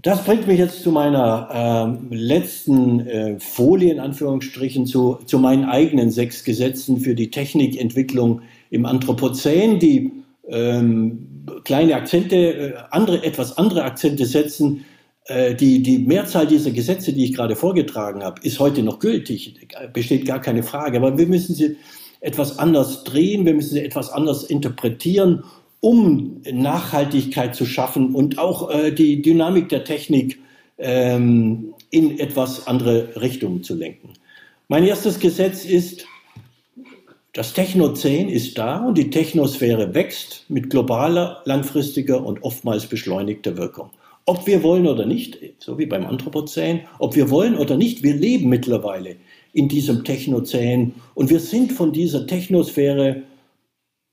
Das 0.02 0.24
bringt 0.24 0.46
mich 0.46 0.60
jetzt 0.60 0.84
zu 0.84 0.92
meiner 0.92 1.98
äh, 2.12 2.16
letzten 2.16 3.08
äh, 3.08 3.40
Folie, 3.40 3.92
in 3.92 4.00
Anführungsstrichen, 4.00 4.86
zu, 4.86 5.18
zu 5.26 5.40
meinen 5.40 5.66
eigenen 5.66 6.12
sechs 6.12 6.44
Gesetzen 6.44 7.00
für 7.00 7.16
die 7.16 7.32
Technikentwicklung 7.32 8.44
im 8.70 8.86
Anthropozän, 8.86 9.80
die 9.80 10.12
ähm, 10.48 11.48
kleine 11.64 11.96
Akzente, 11.96 12.36
äh, 12.36 12.74
andere, 12.92 13.24
etwas 13.24 13.58
andere 13.58 13.84
Akzente 13.84 14.28
setzen, 14.28 14.86
die, 15.28 15.82
die 15.82 15.98
Mehrzahl 16.00 16.46
dieser 16.46 16.70
Gesetze, 16.70 17.12
die 17.12 17.26
ich 17.26 17.34
gerade 17.34 17.56
vorgetragen 17.56 18.24
habe, 18.24 18.42
ist 18.44 18.60
heute 18.60 18.84
noch 18.84 19.00
gültig, 19.00 19.56
besteht 19.92 20.26
gar 20.26 20.40
keine 20.40 20.62
Frage. 20.62 20.98
Aber 20.98 21.18
wir 21.18 21.26
müssen 21.26 21.56
sie 21.56 21.78
etwas 22.22 22.60
anders 22.60 23.04
drehen, 23.04 23.46
wir 23.46 23.54
müssen 23.54 23.74
sie 23.74 23.84
etwas 23.84 24.12
anders 24.12 24.44
interpretieren, 24.44 25.44
um 25.80 26.42
Nachhaltigkeit 26.52 27.56
zu 27.56 27.66
schaffen 27.66 28.16
und 28.16 28.40
auch 28.40 28.72
äh, 28.72 28.92
die 28.92 29.22
Dynamik 29.22 29.70
der 29.70 29.84
Technik 29.84 30.40
ähm, 30.78 31.74
in 31.92 32.20
etwas 32.20 32.68
andere 32.68 33.22
Richtungen 33.22 33.64
zu 33.64 33.76
lenken. 33.76 34.14
Mein 34.68 34.84
erstes 34.84 35.20
Gesetz 35.20 35.64
ist, 35.64 36.08
das 37.34 37.54
Technozän 37.54 38.30
ist 38.30 38.58
da 38.58 38.80
und 38.80 38.98
die 38.98 39.12
Technosphäre 39.12 39.94
wächst 39.94 40.46
mit 40.50 40.70
globaler, 40.70 41.42
langfristiger 41.46 42.26
und 42.26 42.44
oftmals 42.44 42.88
beschleunigter 42.88 43.58
Wirkung. 43.58 43.92
Ob 44.28 44.48
wir 44.48 44.64
wollen 44.64 44.88
oder 44.88 45.06
nicht, 45.06 45.38
so 45.60 45.78
wie 45.78 45.86
beim 45.86 46.06
Anthropozän, 46.06 46.82
ob 47.00 47.16
wir 47.16 47.30
wollen 47.30 47.56
oder 47.56 47.78
nicht, 47.78 48.02
wir 48.02 48.16
leben 48.16 48.50
mittlerweile 48.50 49.18
in 49.54 49.68
diesem 49.70 50.04
Technozän 50.04 50.94
und 51.14 51.30
wir 51.30 51.40
sind 51.40 51.72
von 51.72 51.94
dieser 51.94 52.26
Technosphäre 52.26 53.24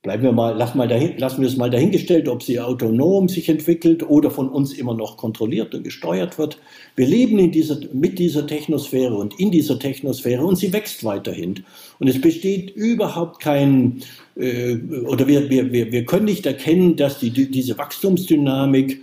bleiben 0.03 0.23
wir 0.23 0.33
mal, 0.33 0.55
lassen, 0.55 0.77
mal 0.77 0.87
dahin, 0.87 1.17
lassen 1.17 1.41
wir 1.41 1.47
es 1.47 1.55
mal 1.55 1.69
dahingestellt, 1.69 2.27
ob 2.27 2.43
sie 2.43 2.59
autonom 2.59 3.29
sich 3.29 3.47
entwickelt 3.47 4.07
oder 4.07 4.29
von 4.29 4.49
uns 4.49 4.73
immer 4.73 4.93
noch 4.93 5.15
kontrolliert 5.15 5.73
und 5.73 5.83
gesteuert 5.83 6.37
wird. 6.37 6.59
Wir 6.97 7.07
leben 7.07 7.39
in 7.39 7.53
dieser, 7.53 7.79
mit 7.93 8.19
dieser 8.19 8.45
Technosphäre 8.45 9.15
und 9.15 9.39
in 9.39 9.49
dieser 9.49 9.79
Technosphäre 9.79 10.43
und 10.45 10.57
sie 10.57 10.73
wächst 10.73 11.05
weiterhin. 11.05 11.63
Und 11.99 12.09
es 12.09 12.19
besteht 12.19 12.71
überhaupt 12.71 13.39
kein, 13.39 14.03
äh, 14.35 14.75
oder 15.07 15.25
wir, 15.25 15.49
wir, 15.49 15.71
wir, 15.71 15.93
wir 15.93 16.05
können 16.05 16.25
nicht 16.25 16.45
erkennen, 16.45 16.97
dass 16.97 17.19
die, 17.19 17.31
diese 17.31 17.77
Wachstumsdynamik 17.77 19.01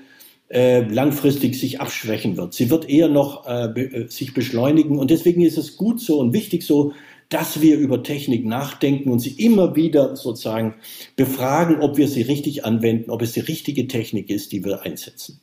äh, 0.50 0.80
langfristig 0.80 1.58
sich 1.58 1.80
abschwächen 1.80 2.36
wird. 2.36 2.54
Sie 2.54 2.70
wird 2.70 2.88
eher 2.88 3.08
noch 3.08 3.46
äh, 3.46 3.68
be, 3.68 3.82
äh, 3.82 4.08
sich 4.08 4.34
beschleunigen. 4.34 4.98
Und 4.98 5.10
deswegen 5.10 5.42
ist 5.42 5.56
es 5.56 5.76
gut 5.76 6.00
so 6.00 6.18
und 6.18 6.32
wichtig 6.32 6.64
so, 6.64 6.92
dass 7.28 7.60
wir 7.60 7.78
über 7.78 8.02
Technik 8.02 8.44
nachdenken 8.44 9.10
und 9.10 9.20
sie 9.20 9.30
immer 9.30 9.76
wieder 9.76 10.16
sozusagen 10.16 10.74
befragen, 11.14 11.80
ob 11.80 11.96
wir 11.96 12.08
sie 12.08 12.22
richtig 12.22 12.64
anwenden, 12.64 13.10
ob 13.10 13.22
es 13.22 13.32
die 13.32 13.40
richtige 13.40 13.86
Technik 13.86 14.28
ist, 14.28 14.50
die 14.50 14.64
wir 14.64 14.82
einsetzen. 14.82 15.40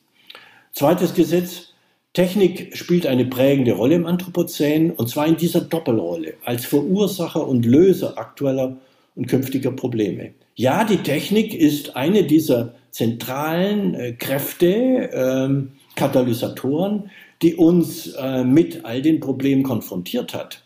Zweites 0.74 1.14
Gesetz. 1.14 1.74
Technik 2.12 2.76
spielt 2.76 3.06
eine 3.06 3.26
prägende 3.26 3.74
Rolle 3.74 3.96
im 3.96 4.06
Anthropozän 4.06 4.92
und 4.92 5.08
zwar 5.08 5.28
in 5.28 5.38
dieser 5.38 5.62
Doppelrolle 5.62 6.34
als 6.44 6.66
Verursacher 6.66 7.48
und 7.48 7.66
Löser 7.66 8.18
aktueller 8.18 8.78
und 9.16 9.28
künftiger 9.28 9.72
Probleme. 9.72 10.34
Ja, 10.60 10.84
die 10.86 10.98
Technik 10.98 11.54
ist 11.54 11.96
eine 11.96 12.24
dieser 12.24 12.74
zentralen 12.90 13.94
äh, 13.94 14.14
Kräfte, 14.14 14.68
äh, 14.68 15.50
Katalysatoren, 15.96 17.12
die 17.44 17.54
uns 17.54 18.08
äh, 18.16 18.44
mit 18.44 18.84
all 18.84 19.04
den 19.04 19.20
Problemen 19.20 19.62
konfrontiert 19.62 20.34
hat 20.34 20.64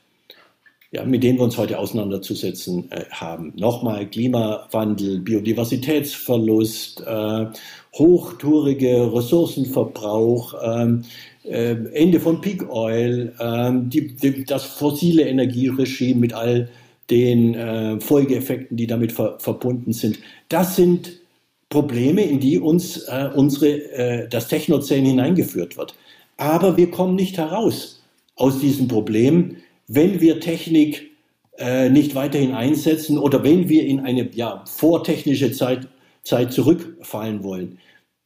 ja, 0.91 1.05
mit 1.05 1.23
denen 1.23 1.39
wir 1.39 1.45
uns 1.45 1.57
heute 1.57 1.79
auseinanderzusetzen 1.79 2.91
äh, 2.91 3.05
haben. 3.11 3.53
Nochmal 3.55 4.09
Klimawandel, 4.09 5.19
Biodiversitätsverlust, 5.19 7.01
äh, 7.07 7.45
hochtourige 7.93 9.13
Ressourcenverbrauch, 9.13 10.53
ähm, 10.61 11.03
äh, 11.43 11.75
Ende 11.93 12.19
von 12.19 12.41
Peak 12.41 12.69
Oil, 12.69 13.33
ähm, 13.39 13.89
die, 13.89 14.15
die, 14.15 14.43
das 14.43 14.65
fossile 14.65 15.23
Energieregime 15.27 16.19
mit 16.19 16.33
all 16.33 16.69
den 17.09 17.55
äh, 17.55 17.99
Folgeeffekten, 17.99 18.77
die 18.77 18.87
damit 18.87 19.11
ver 19.11 19.37
verbunden 19.39 19.93
sind. 19.93 20.19
Das 20.49 20.75
sind 20.75 21.21
Probleme, 21.69 22.21
in 22.21 22.39
die 22.39 22.59
uns 22.59 23.03
äh, 23.07 23.29
unsere, 23.33 23.67
äh, 23.93 24.29
das 24.29 24.47
Technozän 24.47 25.05
hineingeführt 25.05 25.77
wird. 25.77 25.95
Aber 26.37 26.77
wir 26.77 26.91
kommen 26.91 27.15
nicht 27.15 27.37
heraus 27.37 28.03
aus 28.35 28.59
diesem 28.59 28.87
Problem, 28.87 29.57
wenn 29.87 30.21
wir 30.21 30.39
Technik 30.39 31.11
äh, 31.57 31.89
nicht 31.89 32.15
weiterhin 32.15 32.53
einsetzen 32.53 33.17
oder 33.17 33.43
wenn 33.43 33.69
wir 33.69 33.85
in 33.85 33.99
eine 33.99 34.29
ja, 34.33 34.63
vortechnische 34.65 35.51
Zeit, 35.51 35.87
Zeit 36.23 36.51
zurückfallen 36.53 37.43
wollen. 37.43 37.77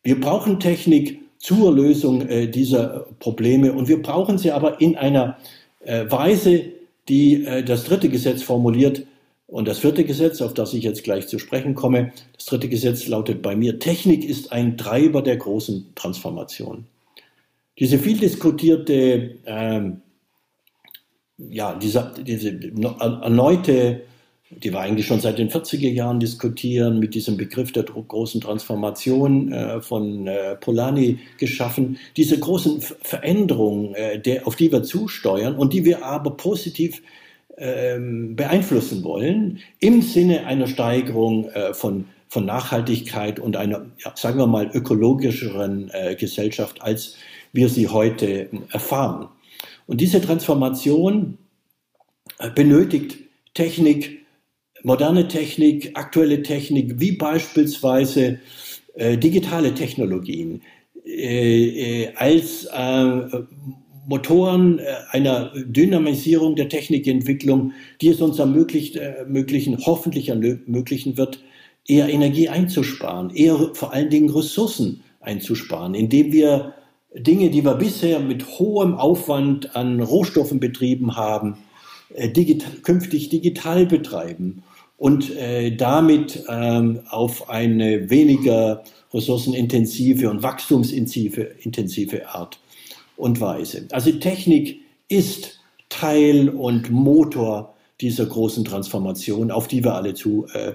Wir 0.03 0.19
brauchen 0.19 0.59
Technik 0.59 1.19
zur 1.37 1.73
Lösung 1.73 2.27
äh, 2.27 2.47
dieser 2.47 3.07
Probleme 3.19 3.73
und 3.73 3.87
wir 3.87 4.01
brauchen 4.01 4.37
sie 4.37 4.51
aber 4.51 4.79
in 4.79 4.95
einer 4.95 5.37
äh, 5.81 6.09
Weise, 6.09 6.63
die 7.07 7.45
äh, 7.45 7.63
das 7.63 7.85
dritte 7.85 8.09
Gesetz 8.09 8.43
formuliert. 8.43 9.05
Und 9.47 9.67
das 9.67 9.79
vierte 9.79 10.03
Gesetz, 10.03 10.41
auf 10.41 10.55
das 10.55 10.73
ich 10.73 10.83
jetzt 10.83 11.03
gleich 11.03 11.27
zu 11.27 11.37
sprechen 11.37 11.75
komme, 11.75 12.11
das 12.33 12.45
dritte 12.45 12.67
Gesetz 12.67 13.07
lautet 13.07 13.43
bei 13.43 13.55
mir, 13.55 13.77
Technik 13.77 14.25
ist 14.25 14.51
ein 14.51 14.75
Treiber 14.75 15.21
der 15.21 15.37
großen 15.37 15.91
Transformation. 15.93 16.85
Diese 17.77 17.99
viel 17.99 18.17
diskutierte 18.17 19.37
ähm, 19.45 20.01
ja, 21.37 21.75
diese, 21.75 22.13
diese 22.21 22.59
erneute, 22.99 24.01
die 24.49 24.71
wir 24.71 24.79
eigentlich 24.79 25.07
schon 25.07 25.19
seit 25.19 25.39
den 25.39 25.49
40er 25.49 25.89
Jahren 25.89 26.19
diskutieren, 26.19 26.99
mit 26.99 27.15
diesem 27.15 27.35
Begriff 27.35 27.71
der 27.71 27.83
großen 27.83 28.41
Transformation 28.41 29.51
äh, 29.51 29.81
von 29.81 30.27
äh, 30.27 30.55
Polanyi 30.55 31.19
geschaffen, 31.37 31.97
diese 32.15 32.39
großen 32.39 32.81
Veränderungen, 32.81 33.95
äh, 33.95 34.19
der, 34.19 34.47
auf 34.47 34.55
die 34.55 34.71
wir 34.71 34.83
zusteuern 34.83 35.55
und 35.55 35.73
die 35.73 35.83
wir 35.83 36.05
aber 36.05 36.31
positiv 36.31 37.01
ähm, 37.57 38.35
beeinflussen 38.35 39.03
wollen, 39.03 39.59
im 39.79 40.01
Sinne 40.01 40.45
einer 40.45 40.67
Steigerung 40.67 41.49
äh, 41.49 41.73
von, 41.73 42.05
von 42.27 42.45
Nachhaltigkeit 42.45 43.39
und 43.39 43.57
einer, 43.57 43.85
ja, 44.03 44.13
sagen 44.15 44.37
wir 44.37 44.47
mal, 44.47 44.69
ökologischeren 44.73 45.89
äh, 45.91 46.15
Gesellschaft, 46.15 46.81
als 46.81 47.15
wir 47.51 47.69
sie 47.69 47.87
heute 47.87 48.49
erfahren. 48.71 49.29
Und 49.87 50.01
diese 50.01 50.21
Transformation 50.21 51.37
äh, 52.39 52.49
benötigt 52.51 53.17
Technik, 53.53 54.24
moderne 54.85 55.27
Technik, 55.27 55.91
aktuelle 55.95 56.43
Technik, 56.43 56.99
wie 56.99 57.13
beispielsweise 57.13 58.39
äh, 58.93 59.17
digitale 59.17 59.73
Technologien 59.73 60.61
äh, 61.03 62.03
äh, 62.03 62.13
als 62.15 62.65
äh, 62.65 63.43
Motoren 64.07 64.77
äh, 64.77 64.83
einer 65.09 65.51
Dynamisierung 65.55 66.55
der 66.55 66.69
Technikentwicklung, 66.69 67.73
die 67.99 68.09
es 68.09 68.21
uns 68.21 68.37
ermöglicht, 68.37 68.95
ermöglichen, 68.95 69.79
hoffentlich 69.83 70.29
ermöglichen 70.29 71.17
wird, 71.17 71.39
eher 71.87 72.07
Energie 72.07 72.49
einzusparen, 72.49 73.31
eher 73.31 73.71
vor 73.73 73.91
allen 73.91 74.11
Dingen 74.11 74.29
Ressourcen 74.29 75.03
einzusparen, 75.19 75.95
indem 75.95 76.31
wir 76.31 76.75
Dinge, 77.15 77.49
die 77.49 77.65
wir 77.65 77.73
bisher 77.73 78.19
mit 78.19 78.59
hohem 78.59 78.93
Aufwand 78.93 79.75
an 79.75 79.99
Rohstoffen 79.99 80.59
betrieben 80.59 81.15
haben, 81.15 81.57
digital, 82.35 82.71
künftig 82.83 83.29
digital 83.29 83.87
betreiben 83.87 84.63
und 84.97 85.35
äh, 85.35 85.75
damit 85.75 86.43
ähm, 86.47 87.01
auf 87.09 87.49
eine 87.49 88.09
weniger 88.09 88.83
ressourcenintensive 89.13 90.29
und 90.29 90.43
wachstumsintensive 90.43 91.41
intensive 91.61 92.29
Art 92.29 92.59
und 93.17 93.39
Weise. 93.41 93.87
Also 93.91 94.11
Technik 94.11 94.79
ist 95.07 95.59
Teil 95.89 96.49
und 96.49 96.91
Motor 96.91 97.75
dieser 98.01 98.25
großen 98.25 98.65
Transformation, 98.65 99.51
auf 99.51 99.67
die 99.67 99.83
wir 99.83 99.95
alle 99.95 100.13
zu 100.13 100.47
äh, 100.53 100.73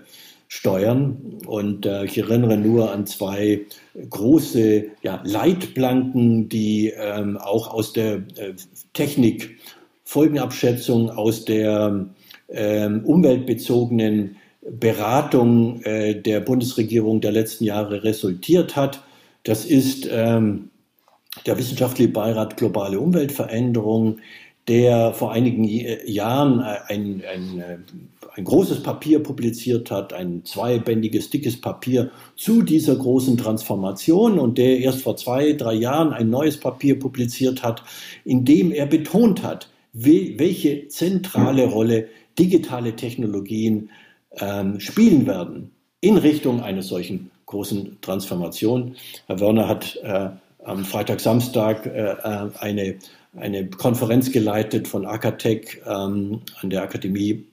steuern. 0.48 1.40
Und 1.46 1.86
äh, 1.86 2.04
ich 2.04 2.18
erinnere 2.18 2.56
nur 2.56 2.92
an 2.92 3.06
zwei 3.06 3.62
große 4.08 4.86
ja, 5.02 5.20
Leitplanken, 5.24 6.48
die 6.48 6.92
ähm, 6.96 7.36
auch 7.36 7.72
aus 7.72 7.92
der 7.92 8.16
äh, 8.36 8.54
Technik 8.92 9.58
Folgenabschätzung, 10.04 11.10
aus 11.10 11.44
der 11.44 12.06
ähm, 12.52 13.04
umweltbezogenen 13.04 14.36
Beratung 14.62 15.82
äh, 15.82 16.14
der 16.14 16.40
Bundesregierung 16.40 17.20
der 17.20 17.32
letzten 17.32 17.64
Jahre 17.64 18.04
resultiert 18.04 18.76
hat. 18.76 19.02
Das 19.42 19.64
ist 19.64 20.08
ähm, 20.10 20.70
der 21.46 21.56
Wissenschaftliche 21.58 22.12
Beirat 22.12 22.56
Globale 22.56 23.00
Umweltveränderung, 23.00 24.18
der 24.68 25.14
vor 25.14 25.32
einigen 25.32 25.64
Jahren 25.64 26.60
ein, 26.60 27.22
ein, 27.28 27.84
ein, 28.36 28.44
großes 28.44 28.82
Papier 28.82 29.20
publiziert 29.22 29.90
hat, 29.90 30.12
ein 30.12 30.44
zweibändiges, 30.44 31.30
dickes 31.30 31.60
Papier 31.60 32.10
zu 32.36 32.62
dieser 32.62 32.94
großen 32.94 33.36
Transformation 33.36 34.38
und 34.38 34.58
der 34.58 34.78
erst 34.78 35.02
vor 35.02 35.16
zwei, 35.16 35.54
drei 35.54 35.74
Jahren 35.74 36.12
ein 36.12 36.30
neues 36.30 36.58
Papier 36.60 36.98
publiziert 36.98 37.62
hat, 37.62 37.82
in 38.24 38.44
dem 38.44 38.70
er 38.70 38.86
betont 38.86 39.42
hat, 39.42 39.70
welche 39.92 40.86
zentrale 40.88 41.66
Rolle 41.66 42.08
digitale 42.40 42.96
Technologien 42.96 43.90
ähm, 44.38 44.80
spielen 44.80 45.26
werden 45.26 45.70
in 46.00 46.16
Richtung 46.16 46.62
einer 46.62 46.82
solchen 46.82 47.30
großen 47.46 47.98
Transformation. 48.00 48.96
Herr 49.26 49.38
Werner 49.38 49.68
hat 49.68 49.96
äh, 50.02 50.30
am 50.64 50.84
Freitag, 50.84 51.20
Samstag 51.20 51.86
äh, 51.86 52.12
äh 52.12 52.50
eine 52.58 52.96
eine 53.36 53.68
Konferenz 53.70 54.32
geleitet 54.32 54.88
von 54.88 55.06
Akatec 55.06 55.82
ähm, 55.86 56.40
an 56.60 56.70
der 56.70 56.82
Akademie 56.82 57.46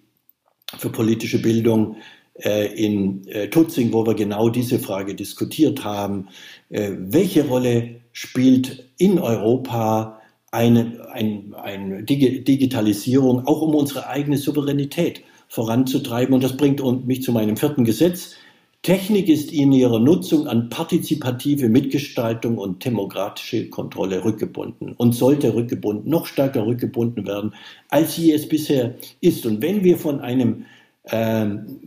für 0.78 0.90
politische 0.90 1.42
Bildung 1.42 1.98
äh, 2.44 2.74
in 2.74 3.28
äh, 3.28 3.48
Tutzing, 3.50 3.94
wo 3.94 4.06
wir 4.06 4.16
genau 4.16 4.50
diese 4.50 4.80
Frage 4.80 5.16
diskutiert 5.16 5.84
haben. 5.84 6.30
Äh, 6.70 6.92
welche 6.98 7.48
Rolle 7.48 8.02
spielt 8.12 8.86
in 8.98 9.20
Europa 9.20 10.17
eine, 10.52 11.08
ein, 11.12 11.54
eine 11.56 12.04
Digitalisierung, 12.04 13.46
auch 13.46 13.62
um 13.62 13.76
unsere 13.76 14.08
eigene 14.08 14.38
Souveränität 14.38 15.22
voranzutreiben. 15.50 16.34
Und 16.34 16.44
das 16.44 16.58
bringt 16.58 16.82
mich 17.06 17.22
zu 17.24 17.32
meinem 17.32 17.58
vierten 17.58 17.84
Gesetz. 17.84 18.36
Technik 18.84 19.28
ist 19.28 19.52
in 19.52 19.72
ihrer 19.72 20.00
Nutzung 20.00 20.48
an 20.48 20.70
partizipative 20.70 21.68
Mitgestaltung 21.68 22.58
und 22.58 22.86
demokratische 22.86 23.70
Kontrolle 23.70 24.24
rückgebunden 24.24 24.94
und 24.94 25.14
sollte 25.14 25.54
rückgebunden, 25.54 26.10
noch 26.10 26.26
stärker 26.26 26.66
rückgebunden 26.66 27.26
werden, 27.26 27.54
als 27.90 28.16
sie 28.16 28.32
es 28.32 28.48
bisher 28.48 28.96
ist. 29.20 29.46
Und 29.46 29.62
wenn 29.62 29.84
wir 29.84 29.98
von 29.98 30.22
einem 30.22 30.66
ähm, 31.10 31.80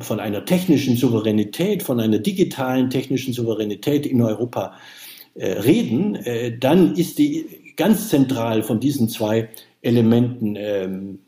von 0.00 0.20
einer 0.20 0.44
technischen 0.44 0.96
Souveränität, 0.96 1.82
von 1.82 2.00
einer 2.00 2.18
digitalen 2.18 2.90
technischen 2.90 3.32
Souveränität 3.32 4.06
in 4.06 4.20
Europa 4.22 4.74
äh, 5.34 5.52
reden, 5.52 6.16
äh, 6.16 6.58
dann 6.58 6.94
ist 6.94 7.18
die 7.18 7.67
ganz 7.78 8.10
zentral 8.10 8.62
von 8.62 8.80
diesen 8.80 9.08
zwei 9.08 9.48
Elementen 9.80 10.56
ähm, 10.56 11.20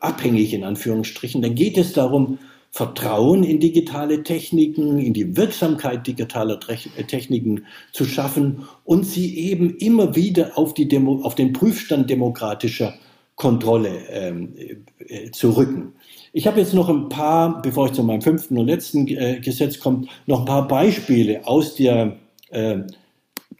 abhängig 0.00 0.54
in 0.54 0.62
Anführungsstrichen. 0.62 1.42
Dann 1.42 1.56
geht 1.56 1.76
es 1.76 1.94
darum, 1.94 2.38
Vertrauen 2.70 3.44
in 3.44 3.60
digitale 3.60 4.24
Techniken, 4.24 4.98
in 4.98 5.12
die 5.14 5.36
Wirksamkeit 5.36 6.06
digitaler 6.06 6.58
Techniken 6.58 7.66
zu 7.92 8.04
schaffen 8.04 8.64
und 8.84 9.04
sie 9.04 9.38
eben 9.38 9.76
immer 9.76 10.16
wieder 10.16 10.58
auf, 10.58 10.74
die 10.74 10.88
Demo, 10.88 11.20
auf 11.22 11.36
den 11.36 11.52
Prüfstand 11.52 12.10
demokratischer 12.10 12.94
Kontrolle 13.36 13.90
ähm, 14.10 14.54
äh, 14.98 15.30
zu 15.30 15.50
rücken. 15.50 15.92
Ich 16.32 16.48
habe 16.48 16.60
jetzt 16.60 16.74
noch 16.74 16.88
ein 16.88 17.08
paar, 17.08 17.62
bevor 17.62 17.86
ich 17.86 17.92
zu 17.92 18.02
meinem 18.02 18.22
fünften 18.22 18.58
und 18.58 18.66
letzten 18.66 19.06
äh, 19.06 19.40
Gesetz 19.40 19.78
komme, 19.78 20.06
noch 20.26 20.40
ein 20.40 20.46
paar 20.46 20.66
Beispiele 20.66 21.46
aus 21.46 21.76
der 21.76 22.16
äh, 22.50 22.78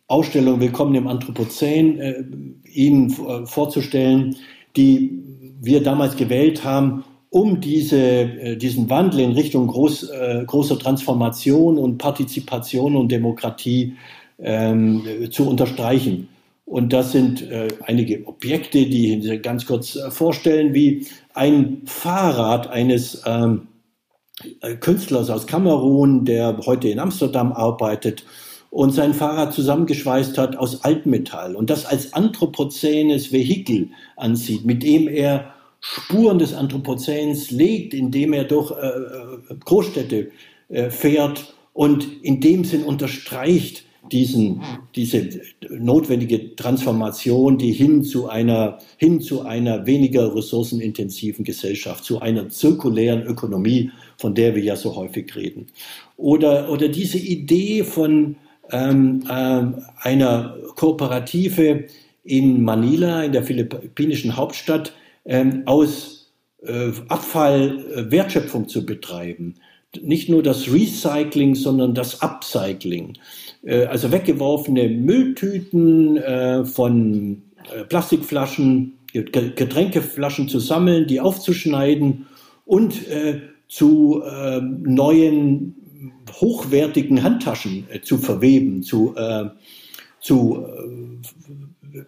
Ausstellung 0.06 0.60
Willkommen 0.60 0.94
im 0.96 1.06
Anthropozän 1.06 1.98
äh, 1.98 2.24
Ihnen 2.70 3.10
äh, 3.10 3.46
vorzustellen, 3.46 4.36
die 4.76 5.18
wir 5.62 5.82
damals 5.82 6.16
gewählt 6.16 6.62
haben, 6.62 7.04
um 7.30 7.62
diese, 7.62 7.98
äh, 7.98 8.56
diesen 8.56 8.90
Wandel 8.90 9.20
in 9.20 9.32
Richtung 9.32 9.66
groß, 9.66 10.10
äh, 10.10 10.44
großer 10.46 10.78
Transformation 10.78 11.78
und 11.78 11.96
Partizipation 11.96 12.96
und 12.96 13.10
Demokratie 13.10 13.94
ähm, 14.38 15.30
zu 15.30 15.48
unterstreichen. 15.48 16.28
Und 16.66 16.92
das 16.92 17.12
sind 17.12 17.40
äh, 17.40 17.68
einige 17.84 18.26
Objekte, 18.26 18.84
die 18.84 19.14
ich 19.14 19.42
ganz 19.42 19.64
kurz 19.64 19.98
vorstellen, 20.10 20.74
wie 20.74 21.06
ein 21.32 21.80
Fahrrad 21.86 22.68
eines 22.68 23.22
ähm, 23.24 23.68
äh, 24.60 24.74
Künstlers 24.74 25.30
aus 25.30 25.46
Kamerun, 25.46 26.26
der 26.26 26.58
heute 26.66 26.88
in 26.88 26.98
Amsterdam 26.98 27.52
arbeitet 27.52 28.24
und 28.74 28.90
sein 28.90 29.14
Fahrrad 29.14 29.54
zusammengeschweißt 29.54 30.36
hat 30.36 30.56
aus 30.56 30.82
Altmetall 30.82 31.54
und 31.54 31.70
das 31.70 31.86
als 31.86 32.12
anthropozänes 32.12 33.32
Vehikel 33.32 33.90
ansieht, 34.16 34.64
mit 34.64 34.82
dem 34.82 35.06
er 35.06 35.54
Spuren 35.78 36.40
des 36.40 36.54
Anthropozäns 36.54 37.52
legt, 37.52 37.94
indem 37.94 38.32
er 38.32 38.42
durch 38.42 38.72
äh, 38.72 38.74
äh, 38.74 39.56
Großstädte 39.64 40.32
äh, 40.70 40.90
fährt 40.90 41.54
und 41.72 42.04
in 42.22 42.40
dem 42.40 42.64
Sinn 42.64 42.82
unterstreicht 42.82 43.84
diesen, 44.10 44.62
diese 44.96 45.30
notwendige 45.70 46.56
Transformation, 46.56 47.58
die 47.58 47.70
hin 47.70 48.02
zu 48.02 48.28
einer, 48.28 48.78
hin 48.96 49.20
zu 49.20 49.42
einer 49.42 49.86
weniger 49.86 50.34
ressourcenintensiven 50.34 51.44
Gesellschaft, 51.44 52.04
zu 52.04 52.20
einer 52.20 52.48
zirkulären 52.48 53.22
Ökonomie, 53.22 53.92
von 54.16 54.34
der 54.34 54.56
wir 54.56 54.64
ja 54.64 54.74
so 54.74 54.96
häufig 54.96 55.36
reden. 55.36 55.68
Oder, 56.16 56.70
oder 56.70 56.88
diese 56.88 57.18
Idee 57.18 57.84
von 57.84 58.34
ähm, 58.70 59.22
äh, 59.28 59.62
einer 60.00 60.56
Kooperative 60.76 61.84
in 62.24 62.62
Manila, 62.62 63.22
in 63.22 63.32
der 63.32 63.42
philippinischen 63.42 64.36
Hauptstadt, 64.36 64.92
ähm, 65.24 65.62
aus 65.66 66.32
äh, 66.62 66.90
Abfall 67.08 67.84
äh, 67.94 68.10
Wertschöpfung 68.10 68.68
zu 68.68 68.86
betreiben. 68.86 69.54
Nicht 70.02 70.28
nur 70.28 70.42
das 70.42 70.72
Recycling, 70.72 71.54
sondern 71.54 71.94
das 71.94 72.20
Upcycling. 72.22 73.14
Äh, 73.64 73.86
also 73.86 74.12
weggeworfene 74.12 74.88
Mülltüten 74.88 76.16
äh, 76.16 76.64
von 76.64 77.42
äh, 77.72 77.84
Plastikflaschen, 77.84 78.94
Getränkeflaschen 79.12 80.48
zu 80.48 80.58
sammeln, 80.58 81.06
die 81.06 81.20
aufzuschneiden 81.20 82.26
und 82.64 82.96
zu 83.68 84.24
neuen 84.60 85.76
hochwertigen 86.32 87.22
Handtaschen 87.22 87.86
zu 88.02 88.18
verweben, 88.18 88.82
zu, 88.82 89.14
zu 90.20 90.66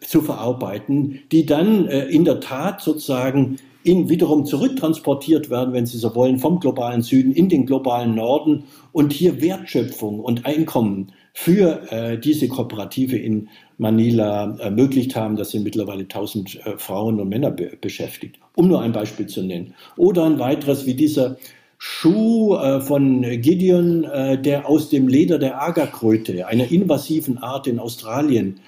zu 0.01 0.23
verarbeiten, 0.23 1.21
die 1.33 1.47
dann 1.47 1.87
äh, 1.87 2.07
in 2.07 2.25
der 2.25 2.41
Tat 2.41 2.81
sozusagen 2.81 3.59
in 3.83 4.09
wiederum 4.09 4.45
zurücktransportiert 4.45 5.49
werden, 5.49 5.73
wenn 5.73 5.87
Sie 5.87 5.99
so 5.99 6.15
wollen, 6.17 6.39
vom 6.39 6.59
globalen 6.59 7.03
Süden 7.03 7.31
in 7.31 7.49
den 7.49 7.67
globalen 7.67 8.17
Norden 8.17 8.65
und 8.91 9.13
hier 9.13 9.41
Wertschöpfung 9.41 10.19
und 10.19 10.45
Einkommen 10.45 11.13
für 11.33 11.93
äh, 11.93 12.19
diese 12.19 12.49
Kooperative 12.49 13.17
in 13.17 13.49
Manila 13.79 14.57
ermöglicht 14.59 15.15
haben. 15.15 15.37
Das 15.37 15.51
sind 15.51 15.63
mittlerweile 15.63 16.03
1000 16.03 16.67
äh, 16.67 16.79
Frauen 16.79 17.21
und 17.21 17.29
Männer 17.29 17.53
be 17.53 17.79
beschäftigt, 17.81 18.41
um 18.57 18.67
nur 18.67 18.81
ein 18.81 18.93
Beispiel 18.93 19.27
zu 19.27 19.43
nennen. 19.43 19.75
Oder 19.97 20.25
ein 20.25 20.41
weiteres 20.41 20.87
wie 20.87 20.95
dieser 20.95 21.37
Schuh 21.79 22.55
äh, 22.55 22.81
von 22.81 23.23
Gideon, 23.23 24.05
äh, 24.05 24.41
der 24.41 24.69
aus 24.69 24.89
dem 24.89 25.09
Leder 25.09 25.39
der 25.39 25.61
Agerkröte, 25.61 26.47
einer 26.47 26.71
invasiven 26.71 27.39
Art 27.39 27.67
in 27.67 27.79
Australien, 27.79 28.61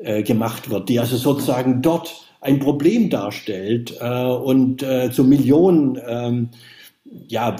äh, 0.00 0.22
gemacht 0.22 0.70
wird, 0.70 0.88
die 0.88 0.98
also 0.98 1.16
sozusagen 1.16 1.82
dort 1.82 2.14
ein 2.40 2.58
Problem 2.58 3.08
darstellt 3.08 3.98
und 4.02 4.84
zu 5.12 5.24
Millionen 5.24 5.98
ähm, 6.06 6.50
ja, 7.26 7.56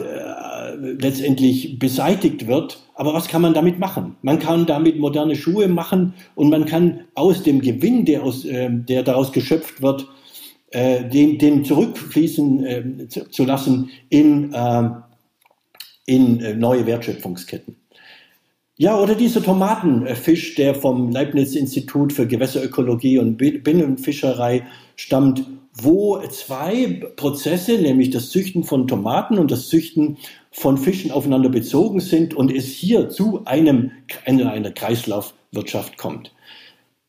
letztendlich 0.78 1.78
beseitigt 1.78 2.46
wird. 2.46 2.82
Aber 2.94 3.14
was 3.14 3.26
kann 3.26 3.40
man 3.40 3.54
damit 3.54 3.78
machen? 3.78 4.16
Man 4.20 4.40
kann 4.40 4.66
damit 4.66 4.98
moderne 4.98 5.36
Schuhe 5.36 5.68
machen 5.68 6.12
und 6.34 6.50
man 6.50 6.66
kann 6.66 7.04
aus 7.14 7.42
dem 7.42 7.62
Gewinn, 7.62 8.04
der, 8.04 8.24
aus, 8.24 8.42
der 8.42 9.02
daraus 9.02 9.32
geschöpft 9.32 9.80
wird, 9.80 10.06
äh, 10.74 11.08
den, 11.08 11.38
den 11.38 11.64
zurückfließen 11.64 12.66
äh, 12.66 13.08
zu, 13.08 13.30
zu, 13.30 13.44
lassen 13.44 13.90
in, 14.08 14.52
äh, 14.52 14.90
in 16.04 16.58
neue 16.58 16.84
Wertschöpfungsketten. 16.84 17.76
Ja, 18.76 18.98
oder 18.98 19.14
dieser 19.14 19.40
Tomatenfisch, 19.40 20.56
der 20.56 20.74
vom 20.74 21.12
Leibniz-Institut 21.12 22.12
für 22.12 22.26
Gewässerökologie 22.26 23.18
und 23.18 23.36
Binnenfischerei 23.36 24.66
stammt, 24.96 25.44
wo 25.74 26.18
zwei 26.26 27.00
Prozesse, 27.14 27.78
nämlich 27.78 28.10
das 28.10 28.30
Züchten 28.30 28.64
von 28.64 28.88
Tomaten 28.88 29.38
und 29.38 29.52
das 29.52 29.68
Züchten 29.68 30.16
von 30.50 30.76
Fischen 30.76 31.12
aufeinander 31.12 31.50
bezogen 31.50 32.00
sind 32.00 32.34
und 32.34 32.52
es 32.52 32.66
hier 32.66 33.10
zu 33.10 33.44
einem, 33.44 33.92
einer 34.24 34.72
Kreislaufwirtschaft 34.72 35.96
kommt. 35.98 36.33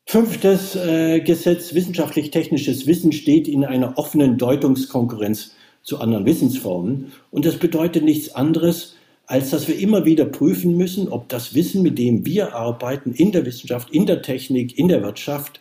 Fünftes 0.08 0.76
äh, 0.76 1.20
Gesetz, 1.22 1.74
wissenschaftlich-technisches 1.74 2.86
Wissen 2.86 3.12
steht 3.12 3.47
in 3.47 3.66
einer 3.66 3.97
offenen 3.97 4.38
Deutungskonkurrenz 4.38 5.56
zu 5.82 5.99
anderen 5.99 6.26
Wissensformen. 6.26 7.12
Und 7.32 7.45
das 7.45 7.58
bedeutet 7.58 8.03
nichts 8.03 8.36
anderes, 8.36 8.95
als 9.26 9.49
dass 9.49 9.68
wir 9.68 9.80
immer 9.80 10.06
wieder 10.06 10.26
prüfen 10.26 10.78
müssen, 10.78 11.08
ob 11.10 11.28
das 11.30 11.56
Wissen, 11.56 11.82
mit 11.82 11.97
dem 11.97 12.24
wir 12.26 12.53
arbeiten, 12.53 13.14
in 13.14 13.32
der 13.32 13.45
Wissenschaft, 13.47 13.89
in 13.89 14.06
der 14.06 14.22
Technik, 14.22 14.78
in 14.78 14.88
der 14.88 15.01
Wirtschaft, 15.01 15.60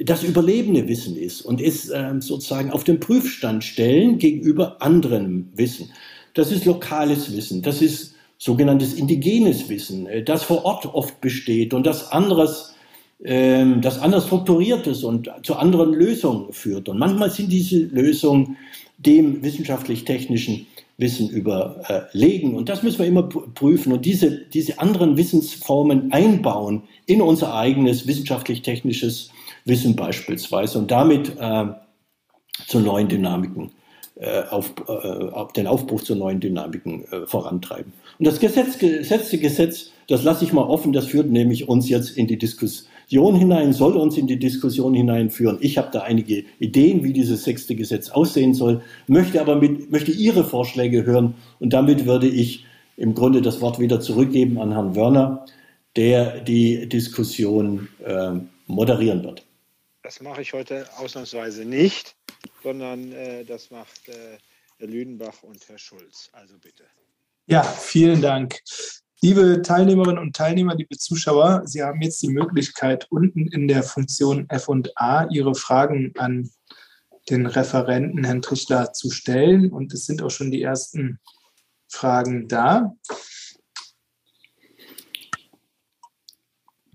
das 0.00 0.24
überlebende 0.24 0.88
Wissen 0.88 1.16
ist 1.16 1.42
und 1.42 1.60
es 1.60 1.88
äh, 1.88 2.14
sozusagen 2.18 2.70
auf 2.70 2.84
den 2.84 3.00
Prüfstand 3.00 3.64
stellen 3.64 4.18
gegenüber 4.18 4.80
anderem 4.80 5.50
Wissen. 5.54 5.90
Das 6.34 6.52
ist 6.52 6.64
lokales 6.64 7.34
Wissen, 7.36 7.62
das 7.62 7.82
ist 7.82 8.14
sogenanntes 8.38 8.94
indigenes 8.94 9.68
Wissen, 9.68 10.06
äh, 10.06 10.22
das 10.22 10.42
vor 10.44 10.64
Ort 10.64 10.86
oft 10.86 11.20
besteht 11.20 11.74
und 11.74 11.86
das 11.86 12.12
anderes, 12.12 12.74
äh, 13.22 13.64
das 13.80 13.98
anders 14.00 14.26
strukturiert 14.26 14.86
ist 14.86 15.04
und 15.04 15.30
zu 15.42 15.56
anderen 15.56 15.92
Lösungen 15.92 16.52
führt. 16.52 16.88
Und 16.88 16.98
manchmal 16.98 17.30
sind 17.30 17.50
diese 17.50 17.78
Lösungen 17.78 18.56
dem 18.98 19.42
wissenschaftlich-technischen 19.42 20.66
Wissen 20.98 21.30
überlegen. 21.30 22.56
Und 22.56 22.68
das 22.68 22.82
müssen 22.82 22.98
wir 22.98 23.06
immer 23.06 23.22
prüfen 23.22 23.92
und 23.92 24.04
diese, 24.04 24.46
diese 24.46 24.80
anderen 24.80 25.16
Wissensformen 25.16 26.12
einbauen 26.12 26.82
in 27.06 27.22
unser 27.22 27.54
eigenes 27.54 28.06
wissenschaftlich-technisches 28.08 29.30
Wissen 29.64 29.94
beispielsweise 29.94 30.78
und 30.78 30.90
damit 30.90 31.36
äh, 31.38 31.66
zu 32.66 32.80
neuen 32.80 33.08
Dynamiken 33.08 33.70
äh, 34.16 34.42
auf, 34.50 34.74
äh, 34.88 35.52
den 35.54 35.68
Aufbruch 35.68 36.02
zu 36.02 36.16
neuen 36.16 36.40
Dynamiken 36.40 37.04
äh, 37.12 37.26
vorantreiben. 37.26 37.92
Und 38.18 38.26
das 38.26 38.40
Gesetz, 38.40 38.78
gesetzte 38.78 39.38
Gesetz, 39.38 39.92
das 40.08 40.24
lasse 40.24 40.44
ich 40.44 40.52
mal 40.52 40.62
offen, 40.62 40.92
das 40.92 41.06
führt 41.06 41.30
nämlich 41.30 41.68
uns 41.68 41.88
jetzt 41.88 42.16
in 42.16 42.26
die 42.26 42.38
Diskussion 43.08 43.36
hinein, 43.36 43.72
soll 43.72 43.96
uns 43.96 44.18
in 44.18 44.26
die 44.26 44.38
Diskussion 44.38 44.92
hineinführen. 44.92 45.56
Ich 45.62 45.78
habe 45.78 45.88
da 45.90 46.02
einige 46.02 46.44
Ideen, 46.58 47.02
wie 47.04 47.14
dieses 47.14 47.42
sechste 47.42 47.74
Gesetz 47.74 48.10
aussehen 48.10 48.52
soll, 48.52 48.82
möchte 49.06 49.40
aber 49.40 49.56
mit, 49.56 49.90
möchte 49.90 50.10
Ihre 50.10 50.44
Vorschläge 50.44 51.06
hören 51.06 51.34
und 51.58 51.72
damit 51.72 52.04
würde 52.04 52.28
ich 52.28 52.66
im 52.98 53.14
Grunde 53.14 53.40
das 53.40 53.62
Wort 53.62 53.78
wieder 53.78 53.98
zurückgeben 54.00 54.58
an 54.58 54.72
Herrn 54.72 54.94
Wörner, 54.94 55.46
der 55.96 56.40
die 56.40 56.86
Diskussion 56.86 57.88
äh, 58.04 58.32
moderieren 58.66 59.24
wird. 59.24 59.42
Das 60.02 60.20
mache 60.20 60.42
ich 60.42 60.52
heute 60.52 60.86
ausnahmsweise 60.98 61.64
nicht, 61.64 62.14
sondern 62.62 63.12
äh, 63.12 63.42
das 63.42 63.70
macht 63.70 64.06
äh, 64.08 64.36
Herr 64.76 64.86
Lüdenbach 64.86 65.42
und 65.44 65.66
Herr 65.66 65.78
Schulz. 65.78 66.28
Also 66.32 66.56
bitte. 66.58 66.84
Ja, 67.46 67.62
vielen 67.62 68.20
Dank. 68.20 68.60
Liebe 69.20 69.62
Teilnehmerinnen 69.62 70.22
und 70.22 70.36
Teilnehmer, 70.36 70.76
liebe 70.76 70.96
Zuschauer, 70.96 71.62
Sie 71.64 71.82
haben 71.82 72.00
jetzt 72.02 72.22
die 72.22 72.28
Möglichkeit, 72.28 73.08
unten 73.10 73.48
in 73.48 73.66
der 73.66 73.82
Funktion 73.82 74.48
F&A 74.48 75.26
Ihre 75.32 75.56
Fragen 75.56 76.12
an 76.16 76.48
den 77.28 77.46
Referenten 77.46 78.22
Herrn 78.22 78.42
Trichler 78.42 78.92
zu 78.92 79.10
stellen. 79.10 79.72
Und 79.72 79.92
es 79.92 80.06
sind 80.06 80.22
auch 80.22 80.30
schon 80.30 80.52
die 80.52 80.62
ersten 80.62 81.18
Fragen 81.88 82.46
da. 82.46 82.94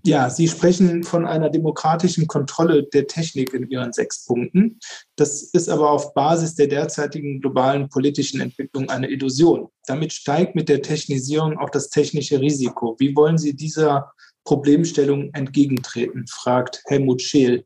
Ja, 0.06 0.28
Sie 0.28 0.48
sprechen 0.48 1.02
von 1.02 1.24
einer 1.24 1.48
demokratischen 1.48 2.26
Kontrolle 2.26 2.82
der 2.82 3.06
Technik 3.06 3.54
in 3.54 3.70
Ihren 3.70 3.94
sechs 3.94 4.26
Punkten. 4.26 4.78
Das 5.16 5.42
ist 5.42 5.70
aber 5.70 5.90
auf 5.90 6.12
Basis 6.12 6.54
der 6.54 6.66
derzeitigen 6.66 7.40
globalen 7.40 7.88
politischen 7.88 8.42
Entwicklung 8.42 8.90
eine 8.90 9.08
Illusion. 9.08 9.68
Damit 9.86 10.12
steigt 10.12 10.56
mit 10.56 10.68
der 10.68 10.82
Technisierung 10.82 11.58
auch 11.58 11.70
das 11.70 11.88
technische 11.88 12.38
Risiko. 12.38 12.96
Wie 12.98 13.16
wollen 13.16 13.38
Sie 13.38 13.56
dieser 13.56 14.12
Problemstellung 14.44 15.32
entgegentreten? 15.32 16.26
fragt 16.28 16.82
Helmut 16.84 17.22
Scheel. 17.22 17.64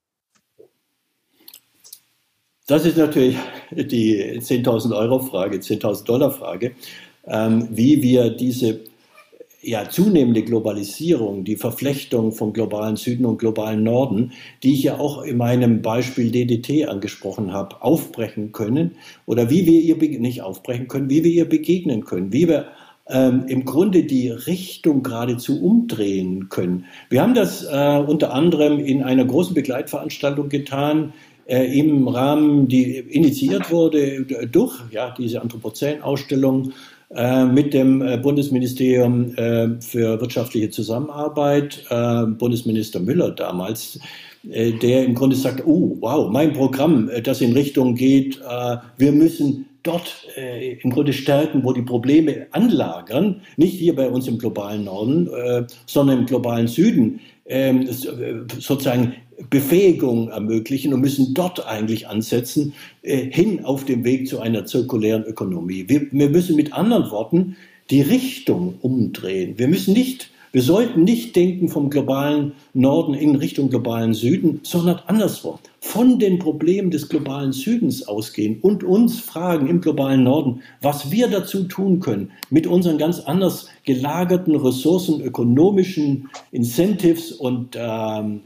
Das 2.68 2.84
ist 2.84 2.98
natürlich 2.98 3.36
die 3.72 4.38
10.000 4.40 4.96
Euro 4.96 5.18
Frage, 5.18 5.56
10.000 5.56 6.04
Dollar 6.04 6.30
Frage, 6.30 6.76
ähm, 7.26 7.66
wie 7.72 8.00
wir 8.00 8.30
diese 8.30 8.84
ja, 9.60 9.88
zunehmende 9.88 10.42
Globalisierung, 10.42 11.44
die 11.44 11.56
Verflechtung 11.56 12.32
vom 12.32 12.52
globalen 12.52 12.96
Süden 12.96 13.24
und 13.24 13.38
globalen 13.38 13.82
Norden, 13.82 14.32
die 14.62 14.74
ich 14.74 14.84
ja 14.84 14.98
auch 14.98 15.22
in 15.22 15.36
meinem 15.36 15.82
Beispiel 15.82 16.30
DDT 16.30 16.86
angesprochen 16.88 17.52
habe, 17.52 17.82
aufbrechen 17.82 18.52
können 18.52 18.92
oder 19.26 19.50
wie 19.50 19.66
wir 19.66 19.80
ihr 19.80 19.96
nicht 20.20 20.42
aufbrechen 20.42 20.86
können, 20.86 21.10
wie 21.10 21.24
wir 21.24 21.32
ihr 21.32 21.48
begegnen 21.48 22.04
können, 22.04 22.32
wie 22.32 22.48
wir 22.48 22.66
ähm, 23.08 23.46
im 23.48 23.64
Grunde 23.64 24.04
die 24.04 24.28
Richtung 24.28 25.02
geradezu 25.02 25.60
umdrehen 25.60 26.48
können. 26.50 26.84
Wir 27.08 27.22
haben 27.22 27.34
das 27.34 27.64
äh, 27.64 27.98
unter 28.06 28.32
anderem 28.32 28.78
in 28.78 29.02
einer 29.02 29.24
großen 29.24 29.54
Begleitveranstaltung 29.54 30.50
getan, 30.50 31.14
äh, 31.46 31.64
im 31.78 32.06
Rahmen, 32.06 32.68
die 32.68 32.98
initiiert 32.98 33.70
wurde 33.70 34.22
durch 34.22 34.78
ja, 34.90 35.14
diese 35.16 35.40
Anthropozän-Ausstellung 35.40 36.72
mit 37.10 37.72
dem 37.72 38.02
äh, 38.02 38.18
Bundesministerium 38.18 39.34
äh, 39.36 39.80
für 39.80 40.20
wirtschaftliche 40.20 40.70
Zusammenarbeit, 40.70 41.84
Bundesminister 42.38 43.00
Müller 43.00 43.30
damals, 43.30 43.98
der 44.44 45.04
im 45.04 45.14
Grunde 45.14 45.36
sagt, 45.36 45.66
oh, 45.66 45.96
wow, 46.00 46.30
mein 46.30 46.52
Programm, 46.52 47.10
das 47.22 47.40
in 47.40 47.52
Richtung 47.52 47.94
geht, 47.96 48.40
wir 48.96 49.12
müssen 49.12 49.66
dort 49.82 50.26
im 50.80 50.90
Grunde 50.90 51.12
stärken, 51.12 51.64
wo 51.64 51.72
die 51.72 51.82
Probleme 51.82 52.46
anlagern, 52.52 53.42
nicht 53.56 53.74
hier 53.74 53.96
bei 53.96 54.08
uns 54.08 54.28
im 54.28 54.38
globalen 54.38 54.84
Norden, 54.84 55.28
sondern 55.86 56.20
im 56.20 56.26
globalen 56.26 56.68
Süden, 56.68 57.20
ähm, 57.46 57.88
sozusagen 58.58 59.14
Befähigung 59.50 60.28
ermöglichen 60.28 60.92
und 60.92 61.00
müssen 61.00 61.34
dort 61.34 61.66
eigentlich 61.66 62.08
ansetzen, 62.08 62.74
äh, 63.02 63.16
hin 63.30 63.64
auf 63.64 63.84
dem 63.84 64.04
Weg 64.04 64.28
zu 64.28 64.40
einer 64.40 64.66
zirkulären 64.66 65.24
Ökonomie. 65.24 65.84
Wir, 65.88 66.06
wir 66.10 66.30
müssen 66.30 66.56
mit 66.56 66.72
anderen 66.72 67.10
Worten 67.10 67.56
die 67.90 68.02
Richtung 68.02 68.74
umdrehen. 68.80 69.54
Wir 69.56 69.68
müssen 69.68 69.94
nicht 69.94 70.30
wir 70.50 70.62
sollten 70.62 71.04
nicht 71.04 71.36
denken 71.36 71.68
vom 71.68 71.90
globalen 71.90 72.52
Norden 72.72 73.12
in 73.12 73.36
Richtung 73.36 73.68
globalen 73.68 74.14
Süden, 74.14 74.60
sondern 74.62 75.00
andersrum. 75.06 75.58
Von 75.80 76.18
den 76.18 76.38
Problemen 76.38 76.90
des 76.90 77.08
globalen 77.08 77.52
Südens 77.52 78.08
ausgehen 78.08 78.58
und 78.62 78.82
uns 78.82 79.20
fragen 79.20 79.68
im 79.68 79.82
globalen 79.82 80.24
Norden, 80.24 80.62
was 80.80 81.10
wir 81.10 81.28
dazu 81.28 81.64
tun 81.64 82.00
können, 82.00 82.30
mit 82.48 82.66
unseren 82.66 82.96
ganz 82.96 83.20
anders 83.20 83.68
gelagerten 83.84 84.56
Ressourcen, 84.56 85.20
ökonomischen 85.20 86.30
Incentives 86.50 87.30
und 87.30 87.76
ähm, 87.78 88.40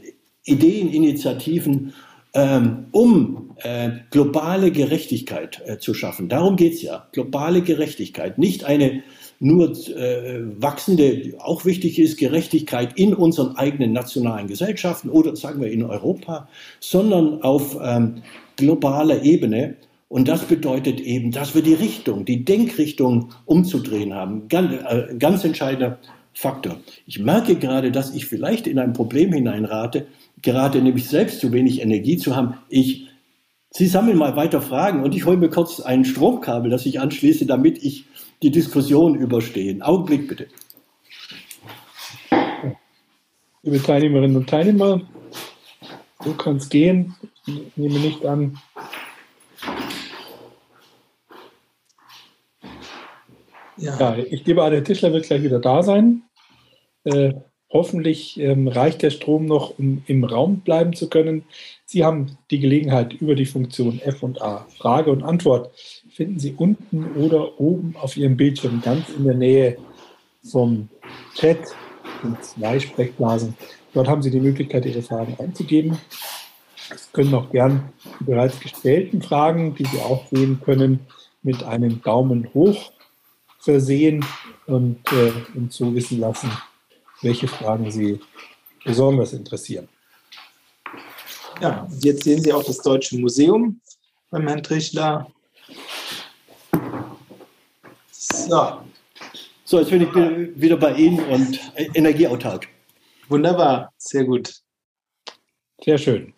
Ideen, 0.45 0.91
Initiativen, 0.91 1.93
ähm, 2.33 2.85
um 2.91 3.55
äh, 3.57 3.91
globale 4.09 4.71
Gerechtigkeit 4.71 5.61
äh, 5.65 5.77
zu 5.77 5.93
schaffen. 5.93 6.29
Darum 6.29 6.55
geht 6.55 6.73
es 6.73 6.81
ja. 6.81 7.07
Globale 7.11 7.61
Gerechtigkeit, 7.61 8.39
nicht 8.39 8.63
eine 8.63 9.03
nur 9.39 9.71
äh, 9.71 10.41
wachsende, 10.61 11.33
auch 11.39 11.65
wichtig 11.65 11.99
ist, 11.99 12.17
Gerechtigkeit 12.17 12.97
in 12.97 13.13
unseren 13.13 13.57
eigenen 13.57 13.91
nationalen 13.91 14.47
Gesellschaften 14.47 15.09
oder 15.09 15.35
sagen 15.35 15.61
wir 15.61 15.71
in 15.71 15.83
Europa, 15.83 16.47
sondern 16.79 17.41
auf 17.41 17.77
ähm, 17.83 18.23
globaler 18.55 19.23
Ebene. 19.23 19.75
Und 20.07 20.27
das 20.27 20.43
bedeutet 20.43 21.01
eben, 21.01 21.31
dass 21.31 21.55
wir 21.55 21.61
die 21.61 21.73
Richtung, 21.73 22.23
die 22.23 22.45
Denkrichtung 22.45 23.29
umzudrehen 23.45 24.13
haben. 24.13 24.47
Ganz, 24.47 24.71
äh, 24.71 25.15
ganz 25.17 25.43
entscheidender 25.43 25.99
Faktor. 26.33 26.77
Ich 27.05 27.19
merke 27.19 27.55
gerade, 27.55 27.91
dass 27.91 28.15
ich 28.15 28.25
vielleicht 28.25 28.65
in 28.65 28.79
ein 28.79 28.93
Problem 28.93 29.33
hineinrate, 29.33 30.07
gerade 30.43 30.81
nämlich 30.81 31.09
selbst 31.09 31.39
zu 31.39 31.51
wenig 31.51 31.81
Energie 31.81 32.17
zu 32.17 32.35
haben. 32.35 32.57
Ich, 32.69 33.07
Sie 33.71 33.87
sammeln 33.87 34.17
mal 34.17 34.35
weiter 34.35 34.61
Fragen 34.61 35.03
und 35.03 35.15
ich 35.15 35.25
hole 35.25 35.37
mir 35.37 35.49
kurz 35.49 35.79
ein 35.79 36.05
Stromkabel, 36.05 36.69
das 36.69 36.85
ich 36.85 36.99
anschließe, 36.99 37.47
damit 37.47 37.83
ich 37.83 38.05
die 38.43 38.51
Diskussion 38.51 39.15
überstehe. 39.15 39.75
Augenblick 39.81 40.27
bitte. 40.27 40.47
Liebe 43.63 43.81
Teilnehmerinnen 43.81 44.37
und 44.37 44.49
Teilnehmer, 44.49 45.01
du 46.23 46.33
kannst 46.35 46.69
gehen. 46.69 47.15
Ich 47.47 47.77
nehme 47.77 47.99
nicht 47.99 48.25
an. 48.25 48.59
Ja. 53.77 53.97
ja 53.97 54.17
ich 54.17 54.43
gebe 54.43 54.63
an, 54.63 54.71
der 54.71 54.83
Tischler 54.83 55.13
wird 55.13 55.25
gleich 55.25 55.41
wieder 55.41 55.59
da 55.59 55.81
sein. 55.81 56.23
Äh, 57.05 57.33
Hoffentlich 57.73 58.39
ähm, 58.39 58.67
reicht 58.67 59.01
der 59.01 59.09
Strom 59.09 59.47
noch, 59.47 59.79
um 59.79 60.03
im 60.05 60.23
Raum 60.23 60.59
bleiben 60.59 60.93
zu 60.93 61.09
können. 61.09 61.43
Sie 61.85 62.05
haben 62.05 62.37
die 62.51 62.59
Gelegenheit 62.59 63.13
über 63.13 63.33
die 63.33 63.47
Funktion 63.47 63.99
F 63.99 64.21
und 64.21 64.43
A. 64.43 64.67
Frage 64.77 65.11
und 65.11 65.23
Antwort 65.23 65.71
finden 66.11 66.39
Sie 66.39 66.53
unten 66.53 67.15
oder 67.15 67.59
oben 67.59 67.95
auf 67.99 68.15
Ihrem 68.15 68.37
Bildschirm, 68.37 68.81
ganz 68.83 69.09
in 69.09 69.23
der 69.23 69.33
Nähe 69.33 69.77
vom 70.43 70.87
Chat. 71.33 71.57
in 72.23 72.37
zwei 72.41 72.79
Sprechblasen. 72.79 73.55
Dort 73.93 74.07
haben 74.07 74.21
Sie 74.21 74.29
die 74.29 74.39
Möglichkeit, 74.39 74.85
Ihre 74.85 75.01
Fragen 75.01 75.35
einzugeben. 75.39 75.97
Sie 76.95 77.11
können 77.11 77.33
auch 77.33 77.49
gern 77.51 77.91
die 78.19 78.25
bereits 78.25 78.59
gestellten 78.59 79.23
Fragen, 79.23 79.73
die 79.73 79.85
Sie 79.85 79.97
auch 79.97 80.27
sehen 80.27 80.61
können, 80.63 80.99
mit 81.41 81.63
einem 81.63 82.01
Daumen 82.03 82.49
hoch 82.53 82.91
versehen 83.57 84.23
und 84.67 84.99
äh, 85.11 85.57
uns 85.57 85.75
so 85.75 85.95
wissen 85.95 86.19
lassen, 86.19 86.51
welche 87.23 87.47
Fragen 87.47 87.89
Sie 87.91 88.19
besonders 88.85 89.33
interessieren. 89.33 89.87
Ja, 91.61 91.87
jetzt 92.01 92.23
sehen 92.23 92.41
Sie 92.41 92.51
auch 92.51 92.63
das 92.63 92.79
Deutsche 92.79 93.17
Museum 93.17 93.79
beim 94.29 94.47
Herrn 94.47 94.63
Trichler. 94.63 95.31
So. 98.11 98.79
So, 99.65 99.79
jetzt 99.79 99.89
bin 99.89 100.01
ich 100.01 100.13
wieder 100.61 100.77
bei 100.77 100.93
Ihnen 100.93 101.19
und 101.29 101.59
energieautark. 101.95 102.67
Wunderbar, 103.29 103.93
sehr 103.97 104.25
gut. 104.25 104.61
Sehr 105.83 105.97
schön. 105.97 106.33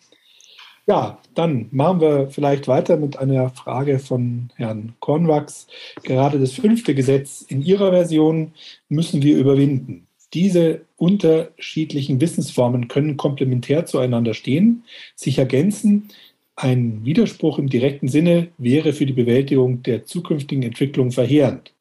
Ja, 0.86 1.18
dann 1.34 1.68
machen 1.72 2.00
wir 2.00 2.30
vielleicht 2.30 2.68
weiter 2.68 2.96
mit 2.96 3.18
einer 3.18 3.50
Frage 3.50 3.98
von 3.98 4.50
Herrn 4.54 4.94
Kornwachs. 5.00 5.66
Gerade 6.04 6.38
das 6.38 6.52
fünfte 6.52 6.94
Gesetz 6.94 7.42
in 7.42 7.60
Ihrer 7.60 7.90
Version 7.90 8.54
müssen 8.88 9.20
wir 9.20 9.36
überwinden. 9.36 10.05
Diese 10.36 10.82
unterschiedlichen 10.98 12.20
Wissensformen 12.20 12.88
können 12.88 13.16
komplementär 13.16 13.86
zueinander 13.86 14.34
stehen, 14.34 14.84
sich 15.14 15.38
ergänzen. 15.38 16.10
Ein 16.56 17.06
Widerspruch 17.06 17.58
im 17.58 17.70
direkten 17.70 18.08
Sinne 18.08 18.48
wäre 18.58 18.92
für 18.92 19.06
die 19.06 19.14
Bewältigung 19.14 19.82
der 19.82 20.04
zukünftigen 20.04 20.62
Entwicklung 20.62 21.10
verheerend. 21.10 21.72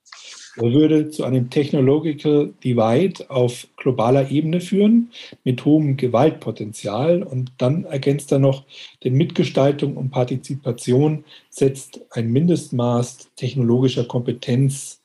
Er 0.56 0.72
würde 0.72 1.10
zu 1.10 1.26
einem 1.26 1.50
Technological 1.50 2.54
Divide 2.64 3.30
auf 3.30 3.68
globaler 3.76 4.32
Ebene 4.32 4.62
führen, 4.62 5.12
mit 5.44 5.66
hohem 5.66 5.98
Gewaltpotenzial. 5.98 7.24
Und 7.24 7.52
dann 7.58 7.84
ergänzt 7.84 8.32
er 8.32 8.40
noch, 8.40 8.64
denn 9.04 9.16
Mitgestaltung 9.16 9.98
und 9.98 10.12
Partizipation 10.12 11.26
setzt 11.50 12.00
ein 12.12 12.32
Mindestmaß 12.32 13.32
technologischer 13.36 14.06
Kompetenz, 14.06 15.02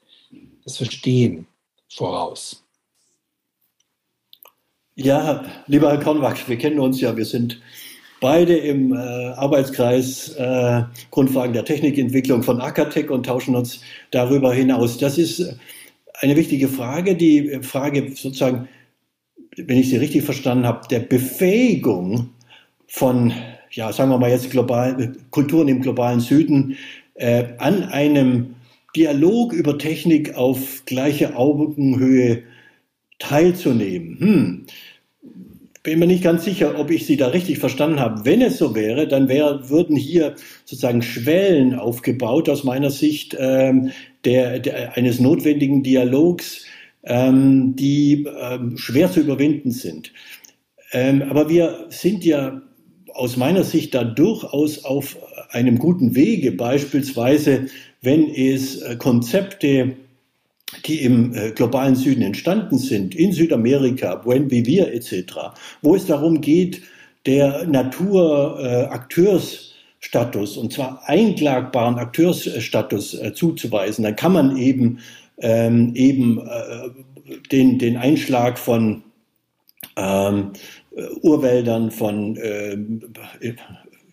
das 0.62 0.76
Verstehen 0.76 1.48
voraus. 1.88 2.64
Ja, 4.97 5.45
lieber 5.66 5.91
Herr 5.91 6.01
Kornwach, 6.01 6.36
wir 6.49 6.59
kennen 6.59 6.80
uns 6.80 7.01
ja, 7.01 7.16
wir 7.16 7.24
sind 7.24 7.61
beide 8.20 8.57
im 8.57 8.93
äh, 8.93 8.97
Arbeitskreis 8.97 10.30
äh, 10.36 10.82
Grundfragen 11.11 11.53
der 11.53 11.64
Technikentwicklung 11.64 12.43
von 12.43 12.61
Akatec 12.61 13.11
und 13.11 13.24
tauschen 13.24 13.55
uns 13.55 13.80
darüber 14.11 14.53
hinaus. 14.53 14.99
Das 14.99 15.16
ist 15.16 15.57
eine 16.20 16.36
wichtige 16.36 16.68
Frage, 16.68 17.14
die 17.14 17.61
Frage 17.62 18.12
sozusagen, 18.14 18.68
wenn 19.57 19.78
ich 19.78 19.91
sie 19.91 19.97
richtig 19.97 20.24
verstanden 20.24 20.66
habe, 20.66 20.86
der 20.88 21.01
Befähigung 21.01 22.30
von, 22.88 23.32
ja, 23.70 23.93
sagen 23.93 24.11
wir 24.11 24.18
mal 24.18 24.30
jetzt 24.30 24.51
global, 24.51 25.14
Kulturen 25.30 25.68
im 25.68 25.82
globalen 25.82 26.20
Süden, 26.20 26.76
äh, 27.14 27.45
an 27.59 27.84
einem 27.84 28.57
Dialog 28.97 29.53
über 29.53 29.78
Technik 29.78 30.34
auf 30.34 30.84
gleicher 30.84 31.38
Augenhöhe 31.38 32.43
teilzunehmen. 33.21 34.18
Hm. 34.18 34.66
Bin 35.83 35.99
mir 35.99 36.07
nicht 36.07 36.25
ganz 36.25 36.45
sicher, 36.45 36.79
ob 36.79 36.91
ich 36.91 37.07
Sie 37.07 37.16
da 37.16 37.29
richtig 37.29 37.59
verstanden 37.59 38.01
habe. 38.01 38.25
Wenn 38.27 38.43
es 38.43 38.59
so 38.59 38.75
wäre, 38.75 39.09
dann 39.09 39.29
wär, 39.29 39.71
würden 39.71 39.97
hier 39.97 40.35
sozusagen 40.64 41.01
Schwellen 41.01 41.75
aufgebaut 41.75 42.51
aus 42.51 42.64
meiner 42.64 42.91
Sicht 42.91 43.35
ähm, 43.39 43.91
der, 44.25 44.59
der, 44.59 44.97
eines 44.97 45.21
notwendigen 45.21 45.83
Dialogs, 45.83 46.66
ähm, 47.05 47.77
die 47.77 48.27
ähm, 48.41 48.77
schwer 48.77 49.11
zu 49.11 49.21
überwinden 49.21 49.71
sind. 49.71 50.12
Ähm, 50.93 51.23
aber 51.23 51.49
wir 51.49 51.87
sind 51.89 52.27
ja 52.27 52.61
aus 53.14 53.39
meiner 53.39 53.64
Sicht 53.64 53.95
da 53.95 54.05
durchaus 54.05 54.85
auf 54.85 55.16
einem 55.51 55.79
guten 55.79 56.14
Wege, 56.14 56.53
beispielsweise 56.53 57.66
wenn 58.03 58.29
es 58.29 58.83
äh, 58.83 58.97
Konzepte 58.97 59.97
die 60.87 61.03
im 61.03 61.35
äh, 61.35 61.51
globalen 61.51 61.97
Süden 61.97 62.23
entstanden 62.23 62.79
sind, 62.79 63.14
in 63.14 63.33
Südamerika, 63.33 64.16
Buen 64.16 64.51
Vivir 64.51 64.93
etc., 64.93 65.35
wo 65.83 65.95
es 65.95 66.07
darum 66.07 66.41
geht, 66.41 66.83
der 67.27 67.66
Natur 67.66 68.59
äh, 68.61 68.85
und 70.57 70.73
zwar 70.73 71.03
einklagbaren 71.07 71.97
Akteursstatus 71.97 73.14
äh, 73.14 73.35
zuzuweisen, 73.35 74.05
dann 74.05 74.16
kann 74.16 74.33
man 74.33 74.57
eben, 74.57 74.99
ähm, 75.39 75.93
eben 75.95 76.39
äh, 76.39 77.39
den, 77.53 77.79
den 77.79 77.97
Einschlag 77.97 78.59
von 78.59 79.03
ähm, 79.97 80.53
Urwäldern, 81.23 81.91
von, 81.91 82.37
äh, 82.37 82.77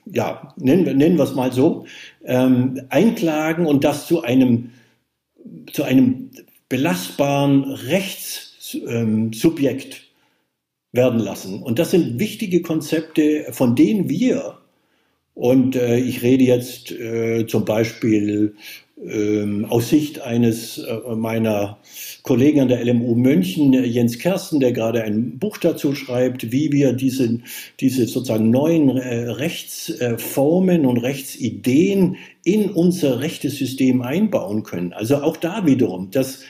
ja, 0.05 0.53
nennen, 0.57 0.97
nennen 0.97 1.17
wir 1.17 1.23
es 1.23 1.35
mal 1.35 1.51
so, 1.51 1.85
ähm, 2.25 2.81
einklagen 2.89 3.65
und 3.65 3.83
das 3.83 4.07
zu 4.07 4.21
einem, 4.21 4.71
zu 5.71 5.83
einem 5.83 6.31
belastbaren 6.69 7.63
Rechtssubjekt 7.63 10.03
werden 10.91 11.19
lassen. 11.19 11.63
Und 11.63 11.79
das 11.79 11.91
sind 11.91 12.19
wichtige 12.19 12.61
Konzepte, 12.61 13.47
von 13.51 13.75
denen 13.75 14.09
wir, 14.09 14.57
und 15.37 15.75
äh, 15.75 15.99
ich 15.99 16.23
rede 16.23 16.43
jetzt 16.45 16.91
äh, 16.91 17.45
zum 17.45 17.63
Beispiel 17.63 18.55
ähm, 18.99 19.65
aus 19.65 19.89
Sicht 19.89 20.19
eines 20.19 20.79
äh, 20.79 21.15
meiner 21.15 21.77
Kollegen 22.23 22.61
an 22.61 22.69
der 22.69 22.83
LMU 22.83 23.13
München, 23.13 23.71
Jens 23.71 24.17
Kersten, 24.17 24.59
der 24.59 24.71
gerade 24.71 25.03
ein 25.03 25.37
Buch 25.37 25.59
dazu 25.59 25.93
schreibt, 25.93 26.51
wie 26.51 26.71
wir 26.71 26.93
diese, 26.93 27.39
diese 27.79 28.07
sozusagen 28.07 28.49
neuen 28.49 28.97
äh, 28.97 29.29
Rechtsformen 29.29 30.87
und 30.87 30.97
Rechtsideen 30.97 32.15
in 32.43 32.71
unser 32.71 33.19
Rechtesystem 33.19 34.01
einbauen 34.01 34.63
können. 34.63 34.91
Also 34.91 35.17
auch 35.17 35.37
da 35.37 35.67
wiederum, 35.67 36.09
das, 36.09 36.41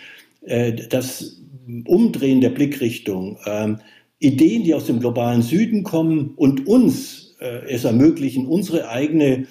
äh, 0.46 0.72
das 0.72 1.42
Umdrehen 1.84 2.40
der 2.40 2.52
Blickrichtung, 2.52 3.38
ähm, 3.46 3.80
Ideen, 4.20 4.64
die 4.64 4.74
aus 4.74 4.86
dem 4.86 5.02
globalen 5.02 5.42
Süden 5.42 5.84
kommen 5.84 6.36
und 6.38 6.68
uns 6.68 7.27
es 7.40 7.84
ermöglichen, 7.84 8.48
unsere 8.48 8.90
eigene 8.90 9.48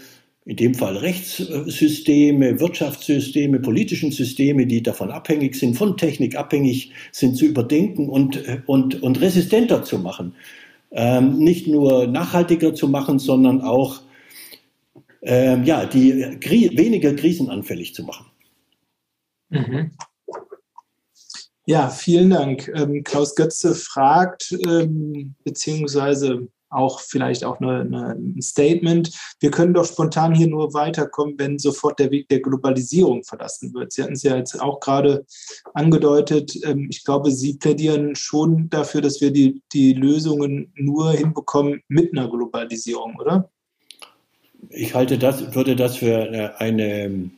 in 0.47 0.57
dem 0.57 0.75
Fall 0.75 0.97
Rechtssysteme, 0.97 2.61
Wirtschaftssysteme, 2.61 3.59
politischen 3.59 4.13
Systeme, 4.13 4.65
die 4.65 4.81
davon 4.81 5.11
abhängig 5.11 5.57
sind, 5.57 5.77
von 5.77 5.97
Technik 5.97 6.37
abhängig 6.37 6.93
sind, 7.11 7.37
zu 7.37 7.47
überdenken 7.47 8.09
und, 8.09 8.41
und, 8.67 9.03
und 9.03 9.21
resistenter 9.21 9.83
zu 9.83 9.99
machen. 9.99 10.35
Ähm, 10.93 11.39
nicht 11.39 11.67
nur 11.67 12.07
nachhaltiger 12.07 12.75
zu 12.75 12.87
machen, 12.87 13.19
sondern 13.19 13.61
auch 13.61 14.03
ähm, 15.23 15.65
ja, 15.65 15.85
die 15.85 16.15
weniger 16.15 17.13
krisenanfällig 17.15 17.93
zu 17.93 18.05
machen. 18.05 18.27
Mhm. 19.49 19.91
Ja, 21.67 21.91
vielen 21.91 22.31
Dank. 22.31 22.69
Ähm, 22.69 23.03
Klaus 23.03 23.35
Götze 23.35 23.75
fragt, 23.75 24.57
ähm, 24.65 25.35
beziehungsweise 25.43 26.47
auch 26.71 27.01
vielleicht 27.01 27.45
auch 27.45 27.61
eine, 27.61 27.81
eine, 27.81 28.11
ein 28.11 28.43
Statement. 28.43 29.11
Wir 29.41 29.51
können 29.51 29.75
doch 29.75 29.85
spontan 29.85 30.35
hier 30.35 30.49
nur 30.49 30.75
weiterkommen, 30.75 31.35
wenn 31.39 31.59
sofort 31.59 31.99
der 31.99 32.11
Weg 32.11 32.29
der 32.29 32.41
Globalisierung 32.41 33.25
verlassen 33.25 33.73
wird. 33.75 33.93
Sie 33.93 34.03
hatten 34.03 34.15
es 34.15 34.23
ja 34.23 34.37
jetzt 34.37 34.61
auch 34.61 34.81
gerade 34.81 35.25
angedeutet. 35.75 36.57
Ähm, 36.65 36.89
ich 36.91 37.05
glaube, 37.05 37.31
Sie 37.31 37.55
plädieren 37.55 38.15
schon 38.17 38.69
dafür, 38.71 39.01
dass 39.01 39.21
wir 39.21 39.31
die, 39.31 39.63
die 39.73 39.93
Lösungen 39.93 40.73
nur 40.75 41.13
hinbekommen 41.13 41.83
mit 41.89 42.13
einer 42.13 42.29
Globalisierung, 42.29 43.17
oder? 43.21 43.51
Ich 44.71 44.95
halte 44.95 45.19
das, 45.19 45.55
würde 45.55 45.77
das 45.77 45.97
für 45.97 46.59
eine 46.59 47.31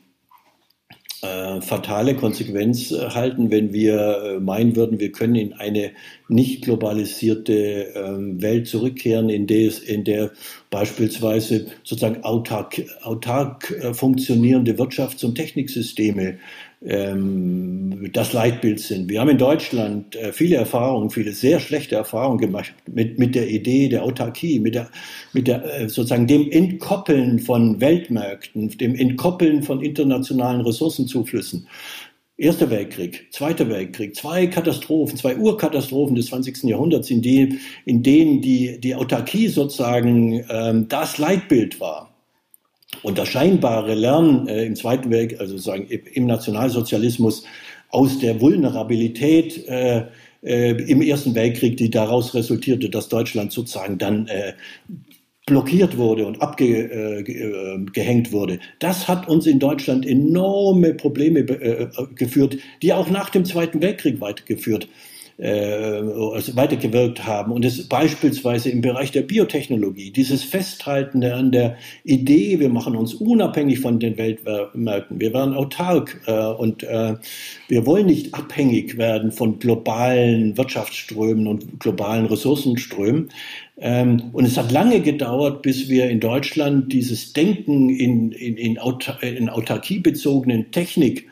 äh, 1.21 1.61
fatale 1.61 2.15
Konsequenz 2.15 2.91
äh, 2.91 3.09
halten, 3.09 3.51
wenn 3.51 3.73
wir 3.73 4.23
äh, 4.23 4.39
meinen 4.39 4.75
würden, 4.75 4.99
wir 4.99 5.11
können 5.11 5.35
in 5.35 5.53
eine 5.53 5.91
nicht 6.27 6.63
globalisierte 6.63 7.93
ähm, 7.95 8.41
Welt 8.41 8.67
zurückkehren, 8.67 9.29
in 9.29 9.47
der, 9.47 9.71
in 9.85 10.03
der 10.03 10.31
beispielsweise 10.69 11.67
sozusagen 11.83 12.23
autark, 12.23 12.81
autark 13.01 13.71
äh, 13.71 13.93
funktionierende 13.93 14.73
Wirtschafts- 14.73 15.25
und 15.25 15.35
Techniksysteme 15.35 16.37
ähm, 16.81 18.09
das 18.13 18.33
Leitbild 18.33 18.79
sind. 18.79 19.09
Wir 19.09 19.19
haben 19.19 19.29
in 19.29 19.37
Deutschland 19.37 20.15
äh, 20.15 20.31
viele 20.31 20.55
Erfahrungen, 20.55 21.09
viele 21.09 21.33
sehr 21.33 21.59
schlechte 21.59 21.95
Erfahrungen 21.95 22.37
gemacht 22.37 22.73
mit, 22.87 23.19
mit 23.19 23.35
der 23.35 23.49
Idee 23.49 23.89
der 23.89 24.03
Autarkie, 24.03 24.59
mit 24.59 24.75
der, 24.75 24.89
mit 25.33 25.47
der 25.47 25.63
äh, 25.63 25.89
sozusagen 25.89 26.27
dem 26.27 26.49
Entkoppeln 26.49 27.39
von 27.39 27.81
Weltmärkten, 27.81 28.69
dem 28.77 28.95
Entkoppeln 28.95 29.63
von 29.63 29.81
internationalen 29.81 30.61
Ressourcenzuflüssen. 30.61 31.67
Erster 32.37 32.69
Weltkrieg, 32.69 33.27
Zweiter 33.31 33.67
Weltkrieg, 33.67 34.15
zwei 34.15 34.47
Katastrophen, 34.47 35.17
zwei 35.17 35.35
Urkatastrophen 35.35 36.15
des 36.15 36.27
20. 36.27 36.63
Jahrhunderts, 36.63 37.11
in, 37.11 37.21
die, 37.21 37.59
in 37.83 38.01
denen 38.01 38.41
die, 38.41 38.79
die 38.79 38.95
Autarkie 38.95 39.49
sozusagen 39.49 40.45
ähm, 40.49 40.87
das 40.87 41.17
Leitbild 41.17 41.81
war. 41.81 42.09
Und 43.03 43.17
das 43.17 43.29
scheinbare 43.29 43.93
Lernen 43.93 44.47
äh, 44.47 44.65
im 44.65 44.75
Zweiten 44.75 45.09
Weltkrieg, 45.09 45.39
also 45.39 45.57
sagen 45.57 45.87
im 45.87 46.25
Nationalsozialismus 46.25 47.43
aus 47.89 48.19
der 48.19 48.39
Vulnerabilität 48.41 49.67
äh, 49.67 50.05
äh, 50.43 50.71
im 50.71 51.01
Ersten 51.01 51.35
Weltkrieg, 51.35 51.77
die 51.77 51.89
daraus 51.89 52.33
resultierte, 52.33 52.89
dass 52.89 53.09
Deutschland 53.09 53.51
sozusagen 53.51 53.97
dann 53.97 54.27
äh, 54.27 54.53
blockiert 55.45 55.97
wurde 55.97 56.25
und 56.27 56.41
abgehängt 56.41 58.27
äh, 58.27 58.31
wurde. 58.31 58.59
Das 58.79 59.07
hat 59.07 59.27
uns 59.27 59.47
in 59.47 59.59
Deutschland 59.59 60.05
enorme 60.05 60.93
Probleme 60.93 61.39
äh, 61.39 61.87
geführt, 62.15 62.57
die 62.81 62.93
auch 62.93 63.09
nach 63.09 63.29
dem 63.29 63.45
Zweiten 63.45 63.81
Weltkrieg 63.81 64.21
weitergeführt 64.21 64.87
äh, 65.39 66.01
also 66.33 66.55
weitergewirkt 66.55 67.25
haben. 67.25 67.51
Und 67.53 67.63
es 67.63 67.87
beispielsweise 67.87 68.69
im 68.69 68.81
Bereich 68.81 69.11
der 69.11 69.21
Biotechnologie, 69.21 70.11
dieses 70.11 70.43
Festhalten 70.43 71.23
an 71.23 71.51
der 71.51 71.77
Idee, 72.03 72.59
wir 72.59 72.69
machen 72.69 72.95
uns 72.95 73.13
unabhängig 73.13 73.79
von 73.79 73.99
den 73.99 74.17
Weltmärkten, 74.17 75.19
wir 75.19 75.33
werden 75.33 75.53
autark 75.53 76.21
äh, 76.27 76.33
und 76.33 76.83
äh, 76.83 77.15
wir 77.69 77.85
wollen 77.85 78.07
nicht 78.07 78.33
abhängig 78.33 78.97
werden 78.97 79.31
von 79.31 79.59
globalen 79.59 80.57
Wirtschaftsströmen 80.57 81.47
und 81.47 81.79
globalen 81.79 82.25
Ressourcenströmen. 82.25 83.29
Ähm, 83.77 84.31
und 84.33 84.43
es 84.43 84.57
hat 84.57 84.73
lange 84.73 84.99
gedauert, 84.99 85.61
bis 85.61 85.87
wir 85.87 86.09
in 86.09 86.19
Deutschland 86.19 86.91
dieses 86.91 87.31
Denken 87.31 87.89
in, 87.89 88.33
in, 88.33 88.57
in, 88.57 88.77
Autar 88.77 89.23
in 89.23 89.47
autarkiebezogenen 89.47 90.71
Technik 90.71 91.28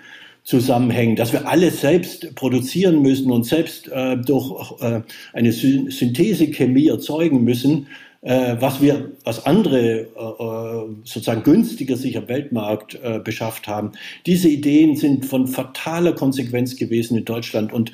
zusammenhängen, 0.47 1.17
dass 1.17 1.33
wir 1.33 1.45
alles 1.45 1.81
selbst 1.81 2.33
produzieren 2.35 3.01
müssen 3.01 3.31
und 3.31 3.43
selbst 3.43 3.89
äh, 3.89 4.15
durch 4.15 4.81
äh, 4.81 5.01
eine 5.33 5.51
Synthesechemie 5.51 6.87
erzeugen 6.87 7.43
müssen, 7.43 7.87
äh, 8.21 8.55
was 8.57 8.81
wir, 8.81 9.11
was 9.25 9.45
andere 9.45 9.79
äh, 9.79 10.03
äh, 10.03 10.95
sozusagen 11.03 11.43
günstiger 11.43 11.97
sich 11.97 12.17
am 12.17 12.29
Weltmarkt 12.29 12.97
äh, 13.03 13.19
beschafft 13.19 13.67
haben. 13.67 13.91
Diese 14.25 14.47
Ideen 14.47 14.95
sind 14.95 15.25
von 15.25 15.47
fataler 15.47 16.13
Konsequenz 16.13 16.77
gewesen 16.77 17.17
in 17.17 17.25
Deutschland 17.25 17.73
und 17.73 17.91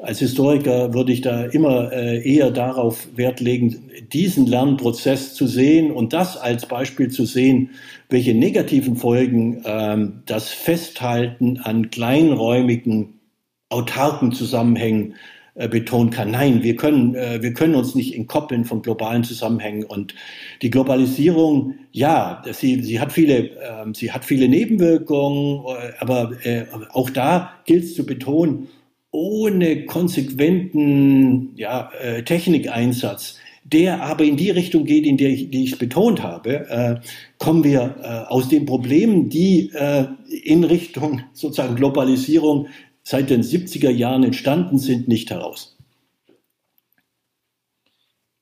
als 0.00 0.18
Historiker 0.18 0.94
würde 0.94 1.12
ich 1.12 1.20
da 1.20 1.44
immer 1.44 1.92
äh, 1.92 2.22
eher 2.28 2.50
darauf 2.50 3.08
Wert 3.16 3.40
legen, 3.40 3.90
diesen 4.12 4.46
Lernprozess 4.46 5.34
zu 5.34 5.46
sehen 5.46 5.90
und 5.90 6.12
das 6.12 6.36
als 6.36 6.66
Beispiel 6.66 7.10
zu 7.10 7.24
sehen, 7.24 7.70
welche 8.08 8.34
negativen 8.34 8.96
Folgen 8.96 9.62
ähm, 9.64 10.22
das 10.26 10.48
Festhalten 10.50 11.58
an 11.58 11.90
kleinräumigen, 11.90 13.20
autarken 13.68 14.32
Zusammenhängen 14.32 15.14
äh, 15.54 15.68
betonen 15.68 16.10
kann. 16.10 16.30
Nein, 16.30 16.62
wir 16.62 16.76
können, 16.76 17.14
äh, 17.14 17.42
wir 17.42 17.52
können 17.52 17.74
uns 17.74 17.94
nicht 17.94 18.16
entkoppeln 18.16 18.64
von 18.64 18.82
globalen 18.82 19.22
Zusammenhängen. 19.22 19.84
Und 19.84 20.14
die 20.62 20.70
Globalisierung, 20.70 21.74
ja, 21.90 22.42
sie, 22.52 22.82
sie, 22.82 22.98
hat, 22.98 23.12
viele, 23.12 23.50
äh, 23.50 23.84
sie 23.92 24.12
hat 24.12 24.24
viele 24.24 24.48
Nebenwirkungen, 24.48 25.64
äh, 25.66 25.92
aber 26.00 26.32
äh, 26.42 26.64
auch 26.92 27.10
da 27.10 27.52
gilt 27.66 27.84
es 27.84 27.94
zu 27.94 28.06
betonen, 28.06 28.68
ohne 29.12 29.86
konsequenten 29.86 31.54
ja, 31.56 31.92
äh, 32.00 32.24
Technikeinsatz 32.24 33.38
der 33.64 34.02
aber 34.02 34.24
in 34.24 34.36
die 34.36 34.50
Richtung 34.50 34.84
geht, 34.84 35.06
in 35.06 35.16
der 35.16 35.30
ich, 35.30 35.50
die 35.50 35.64
ich 35.64 35.78
betont 35.78 36.22
habe, 36.22 36.68
äh, 36.68 37.00
kommen 37.38 37.64
wir 37.64 37.96
äh, 38.02 38.30
aus 38.30 38.48
den 38.48 38.66
Problemen, 38.66 39.28
die 39.28 39.70
äh, 39.72 40.06
in 40.42 40.64
Richtung 40.64 41.22
sozusagen 41.32 41.76
Globalisierung 41.76 42.68
seit 43.04 43.30
den 43.30 43.42
70er 43.42 43.90
Jahren 43.90 44.24
entstanden 44.24 44.78
sind, 44.78 45.08
nicht 45.08 45.30
heraus. 45.30 45.76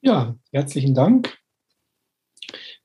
Ja, 0.02 0.36
herzlichen 0.52 0.94
Dank. 0.94 1.38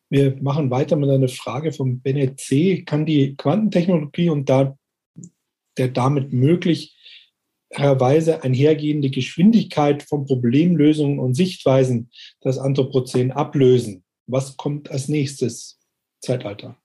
Wir 0.09 0.36
machen 0.41 0.69
weiter 0.69 0.97
mit 0.97 1.09
einer 1.09 1.29
Frage 1.29 1.71
von 1.71 2.01
Bennett 2.01 2.39
C. 2.39 2.83
Kann 2.83 3.05
die 3.05 3.36
Quantentechnologie 3.36 4.29
und 4.29 4.49
da, 4.49 4.77
der 5.77 5.88
damit 5.89 6.33
möglicherweise 7.76 8.43
einhergehende 8.43 9.09
Geschwindigkeit 9.09 10.03
von 10.03 10.26
Problemlösungen 10.26 11.19
und 11.19 11.36
Sichtweisen 11.36 12.09
das 12.41 12.57
Anthropozän 12.57 13.32
ablösen? 13.32 14.03
Was 14.28 14.57
kommt 14.57 14.89
als 14.91 15.07
nächstes 15.07 15.80
Zeitalter? 16.21 16.78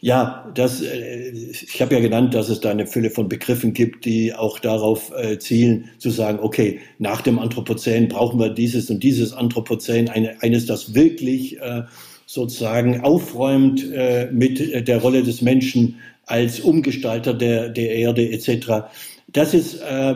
Ja, 0.00 0.50
das, 0.54 0.82
äh, 0.82 1.30
ich 1.30 1.82
habe 1.82 1.94
ja 1.94 2.00
genannt, 2.00 2.32
dass 2.32 2.48
es 2.48 2.60
da 2.60 2.70
eine 2.70 2.86
Fülle 2.86 3.10
von 3.10 3.28
Begriffen 3.28 3.72
gibt, 3.72 4.04
die 4.04 4.32
auch 4.32 4.60
darauf 4.60 5.12
äh, 5.16 5.38
zielen, 5.38 5.90
zu 5.98 6.10
sagen, 6.10 6.38
okay, 6.40 6.78
nach 6.98 7.22
dem 7.22 7.40
Anthropozän 7.40 8.08
brauchen 8.08 8.38
wir 8.38 8.50
dieses 8.50 8.88
und 8.88 9.02
dieses 9.02 9.32
Anthropozän, 9.32 10.08
eine, 10.08 10.40
eines, 10.42 10.66
das 10.66 10.94
wirklich 10.94 11.60
äh, 11.60 11.82
sozusagen 12.24 13.00
aufräumt 13.02 13.84
mit 14.30 14.88
der 14.88 14.98
Rolle 15.02 15.22
des 15.22 15.42
Menschen 15.42 15.96
als 16.24 16.60
Umgestalter 16.60 17.34
der, 17.34 17.68
der 17.68 17.90
Erde 17.90 18.30
etc. 18.30 18.84
Das 19.28 19.54
ist 19.54 19.80
äh, 19.80 20.14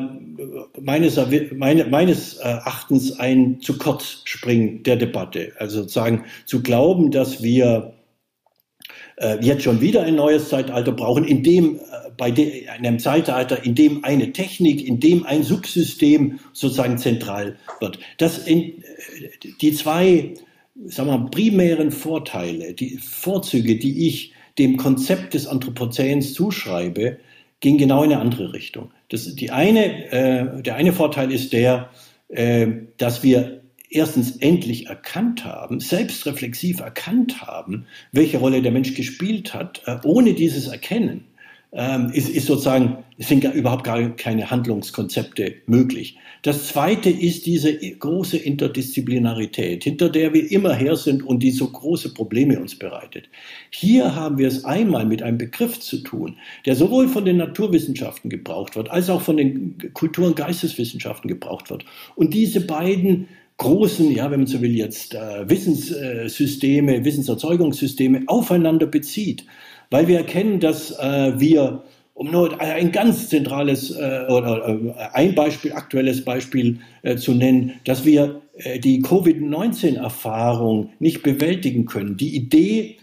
meines, 0.80 1.18
meine, 1.54 1.84
meines 1.86 2.34
Erachtens 2.34 3.18
ein 3.18 3.60
zu 3.60 3.78
kurz 3.78 4.22
springen 4.24 4.82
der 4.82 4.96
Debatte. 4.96 5.52
Also 5.58 5.82
sozusagen 5.82 6.24
zu 6.44 6.62
glauben, 6.62 7.10
dass 7.10 7.42
wir 7.42 7.94
äh, 9.16 9.38
jetzt 9.40 9.62
schon 9.62 9.80
wieder 9.80 10.02
ein 10.02 10.16
neues 10.16 10.48
Zeitalter 10.48 10.92
brauchen, 10.92 11.24
in 11.24 11.42
dem 11.42 11.76
äh, 11.76 12.10
bei 12.16 12.30
de, 12.30 12.68
einem 12.68 12.98
Zeitalter, 12.98 13.64
in 13.64 13.74
dem 13.74 14.04
eine 14.04 14.32
Technik, 14.32 14.86
in 14.86 15.00
dem 15.00 15.24
ein 15.24 15.42
Subsystem 15.42 16.38
sozusagen 16.52 16.98
zentral 16.98 17.56
wird. 17.80 17.98
Das 18.18 18.46
in, 18.46 18.82
äh, 18.82 19.52
die 19.60 19.72
zwei, 19.72 20.34
sagen 20.84 21.08
wir, 21.08 21.30
primären 21.30 21.90
Vorteile, 21.90 22.74
die 22.74 22.98
Vorzüge, 22.98 23.76
die 23.76 24.06
ich 24.06 24.32
dem 24.58 24.76
Konzept 24.76 25.34
des 25.34 25.46
Anthropozäns 25.46 26.34
zuschreibe, 26.34 27.18
gehen 27.60 27.78
genau 27.78 28.02
in 28.02 28.12
eine 28.12 28.20
andere 28.20 28.52
Richtung. 28.52 28.92
Das, 29.08 29.34
die 29.34 29.50
eine, 29.50 30.10
äh, 30.12 30.62
der 30.62 30.76
eine 30.76 30.92
Vorteil 30.92 31.32
ist 31.32 31.52
der, 31.52 31.90
äh, 32.28 32.68
dass 32.98 33.22
wir 33.22 33.62
erstens 33.88 34.36
endlich 34.36 34.86
erkannt 34.86 35.44
haben, 35.44 35.80
selbstreflexiv 35.80 36.80
erkannt 36.80 37.42
haben, 37.42 37.86
welche 38.12 38.38
Rolle 38.38 38.62
der 38.62 38.72
Mensch 38.72 38.94
gespielt 38.94 39.54
hat, 39.54 39.82
äh, 39.86 39.98
ohne 40.04 40.34
dieses 40.34 40.68
Erkennen 40.68 41.24
ähm, 41.76 42.10
ist, 42.12 42.30
ist 42.30 42.46
sozusagen, 42.46 43.04
sind 43.18 43.44
überhaupt 43.44 43.84
gar 43.84 44.08
keine 44.16 44.50
Handlungskonzepte 44.50 45.56
möglich. 45.66 46.16
Das 46.40 46.68
zweite 46.68 47.10
ist 47.10 47.44
diese 47.44 47.76
große 47.76 48.38
Interdisziplinarität, 48.38 49.84
hinter 49.84 50.08
der 50.08 50.32
wir 50.32 50.50
immer 50.50 50.74
her 50.74 50.96
sind 50.96 51.22
und 51.22 51.42
die 51.42 51.50
so 51.50 51.68
große 51.68 52.14
Probleme 52.14 52.58
uns 52.58 52.78
bereitet. 52.78 53.28
Hier 53.70 54.14
haben 54.14 54.38
wir 54.38 54.48
es 54.48 54.64
einmal 54.64 55.04
mit 55.04 55.22
einem 55.22 55.36
Begriff 55.36 55.78
zu 55.78 55.98
tun, 55.98 56.36
der 56.64 56.76
sowohl 56.76 57.08
von 57.08 57.26
den 57.26 57.36
Naturwissenschaften 57.36 58.30
gebraucht 58.30 58.74
wird, 58.74 58.90
als 58.90 59.10
auch 59.10 59.20
von 59.20 59.36
den 59.36 59.76
Kultur- 59.92 60.26
und 60.26 60.36
Geisteswissenschaften 60.36 61.28
gebraucht 61.28 61.68
wird. 61.68 61.84
Und 62.14 62.32
diese 62.32 62.62
beiden 62.62 63.28
großen, 63.58 64.10
ja, 64.12 64.30
wenn 64.30 64.40
man 64.40 64.46
so 64.46 64.62
will, 64.62 64.74
jetzt 64.74 65.14
äh, 65.14 65.48
Wissenssysteme, 65.48 67.04
Wissenserzeugungssysteme 67.04 68.22
aufeinander 68.26 68.86
bezieht, 68.86 69.44
weil 69.90 70.08
wir 70.08 70.18
erkennen, 70.18 70.60
dass 70.60 70.90
äh, 70.98 71.32
wir, 71.38 71.82
um 72.14 72.30
nur 72.30 72.60
ein 72.60 72.92
ganz 72.92 73.28
zentrales 73.28 73.90
äh, 73.90 74.26
oder 74.28 74.68
äh, 74.68 74.92
ein 75.12 75.34
Beispiel, 75.34 75.72
aktuelles 75.72 76.24
Beispiel 76.24 76.78
äh, 77.02 77.16
zu 77.16 77.34
nennen, 77.34 77.74
dass 77.84 78.04
wir 78.04 78.40
äh, 78.56 78.78
die 78.78 79.00
Covid-19-Erfahrung 79.02 80.90
nicht 80.98 81.22
bewältigen 81.22 81.86
können. 81.86 82.16
Die 82.16 82.34
Idee, 82.34 82.96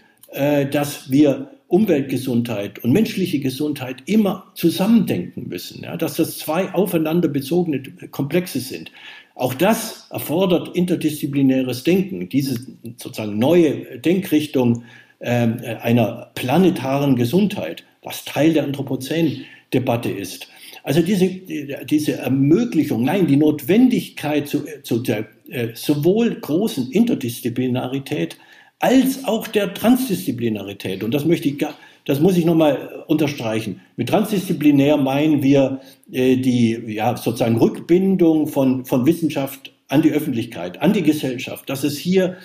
dass 0.72 1.12
wir 1.12 1.52
Umweltgesundheit 1.68 2.82
und 2.82 2.92
menschliche 2.92 3.38
Gesundheit 3.38 4.02
immer 4.06 4.50
zusammendenken 4.54 5.48
müssen, 5.48 5.84
ja, 5.84 5.96
dass 5.96 6.16
das 6.16 6.38
zwei 6.38 6.74
aufeinander 6.74 7.28
bezogene 7.28 7.82
Komplexe 8.10 8.58
sind. 8.58 8.90
Auch 9.34 9.54
das 9.54 10.06
erfordert 10.10 10.76
interdisziplinäres 10.76 11.82
Denken, 11.82 12.28
diese 12.28 12.60
sozusagen 12.96 13.38
neue 13.38 13.98
Denkrichtung 13.98 14.84
einer 15.20 16.30
planetaren 16.34 17.16
Gesundheit, 17.16 17.84
was 18.02 18.24
Teil 18.24 18.52
der 18.52 18.64
Anthropozän-Debatte 18.64 20.10
ist. 20.10 20.48
Also 20.84 21.00
diese, 21.00 21.26
diese 21.28 22.18
Ermöglichung, 22.18 23.04
nein, 23.04 23.26
die 23.26 23.38
Notwendigkeit 23.38 24.46
zu, 24.46 24.64
zu 24.82 24.98
der 24.98 25.26
äh, 25.48 25.68
sowohl 25.74 26.34
großen 26.34 26.90
Interdisziplinarität 26.90 28.36
als 28.80 29.24
auch 29.24 29.46
der 29.46 29.72
Transdisziplinarität. 29.72 31.02
Und 31.02 31.14
das 31.14 31.24
möchte 31.24 31.48
ich 31.48 31.58
gar, 31.58 31.74
das 32.04 32.20
muss 32.20 32.36
ich 32.36 32.44
nochmal 32.44 33.04
unterstreichen. 33.06 33.80
Mit 33.96 34.10
transdisziplinär 34.10 34.98
meinen 34.98 35.42
wir 35.42 35.80
äh, 36.12 36.36
die 36.36 36.78
ja, 36.88 37.16
sozusagen 37.16 37.56
Rückbindung 37.56 38.46
von, 38.46 38.84
von 38.84 39.06
Wissenschaft 39.06 39.72
an 39.88 40.02
die 40.02 40.12
Öffentlichkeit, 40.12 40.82
an 40.82 40.92
die 40.92 41.02
Gesellschaft, 41.02 41.70
dass 41.70 41.82
es 41.82 41.96
hier 41.96 42.36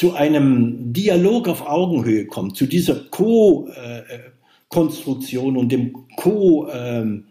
zu 0.00 0.14
einem 0.14 0.92
Dialog 0.94 1.46
auf 1.46 1.66
Augenhöhe 1.66 2.26
kommt, 2.26 2.56
zu 2.56 2.64
dieser 2.64 2.94
Co-Konstruktion 3.10 5.58
und 5.58 5.70
dem 5.70 5.92
Co- 6.16 6.66
ähm, 6.72 7.26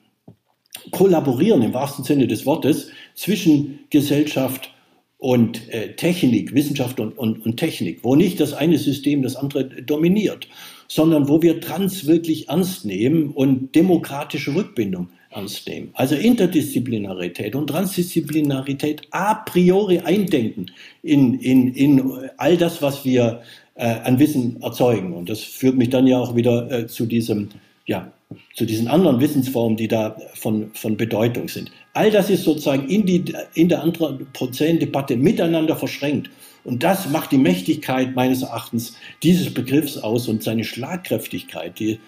Kollaborieren 0.92 1.64
im 1.64 1.74
wahrsten 1.74 2.06
Sinne 2.06 2.28
des 2.28 2.46
Wortes 2.46 2.92
zwischen 3.16 3.80
Gesellschaft 3.90 4.72
und 5.18 5.68
äh, 5.74 5.96
Technik, 5.96 6.54
Wissenschaft 6.54 7.00
und, 7.00 7.18
und, 7.18 7.44
und 7.44 7.58
Technik, 7.58 8.04
wo 8.04 8.16
nicht 8.16 8.40
das 8.40 8.54
eine 8.54 8.78
System 8.78 9.24
das 9.24 9.36
andere 9.36 9.66
dominiert 9.66 10.48
sondern 10.90 11.30
wo 11.30 11.42
wir 11.42 11.62
Trans 11.62 12.08
wirklich 12.08 12.50
ernst 12.50 12.84
nehmen 12.84 13.30
und 13.30 13.76
demokratische 13.76 14.56
Rückbindung 14.56 15.10
ernst 15.32 15.68
nehmen. 15.68 15.90
Also 15.94 16.16
Interdisziplinarität 16.16 17.56
und 17.56 17.68
Transdisziplinarität 17.68 19.02
a 19.12 19.36
priori 19.36 20.00
eindenken 20.00 20.72
in, 21.04 21.40
in, 21.40 21.74
in 21.74 22.30
all 22.38 22.58
das, 22.58 22.82
was 22.82 23.06
wir 23.06 23.42
äh, 23.76 23.86
an 23.86 24.20
Wissen 24.20 24.62
erzeugen. 24.62 25.14
Und 25.14 25.30
das 25.30 25.42
führt 25.42 25.76
mich 25.76 25.90
dann 25.90 26.08
ja 26.08 26.20
auch 26.20 26.36
wieder 26.36 26.72
äh, 26.72 26.88
zu 26.88 27.06
diesem, 27.06 27.50
ja, 27.86 28.12
zu 28.54 28.66
diesen 28.66 28.88
anderen 28.88 29.20
Wissensformen, 29.20 29.78
die 29.78 29.88
da 29.88 30.18
von, 30.34 30.72
von 30.74 30.98
Bedeutung 30.98 31.48
sind. 31.48 31.72
All 31.94 32.12
das 32.12 32.30
ist 32.30 32.44
sozusagen 32.44 32.88
in, 32.88 33.06
die, 33.06 33.24
in 33.54 33.70
der 33.70 33.84
Anthropozän-Debatte 33.84 35.18
miteinander 35.18 35.76
verschränkt. 35.76 36.30
Und 36.70 36.84
das 36.84 37.10
macht 37.10 37.32
die 37.32 37.40
Mächtigkeit 37.40 38.16
meines 38.16 38.44
Erachtens 38.44 38.96
dieses 39.24 39.52
Begriffs 39.52 39.98
aus 39.98 40.28
und 40.28 40.44
seine 40.44 40.64
Schlagkräftigkeit, 40.64 41.80
die, 41.80 42.00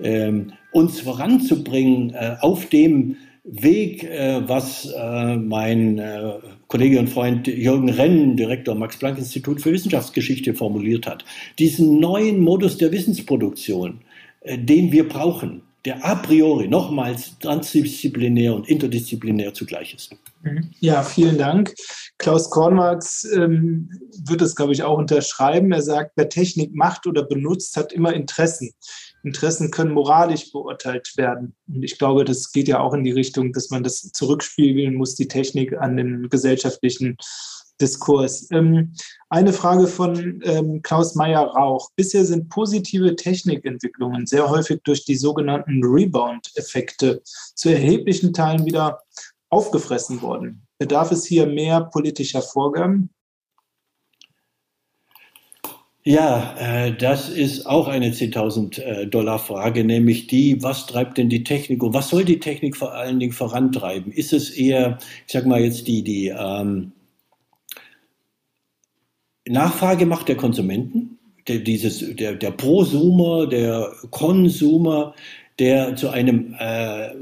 ähm, 0.00 0.52
uns 0.70 1.00
voranzubringen 1.00 2.14
äh, 2.14 2.36
auf 2.40 2.66
dem 2.66 3.16
Weg, 3.42 4.04
äh, 4.04 4.40
was 4.48 4.86
äh, 4.86 5.36
mein 5.36 5.98
äh, 5.98 6.34
Kollege 6.68 7.00
und 7.00 7.08
Freund 7.08 7.48
Jürgen 7.48 7.88
Renn, 7.88 8.36
Direktor 8.36 8.76
Max-Planck-Institut 8.76 9.60
für 9.60 9.72
Wissenschaftsgeschichte, 9.72 10.54
formuliert 10.54 11.08
hat. 11.08 11.24
Diesen 11.58 11.98
neuen 11.98 12.38
Modus 12.38 12.78
der 12.78 12.92
Wissensproduktion, 12.92 13.98
äh, 14.42 14.56
den 14.56 14.92
wir 14.92 15.08
brauchen, 15.08 15.62
der 15.84 16.04
a 16.04 16.14
priori 16.14 16.66
nochmals 16.68 17.38
transdisziplinär 17.38 18.54
und 18.54 18.68
interdisziplinär 18.68 19.52
zugleich 19.52 19.94
ist. 19.94 20.16
Ja, 20.80 21.02
vielen 21.02 21.38
Dank. 21.38 21.74
Klaus 22.18 22.50
Kornmarks 22.50 23.24
ähm, 23.34 23.90
wird 24.26 24.42
es, 24.42 24.54
glaube 24.54 24.72
ich, 24.72 24.82
auch 24.82 24.98
unterschreiben. 24.98 25.72
Er 25.72 25.82
sagt, 25.82 26.12
wer 26.16 26.28
Technik 26.28 26.74
macht 26.74 27.06
oder 27.06 27.22
benutzt, 27.24 27.76
hat 27.76 27.92
immer 27.92 28.12
Interessen. 28.12 28.72
Interessen 29.22 29.70
können 29.70 29.92
moralisch 29.92 30.52
beurteilt 30.52 31.16
werden. 31.16 31.54
Und 31.66 31.82
ich 31.82 31.98
glaube, 31.98 32.24
das 32.24 32.52
geht 32.52 32.68
ja 32.68 32.80
auch 32.80 32.92
in 32.92 33.04
die 33.04 33.12
Richtung, 33.12 33.52
dass 33.52 33.70
man 33.70 33.82
das 33.82 34.12
zurückspiegeln 34.12 34.94
muss, 34.94 35.14
die 35.14 35.28
Technik 35.28 35.76
an 35.78 35.96
den 35.96 36.28
gesellschaftlichen 36.28 37.16
Diskurs. 37.80 38.48
Ähm, 38.50 38.94
eine 39.28 39.52
Frage 39.52 39.86
von 39.86 40.40
ähm, 40.44 40.82
Klaus 40.82 41.14
Meyer-Rauch. 41.14 41.90
Bisher 41.96 42.24
sind 42.24 42.48
positive 42.48 43.16
Technikentwicklungen 43.16 44.26
sehr 44.26 44.48
häufig 44.48 44.80
durch 44.84 45.04
die 45.04 45.16
sogenannten 45.16 45.82
Rebound-Effekte 45.84 47.22
zu 47.54 47.68
erheblichen 47.68 48.32
Teilen 48.32 48.64
wieder 48.64 49.00
aufgefressen 49.50 50.22
worden. 50.22 50.66
Bedarf 50.78 51.12
es 51.12 51.24
hier 51.24 51.46
mehr 51.46 51.80
politischer 51.80 52.42
Vorgaben? 52.42 53.10
Ja, 56.06 56.54
äh, 56.58 56.94
das 56.94 57.30
ist 57.30 57.64
auch 57.64 57.88
eine 57.88 58.10
10.000 58.10 58.78
äh, 58.78 59.06
Dollar 59.06 59.38
Frage, 59.38 59.84
nämlich 59.84 60.26
die, 60.26 60.62
was 60.62 60.84
treibt 60.84 61.16
denn 61.16 61.30
die 61.30 61.44
Technik 61.44 61.82
und 61.82 61.94
was 61.94 62.10
soll 62.10 62.26
die 62.26 62.40
Technik 62.40 62.76
vor 62.76 62.92
allen 62.92 63.18
Dingen 63.18 63.32
vorantreiben? 63.32 64.12
Ist 64.12 64.34
es 64.34 64.50
eher, 64.50 64.98
ich 65.26 65.32
sag 65.32 65.46
mal 65.46 65.62
jetzt 65.62 65.88
die, 65.88 66.04
die, 66.04 66.28
ähm, 66.28 66.92
Nachfrage 69.48 70.06
macht 70.06 70.28
der 70.28 70.36
Konsumenten, 70.36 71.18
der, 71.48 71.58
dieses, 71.58 72.16
der, 72.16 72.34
der 72.34 72.50
Prosumer, 72.50 73.46
der 73.46 73.92
Konsumer, 74.10 75.14
der 75.58 75.94
zu 75.94 76.08
einem 76.08 76.56
äh, 76.58 77.06
äh, 77.06 77.12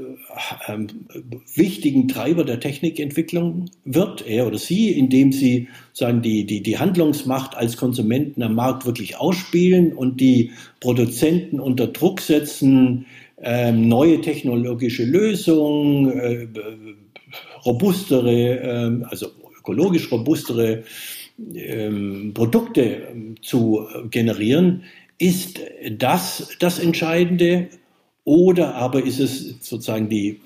wichtigen 1.53 2.07
Treiber 2.07 2.43
der 2.43 2.59
Technikentwicklung 2.59 3.65
wird, 3.85 4.25
er 4.25 4.47
oder 4.47 4.57
sie, 4.57 4.91
indem 4.91 5.31
sie 5.31 5.67
sagen, 5.91 6.21
die, 6.23 6.45
die, 6.45 6.63
die 6.63 6.79
Handlungsmacht 6.79 7.55
als 7.55 7.77
Konsumenten 7.77 8.41
am 8.41 8.55
Markt 8.55 8.85
wirklich 8.85 9.17
ausspielen 9.17 9.93
und 9.93 10.19
die 10.19 10.51
Produzenten 10.79 11.59
unter 11.59 11.87
Druck 11.87 12.21
setzen, 12.21 13.05
äh, 13.41 13.71
neue 13.71 14.21
technologische 14.21 15.03
Lösungen, 15.03 16.09
äh, 16.11 16.47
robustere, 17.65 18.31
äh, 18.31 19.05
also 19.05 19.27
ökologisch 19.59 20.11
robustere 20.11 20.83
ähm, 21.53 22.31
Produkte 22.33 22.81
ähm, 22.81 23.35
zu 23.41 23.87
generieren, 24.09 24.83
ist 25.17 25.59
das 25.97 26.49
das 26.59 26.79
Entscheidende 26.79 27.69
oder 28.23 28.75
aber 28.75 29.03
ist 29.05 29.19
es 29.19 29.57
sozusagen 29.61 30.09
die 30.09 30.41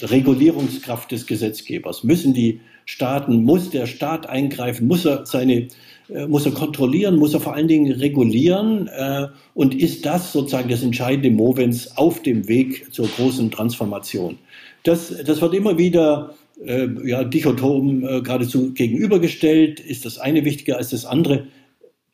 Regulierungskraft 0.00 1.10
des 1.10 1.26
Gesetzgebers? 1.26 2.04
Müssen 2.04 2.34
die 2.34 2.60
Staaten, 2.86 3.44
muss 3.44 3.70
der 3.70 3.86
Staat 3.86 4.26
eingreifen, 4.26 4.86
muss 4.86 5.04
er 5.04 5.24
seine 5.24 5.68
äh, 6.08 6.26
muss 6.26 6.44
er 6.44 6.52
kontrollieren, 6.52 7.16
muss 7.16 7.32
er 7.32 7.40
vor 7.40 7.54
allen 7.54 7.68
Dingen 7.68 7.92
regulieren 7.92 8.88
äh, 8.88 9.28
und 9.54 9.74
ist 9.74 10.04
das 10.04 10.32
sozusagen 10.32 10.68
das 10.68 10.82
entscheidende 10.82 11.30
Movens 11.30 11.96
auf 11.96 12.22
dem 12.22 12.46
Weg 12.46 12.92
zur 12.92 13.08
großen 13.08 13.50
Transformation. 13.50 14.38
Das, 14.82 15.14
das 15.24 15.40
wird 15.40 15.54
immer 15.54 15.78
wieder 15.78 16.34
äh, 16.64 16.88
ja, 17.04 17.24
dichotom 17.24 18.04
äh, 18.04 18.20
geradezu 18.22 18.72
gegenübergestellt. 18.72 19.80
Ist 19.80 20.04
das 20.04 20.18
eine 20.18 20.44
wichtiger 20.44 20.76
als 20.76 20.90
das 20.90 21.04
andere? 21.04 21.46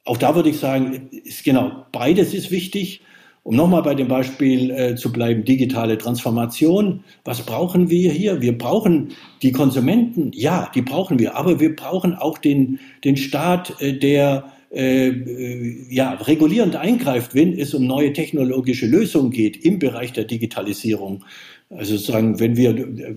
Auch 0.04 0.16
da 0.16 0.34
würde 0.34 0.48
ich 0.48 0.58
sagen, 0.58 1.08
ist 1.24 1.44
genau, 1.44 1.86
beides 1.92 2.34
ist 2.34 2.50
wichtig. 2.50 3.02
Um 3.42 3.56
nochmal 3.56 3.82
bei 3.82 3.94
dem 3.94 4.08
Beispiel 4.08 4.70
äh, 4.70 4.96
zu 4.96 5.12
bleiben, 5.12 5.44
digitale 5.44 5.96
Transformation. 5.96 7.04
Was 7.24 7.40
brauchen 7.40 7.88
wir 7.88 8.12
hier? 8.12 8.42
Wir 8.42 8.56
brauchen 8.56 9.12
die 9.42 9.52
Konsumenten, 9.52 10.30
ja, 10.34 10.70
die 10.74 10.82
brauchen 10.82 11.18
wir, 11.18 11.36
aber 11.36 11.58
wir 11.58 11.74
brauchen 11.74 12.14
auch 12.14 12.36
den, 12.36 12.80
den 13.02 13.16
Staat, 13.16 13.80
äh, 13.80 13.94
der 13.98 14.52
äh, 14.70 15.08
äh 15.08 15.86
ja, 15.88 16.12
regulierend 16.12 16.76
eingreift, 16.76 17.34
wenn 17.34 17.58
es 17.58 17.72
um 17.72 17.86
neue 17.86 18.12
technologische 18.12 18.86
Lösungen 18.86 19.30
geht 19.30 19.64
im 19.64 19.78
Bereich 19.78 20.12
der 20.12 20.24
Digitalisierung. 20.24 21.24
Also 21.70 21.96
sagen, 21.96 22.40
wenn 22.40 22.56
wir 22.56 22.76
äh, 22.76 23.16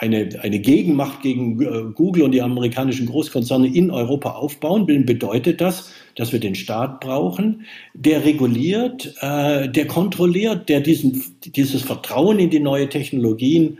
eine, 0.00 0.28
eine 0.42 0.60
Gegenmacht 0.60 1.22
gegen 1.22 1.60
äh, 1.60 1.92
Google 1.92 2.22
und 2.22 2.32
die 2.32 2.42
amerikanischen 2.42 3.06
Großkonzerne 3.06 3.66
in 3.66 3.90
Europa 3.90 4.30
aufbauen 4.30 4.86
will, 4.86 5.04
bedeutet 5.04 5.60
das, 5.60 5.90
dass 6.14 6.32
wir 6.32 6.40
den 6.40 6.54
Staat 6.54 7.00
brauchen, 7.00 7.64
der 7.94 8.24
reguliert, 8.24 9.14
äh, 9.20 9.68
der 9.68 9.86
kontrolliert, 9.86 10.68
der 10.68 10.80
diesen, 10.80 11.22
dieses 11.44 11.82
Vertrauen 11.82 12.38
in 12.38 12.50
die 12.50 12.60
neue 12.60 12.88
Technologien 12.88 13.78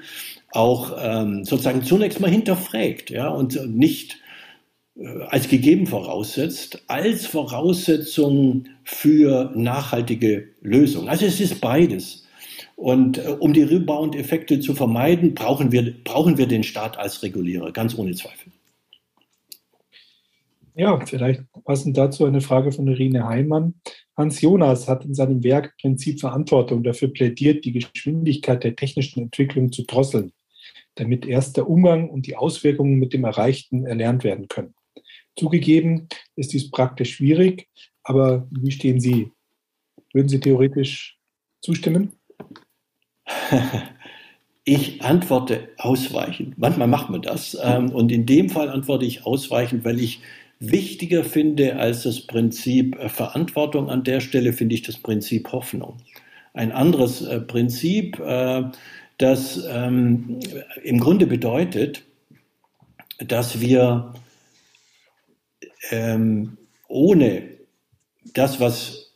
auch 0.50 0.96
ähm, 1.00 1.44
sozusagen 1.44 1.82
zunächst 1.82 2.20
mal 2.20 2.30
hinterfragt 2.30 3.10
ja, 3.10 3.28
und 3.28 3.68
nicht 3.68 4.18
äh, 4.96 5.06
als 5.28 5.48
gegeben 5.48 5.86
voraussetzt, 5.86 6.82
als 6.88 7.26
Voraussetzung 7.26 8.64
für 8.82 9.52
nachhaltige 9.54 10.48
Lösungen. 10.62 11.08
Also 11.08 11.26
es 11.26 11.40
ist 11.40 11.60
beides. 11.60 12.27
Und 12.78 13.18
äh, 13.18 13.30
um 13.40 13.52
die 13.52 13.64
Rebound-Effekte 13.64 14.60
zu 14.60 14.72
vermeiden, 14.72 15.34
brauchen 15.34 15.72
wir, 15.72 15.92
brauchen 16.04 16.38
wir 16.38 16.46
den 16.46 16.62
Staat 16.62 16.96
als 16.96 17.24
Regulierer, 17.24 17.72
ganz 17.72 17.98
ohne 17.98 18.12
Zweifel. 18.12 18.52
Ja, 20.76 21.04
vielleicht 21.04 21.42
passend 21.64 21.96
dazu 21.96 22.24
eine 22.24 22.40
Frage 22.40 22.70
von 22.70 22.86
Irine 22.86 23.26
Heimann. 23.26 23.74
Hans 24.16 24.40
Jonas 24.40 24.86
hat 24.86 25.04
in 25.04 25.12
seinem 25.12 25.42
Werk 25.42 25.74
Prinzip 25.80 26.20
Verantwortung 26.20 26.84
dafür 26.84 27.08
plädiert, 27.08 27.64
die 27.64 27.72
Geschwindigkeit 27.72 28.62
der 28.62 28.76
technischen 28.76 29.24
Entwicklung 29.24 29.72
zu 29.72 29.82
drosseln, 29.82 30.32
damit 30.94 31.26
erst 31.26 31.56
der 31.56 31.68
Umgang 31.68 32.08
und 32.08 32.28
die 32.28 32.36
Auswirkungen 32.36 33.00
mit 33.00 33.12
dem 33.12 33.24
Erreichten 33.24 33.86
erlernt 33.86 34.22
werden 34.22 34.46
können. 34.46 34.76
Zugegeben 35.36 36.06
ist 36.36 36.52
dies 36.52 36.70
praktisch 36.70 37.16
schwierig, 37.16 37.66
aber 38.04 38.46
wie 38.52 38.70
stehen 38.70 39.00
Sie? 39.00 39.32
Würden 40.12 40.28
Sie 40.28 40.38
theoretisch 40.38 41.18
zustimmen? 41.60 42.12
Ich 44.70 45.00
antworte 45.00 45.70
ausweichend. 45.78 46.58
Manchmal 46.58 46.88
macht 46.88 47.08
man 47.08 47.22
das. 47.22 47.56
Ähm, 47.62 47.88
und 47.88 48.12
in 48.12 48.26
dem 48.26 48.50
Fall 48.50 48.68
antworte 48.68 49.06
ich 49.06 49.24
ausweichend, 49.24 49.82
weil 49.82 49.98
ich 49.98 50.20
wichtiger 50.60 51.24
finde 51.24 51.76
als 51.76 52.02
das 52.02 52.20
Prinzip 52.20 52.94
äh, 52.98 53.08
Verantwortung 53.08 53.88
an 53.88 54.04
der 54.04 54.20
Stelle, 54.20 54.52
finde 54.52 54.74
ich 54.74 54.82
das 54.82 54.98
Prinzip 54.98 55.52
Hoffnung. 55.52 55.96
Ein 56.52 56.70
anderes 56.70 57.22
äh, 57.22 57.40
Prinzip, 57.40 58.18
äh, 58.18 58.64
das 59.16 59.64
ähm, 59.70 60.38
im 60.84 61.00
Grunde 61.00 61.26
bedeutet, 61.26 62.04
dass 63.18 63.62
wir 63.62 64.12
ähm, 65.90 66.58
ohne 66.88 67.44
das, 68.34 68.60
was 68.60 69.07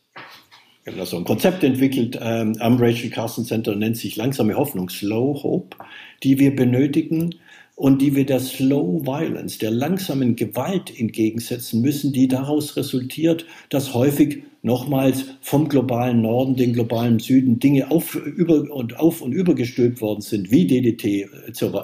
wir 0.85 0.93
haben 0.93 0.99
da 0.99 1.07
so 1.07 1.17
ein 1.17 1.25
Konzept 1.25 1.63
entwickelt 1.63 2.19
ähm, 2.21 2.57
am 2.59 2.77
Rachel 2.79 3.11
Carson 3.11 3.45
Center, 3.45 3.77
nennt 3.77 3.97
sich 3.97 4.17
langsame 4.17 4.55
Hoffnung, 4.55 4.89
Slow 4.89 5.41
Hope, 5.43 5.77
die 6.25 6.39
wir 6.39 6.57
benötigen 6.57 7.37
und 7.77 8.03
die 8.03 8.17
wir 8.17 8.27
der 8.27 8.41
Slow 8.41 9.07
Violence, 9.07 9.59
der 9.59 9.71
langsamen 9.71 10.35
Gewalt 10.35 10.99
entgegensetzen 10.99 11.83
müssen, 11.83 12.13
die 12.13 12.27
daraus 12.27 12.77
resultiert, 12.77 13.47
dass 13.69 13.95
häufig 13.95 14.43
nochmals 14.63 15.25
vom 15.41 15.69
globalen 15.69 16.23
Norden, 16.23 16.57
den 16.57 16.73
globalen 16.73 17.21
Süden 17.21 17.61
Dinge 17.61 17.91
auf, 17.91 18.15
über, 18.15 18.71
und 18.71 18.99
auf 18.99 19.21
und 19.23 19.33
übergestülpt 19.33 20.01
worden 20.01 20.21
sind, 20.21 20.51
wie 20.51 20.67
DDT, 20.67 21.05
äh, 21.05 21.29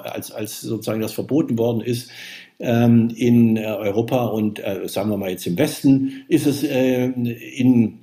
als, 0.03 0.31
als 0.31 0.61
sozusagen 0.61 1.01
das 1.01 1.13
verboten 1.13 1.57
worden 1.57 1.81
ist, 1.81 2.09
ähm, 2.59 3.09
in 3.15 3.55
äh, 3.55 3.65
Europa 3.65 4.25
und 4.25 4.59
äh, 4.59 4.87
sagen 4.87 5.09
wir 5.09 5.17
mal 5.17 5.29
jetzt 5.29 5.47
im 5.47 5.57
Westen, 5.57 6.23
ist 6.27 6.45
es 6.45 6.63
in 6.63 7.99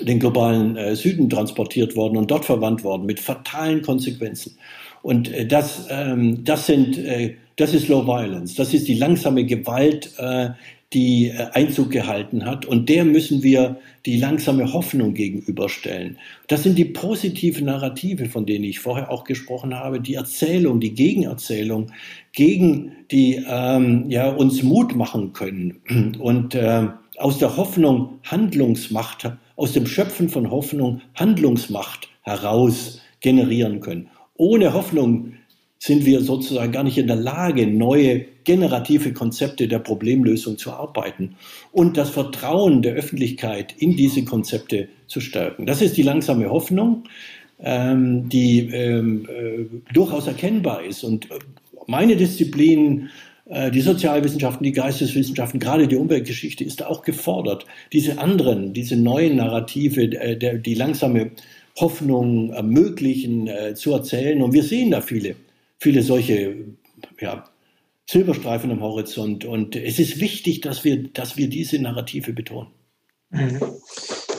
den 0.00 0.18
globalen 0.18 0.76
äh, 0.76 0.96
Süden 0.96 1.30
transportiert 1.30 1.96
worden 1.96 2.16
und 2.16 2.30
dort 2.30 2.44
verwandt 2.44 2.82
worden 2.84 3.06
mit 3.06 3.20
fatalen 3.20 3.82
Konsequenzen. 3.82 4.56
Und 5.02 5.32
äh, 5.32 5.46
das, 5.46 5.86
ähm, 5.90 6.44
das 6.44 6.66
sind, 6.66 6.98
äh, 6.98 7.34
das 7.56 7.74
ist 7.74 7.88
Low 7.88 8.06
Violence. 8.06 8.54
Das 8.54 8.74
ist 8.74 8.88
die 8.88 8.94
langsame 8.94 9.44
Gewalt, 9.44 10.10
äh, 10.18 10.50
die 10.92 11.28
äh, 11.28 11.46
Einzug 11.52 11.90
gehalten 11.90 12.44
hat. 12.44 12.66
Und 12.66 12.88
der 12.88 13.04
müssen 13.04 13.42
wir 13.42 13.76
die 14.06 14.16
langsame 14.18 14.72
Hoffnung 14.72 15.14
gegenüberstellen. 15.14 16.18
Das 16.48 16.62
sind 16.62 16.78
die 16.78 16.84
positiven 16.84 17.66
Narrative, 17.66 18.26
von 18.26 18.46
denen 18.46 18.64
ich 18.64 18.80
vorher 18.80 19.10
auch 19.10 19.24
gesprochen 19.24 19.74
habe, 19.74 20.00
die 20.00 20.14
Erzählung, 20.14 20.80
die 20.80 20.94
Gegenerzählung 20.94 21.90
gegen 22.32 22.92
die 23.10 23.44
ähm, 23.48 24.06
ja, 24.08 24.30
uns 24.30 24.62
Mut 24.62 24.94
machen 24.94 25.32
können 25.32 26.16
und 26.18 26.54
äh, 26.54 26.88
aus 27.18 27.38
der 27.38 27.56
Hoffnung 27.56 28.18
Handlungsmacht 28.24 29.30
aus 29.56 29.72
dem 29.72 29.86
Schöpfen 29.86 30.28
von 30.28 30.50
Hoffnung 30.50 31.00
Handlungsmacht 31.14 32.08
heraus 32.22 33.00
generieren 33.20 33.80
können. 33.80 34.08
Ohne 34.36 34.72
Hoffnung 34.74 35.34
sind 35.78 36.06
wir 36.06 36.22
sozusagen 36.22 36.72
gar 36.72 36.82
nicht 36.82 36.98
in 36.98 37.06
der 37.06 37.16
Lage, 37.16 37.66
neue 37.66 38.24
generative 38.44 39.12
Konzepte 39.12 39.68
der 39.68 39.78
Problemlösung 39.78 40.56
zu 40.56 40.72
arbeiten 40.72 41.36
und 41.72 41.96
das 41.96 42.10
Vertrauen 42.10 42.82
der 42.82 42.94
Öffentlichkeit 42.94 43.74
in 43.78 43.96
diese 43.96 44.24
Konzepte 44.24 44.88
zu 45.06 45.20
stärken. 45.20 45.66
Das 45.66 45.82
ist 45.82 45.96
die 45.96 46.02
langsame 46.02 46.48
Hoffnung, 46.48 47.04
ähm, 47.60 48.28
die 48.30 48.60
ähm, 48.72 49.28
äh, 49.28 49.92
durchaus 49.92 50.26
erkennbar 50.26 50.84
ist. 50.84 51.04
Und 51.04 51.28
meine 51.86 52.16
Disziplin 52.16 53.10
die 53.46 53.80
Sozialwissenschaften, 53.82 54.64
die 54.64 54.72
Geisteswissenschaften, 54.72 55.60
gerade 55.60 55.86
die 55.86 55.96
Umweltgeschichte 55.96 56.64
ist 56.64 56.82
auch 56.82 57.02
gefordert. 57.02 57.66
Diese 57.92 58.18
anderen, 58.18 58.72
diese 58.72 58.96
neuen 58.96 59.36
Narrative, 59.36 60.02
äh, 60.02 60.60
die 60.60 60.74
langsame 60.74 61.32
Hoffnung 61.76 62.52
ermöglichen, 62.52 63.46
äh, 63.48 63.74
zu 63.74 63.92
erzählen. 63.92 64.42
Und 64.42 64.52
wir 64.52 64.62
sehen 64.62 64.90
da 64.90 65.00
viele, 65.00 65.36
viele 65.78 66.02
solche 66.02 66.56
ja, 67.20 67.44
Silberstreifen 68.06 68.70
am 68.70 68.80
Horizont. 68.80 69.44
Und 69.44 69.76
es 69.76 69.98
ist 69.98 70.20
wichtig, 70.20 70.62
dass 70.62 70.84
wir, 70.84 71.02
dass 71.12 71.36
wir 71.36 71.48
diese 71.48 71.78
Narrative 71.78 72.32
betonen. 72.32 72.70
Mhm. 73.30 73.60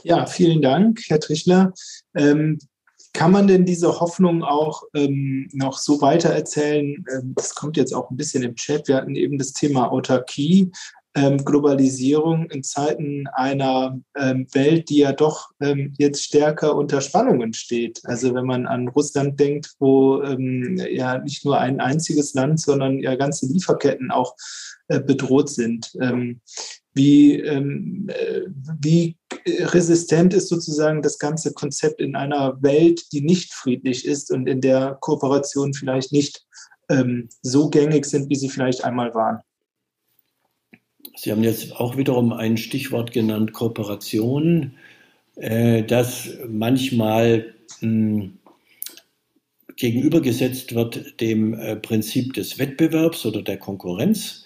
Ja, 0.03 0.25
vielen 0.25 0.61
Dank, 0.61 1.01
Herr 1.07 1.19
Trichler. 1.19 1.73
Ähm, 2.15 2.59
kann 3.15 3.31
man 3.31 3.47
denn 3.47 3.65
diese 3.65 3.99
Hoffnung 3.99 4.43
auch 4.43 4.83
ähm, 4.93 5.47
noch 5.53 5.77
so 5.79 6.01
weiter 6.01 6.29
erzählen? 6.29 7.03
Ähm, 7.11 7.33
das 7.35 7.55
kommt 7.55 7.77
jetzt 7.77 7.93
auch 7.93 8.11
ein 8.11 8.17
bisschen 8.17 8.43
im 8.43 8.55
Chat. 8.55 8.87
Wir 8.89 8.97
hatten 8.97 9.15
eben 9.15 9.37
das 9.37 9.53
Thema 9.53 9.89
Autarkie. 9.91 10.71
ähm, 11.15 11.37
Globalisierung 11.45 12.49
in 12.51 12.61
Zeiten 12.61 13.25
einer 13.33 13.97
ähm, 14.17 14.47
Welt, 14.51 14.89
die 14.89 14.97
ja 14.97 15.13
doch 15.13 15.49
ähm, 15.61 15.93
jetzt 15.97 16.23
stärker 16.23 16.75
unter 16.75 16.99
Spannungen 16.99 17.53
steht. 17.53 18.01
Also 18.03 18.33
wenn 18.33 18.45
man 18.45 18.67
an 18.67 18.89
Russland 18.89 19.39
denkt, 19.39 19.75
wo 19.79 20.21
ähm, 20.21 20.77
ja 20.89 21.17
nicht 21.19 21.45
nur 21.45 21.57
ein 21.57 21.79
einziges 21.79 22.33
Land, 22.33 22.59
sondern 22.59 22.99
ja 22.99 23.15
ganze 23.15 23.47
Lieferketten 23.47 24.11
auch 24.11 24.35
äh, 24.89 24.99
bedroht 24.99 25.49
sind. 25.49 25.97
Wie, 26.93 27.41
äh, 27.41 28.45
wie 28.79 29.17
resistent 29.47 30.33
ist 30.33 30.49
sozusagen 30.49 31.01
das 31.01 31.19
ganze 31.19 31.53
Konzept 31.53 32.01
in 32.01 32.15
einer 32.15 32.61
Welt, 32.61 33.11
die 33.11 33.21
nicht 33.21 33.53
friedlich 33.53 34.05
ist 34.05 34.31
und 34.31 34.47
in 34.47 34.61
der 34.61 34.97
Kooperationen 35.01 35.73
vielleicht 35.73 36.11
nicht 36.11 36.45
ähm, 36.89 37.29
so 37.41 37.69
gängig 37.69 38.05
sind, 38.05 38.29
wie 38.29 38.35
sie 38.35 38.49
vielleicht 38.49 38.83
einmal 38.83 39.13
waren. 39.13 39.39
Sie 41.15 41.31
haben 41.31 41.43
jetzt 41.43 41.75
auch 41.75 41.95
wiederum 41.95 42.33
ein 42.33 42.57
Stichwort 42.57 43.11
genannt, 43.11 43.53
Kooperation, 43.53 44.73
äh, 45.35 45.83
das 45.83 46.29
manchmal 46.47 47.53
mh, 47.81 48.23
hm, 48.23 48.37
gegenübergesetzt 49.75 50.73
wird 50.73 51.19
dem 51.19 51.53
äh, 51.53 51.75
Prinzip 51.75 52.33
des 52.33 52.57
Wettbewerbs 52.57 53.25
oder 53.25 53.41
der 53.41 53.57
Konkurrenz. 53.57 54.45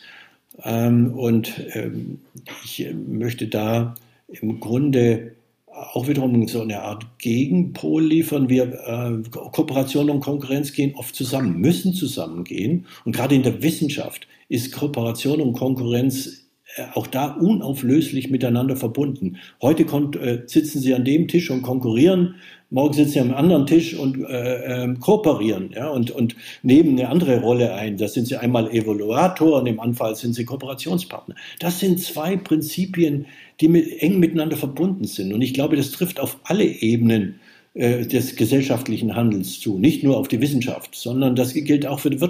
Ähm, 0.63 1.13
und 1.13 1.53
ähm, 1.73 2.19
ich 2.63 2.85
möchte 2.93 3.47
da 3.47 3.95
im 4.41 4.59
Grunde 4.59 5.35
auch 5.67 6.07
wiederum 6.07 6.47
so 6.47 6.61
eine 6.61 6.81
Art 6.81 7.19
Gegenpol 7.19 8.03
liefern. 8.03 8.49
Wir 8.49 8.63
äh, 8.63 9.29
Kooperation 9.29 10.09
und 10.09 10.19
Konkurrenz 10.19 10.73
gehen 10.73 10.95
oft 10.95 11.15
zusammen, 11.15 11.59
müssen 11.59 11.93
zusammengehen. 11.93 12.85
Und 13.05 13.15
gerade 13.15 13.35
in 13.35 13.43
der 13.43 13.61
Wissenschaft 13.61 14.27
ist 14.49 14.73
Kooperation 14.73 15.41
und 15.41 15.53
Konkurrenz 15.53 16.48
auch 16.93 17.07
da 17.07 17.31
unauflöslich 17.33 18.29
miteinander 18.29 18.75
verbunden. 18.75 19.37
Heute 19.61 19.83
äh, 19.83 20.43
sitzen 20.45 20.79
sie 20.79 20.93
an 20.93 21.03
dem 21.03 21.27
Tisch 21.27 21.49
und 21.49 21.61
konkurrieren, 21.61 22.35
morgen 22.69 22.93
sitzen 22.93 23.11
sie 23.11 23.19
am 23.19 23.33
anderen 23.33 23.65
Tisch 23.65 23.95
und 23.95 24.23
äh, 24.25 24.83
äh, 24.83 24.95
kooperieren 24.99 25.71
ja, 25.75 25.89
und, 25.89 26.11
und 26.11 26.35
nehmen 26.61 26.97
eine 26.97 27.09
andere 27.09 27.41
Rolle 27.41 27.73
ein. 27.73 27.97
Da 27.97 28.07
sind 28.07 28.27
sie 28.27 28.37
einmal 28.37 28.69
Evaluator 28.71 29.59
und 29.59 29.67
im 29.67 29.79
Anfall 29.79 30.15
sind 30.15 30.35
sie 30.35 30.45
Kooperationspartner. 30.45 31.35
Das 31.59 31.79
sind 31.79 31.99
zwei 31.99 32.37
Prinzipien, 32.37 33.25
die 33.59 33.67
mit, 33.67 34.01
eng 34.01 34.19
miteinander 34.19 34.57
verbunden 34.57 35.05
sind. 35.05 35.33
Und 35.33 35.41
ich 35.41 35.53
glaube, 35.53 35.75
das 35.75 35.91
trifft 35.91 36.19
auf 36.19 36.39
alle 36.43 36.65
Ebenen 36.65 37.39
äh, 37.73 38.05
des 38.05 38.35
gesellschaftlichen 38.35 39.15
Handels 39.15 39.59
zu, 39.59 39.79
nicht 39.79 40.03
nur 40.03 40.17
auf 40.17 40.27
die 40.27 40.41
Wissenschaft, 40.41 40.95
sondern 40.95 41.35
das 41.35 41.53
gilt 41.53 41.85
auch 41.87 41.99
für 41.99 42.09
die 42.09 42.21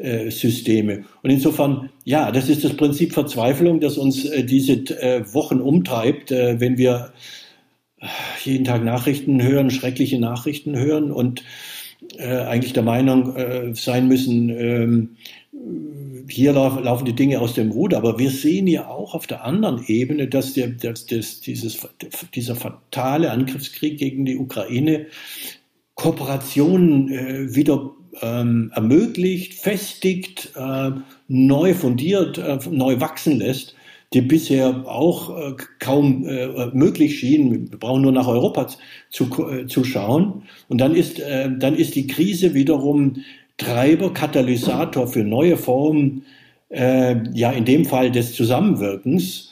Wirtschaftssysteme. 0.00 1.04
Und 1.22 1.30
insofern, 1.30 1.90
ja, 2.04 2.32
das 2.32 2.48
ist 2.48 2.64
das 2.64 2.74
Prinzip 2.74 3.12
Verzweiflung, 3.12 3.80
das 3.80 3.98
uns 3.98 4.24
äh, 4.24 4.44
diese 4.44 4.72
äh, 4.72 5.22
Wochen 5.32 5.60
umtreibt, 5.60 6.30
wenn 6.30 6.78
wir 6.78 7.12
jeden 8.44 8.64
Tag 8.64 8.82
Nachrichten 8.82 9.42
hören, 9.42 9.70
schreckliche 9.70 10.18
Nachrichten 10.18 10.76
hören 10.78 11.10
und 11.12 11.42
eigentlich 12.18 12.72
der 12.72 12.82
Meinung 12.82 13.74
sein 13.74 14.08
müssen, 14.08 14.48
ähm, 14.48 15.16
hier 16.26 16.54
laufen 16.54 17.04
die 17.04 17.14
Dinge 17.14 17.40
aus 17.40 17.52
dem 17.52 17.70
Ruder, 17.70 17.98
aber 17.98 18.18
wir 18.18 18.30
sehen 18.30 18.66
ja 18.66 18.88
auch 18.88 19.14
auf 19.14 19.26
der 19.26 19.44
anderen 19.44 19.84
Ebene, 19.86 20.28
dass, 20.28 20.54
der, 20.54 20.68
dass 20.68 21.04
das, 21.04 21.40
dieses, 21.40 21.86
dieser 22.34 22.56
fatale 22.56 23.30
Angriffskrieg 23.30 23.98
gegen 23.98 24.24
die 24.24 24.38
Ukraine 24.38 25.08
Kooperationen 25.94 27.12
äh, 27.12 27.54
wieder 27.54 27.90
ähm, 28.20 28.72
ermöglicht, 28.74 29.54
festigt, 29.54 30.52
äh, 30.56 30.90
neu 31.28 31.74
fundiert, 31.74 32.38
äh, 32.38 32.58
neu 32.70 33.00
wachsen 33.00 33.38
lässt, 33.38 33.74
die 34.12 34.20
bisher 34.20 34.84
auch 34.86 35.30
äh, 35.30 35.54
kaum 35.78 36.26
äh, 36.26 36.66
möglich 36.72 37.18
schienen. 37.18 37.70
Wir 37.70 37.78
brauchen 37.78 38.02
nur 38.02 38.12
nach 38.12 38.26
Europa 38.26 38.68
zu, 39.10 39.48
äh, 39.48 39.66
zu 39.66 39.84
schauen. 39.84 40.42
Und 40.68 40.78
dann 40.78 40.94
ist, 40.94 41.20
dann 41.20 41.76
ist 41.76 41.94
die 41.94 42.06
Krise 42.06 42.54
wiederum 42.54 43.16
Treiber, 43.56 44.12
Katalysator 44.12 45.06
für 45.06 45.22
neue 45.22 45.56
Formen, 45.56 46.24
äh, 46.70 47.16
ja 47.34 47.52
in 47.52 47.64
dem 47.64 47.84
Fall 47.84 48.10
des 48.10 48.34
Zusammenwirkens. 48.34 49.50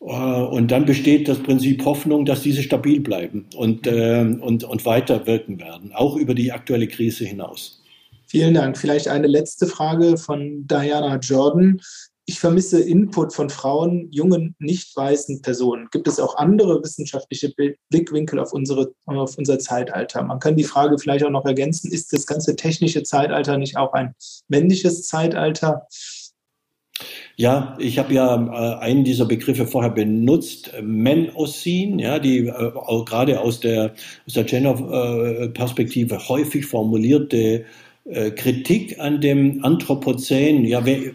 Äh, 0.00 0.12
und 0.12 0.70
dann 0.70 0.84
besteht 0.84 1.28
das 1.28 1.38
Prinzip 1.38 1.84
Hoffnung, 1.84 2.24
dass 2.24 2.42
diese 2.42 2.62
stabil 2.62 3.00
bleiben 3.00 3.46
und, 3.56 3.86
äh, 3.86 4.36
und, 4.40 4.64
und 4.64 4.84
weiter 4.84 5.26
wirken 5.26 5.58
werden, 5.58 5.92
auch 5.94 6.16
über 6.16 6.34
die 6.34 6.52
aktuelle 6.52 6.86
Krise 6.86 7.24
hinaus. 7.24 7.82
Vielen 8.26 8.54
Dank. 8.54 8.76
Vielleicht 8.76 9.08
eine 9.08 9.26
letzte 9.26 9.66
Frage 9.66 10.16
von 10.16 10.66
Diana 10.66 11.16
Jordan 11.16 11.80
ich 12.28 12.40
vermisse 12.40 12.82
Input 12.82 13.32
von 13.32 13.50
Frauen, 13.50 14.08
jungen, 14.10 14.56
nicht 14.58 14.96
weißen 14.96 15.42
Personen. 15.42 15.86
Gibt 15.92 16.08
es 16.08 16.18
auch 16.18 16.36
andere 16.36 16.82
wissenschaftliche 16.82 17.54
Blickwinkel 17.88 18.40
auf, 18.40 18.52
unsere, 18.52 18.92
auf 19.06 19.38
unser 19.38 19.60
Zeitalter? 19.60 20.24
Man 20.24 20.40
kann 20.40 20.56
die 20.56 20.64
Frage 20.64 20.98
vielleicht 20.98 21.24
auch 21.24 21.30
noch 21.30 21.46
ergänzen, 21.46 21.92
ist 21.92 22.12
das 22.12 22.26
ganze 22.26 22.56
technische 22.56 23.04
Zeitalter 23.04 23.58
nicht 23.58 23.76
auch 23.76 23.92
ein 23.92 24.14
männliches 24.48 25.06
Zeitalter? 25.06 25.86
Ja, 27.36 27.76
ich 27.78 27.98
habe 27.98 28.14
ja 28.14 28.34
äh, 28.34 28.78
einen 28.80 29.04
dieser 29.04 29.26
Begriffe 29.26 29.66
vorher 29.66 29.92
benutzt, 29.92 30.72
Menocene, 30.82 32.02
ja, 32.02 32.18
die 32.18 32.48
äh, 32.48 32.72
gerade 33.04 33.40
aus 33.40 33.60
der, 33.60 33.94
aus 34.26 34.32
der 34.32 34.44
Gender-Perspektive 34.44 36.28
häufig 36.28 36.66
formulierte 36.66 37.66
äh, 38.10 38.30
Kritik 38.30 38.98
an 38.98 39.20
dem 39.20 39.64
Anthropozän. 39.64 40.64
Ja, 40.64 40.84
wer, 40.84 41.12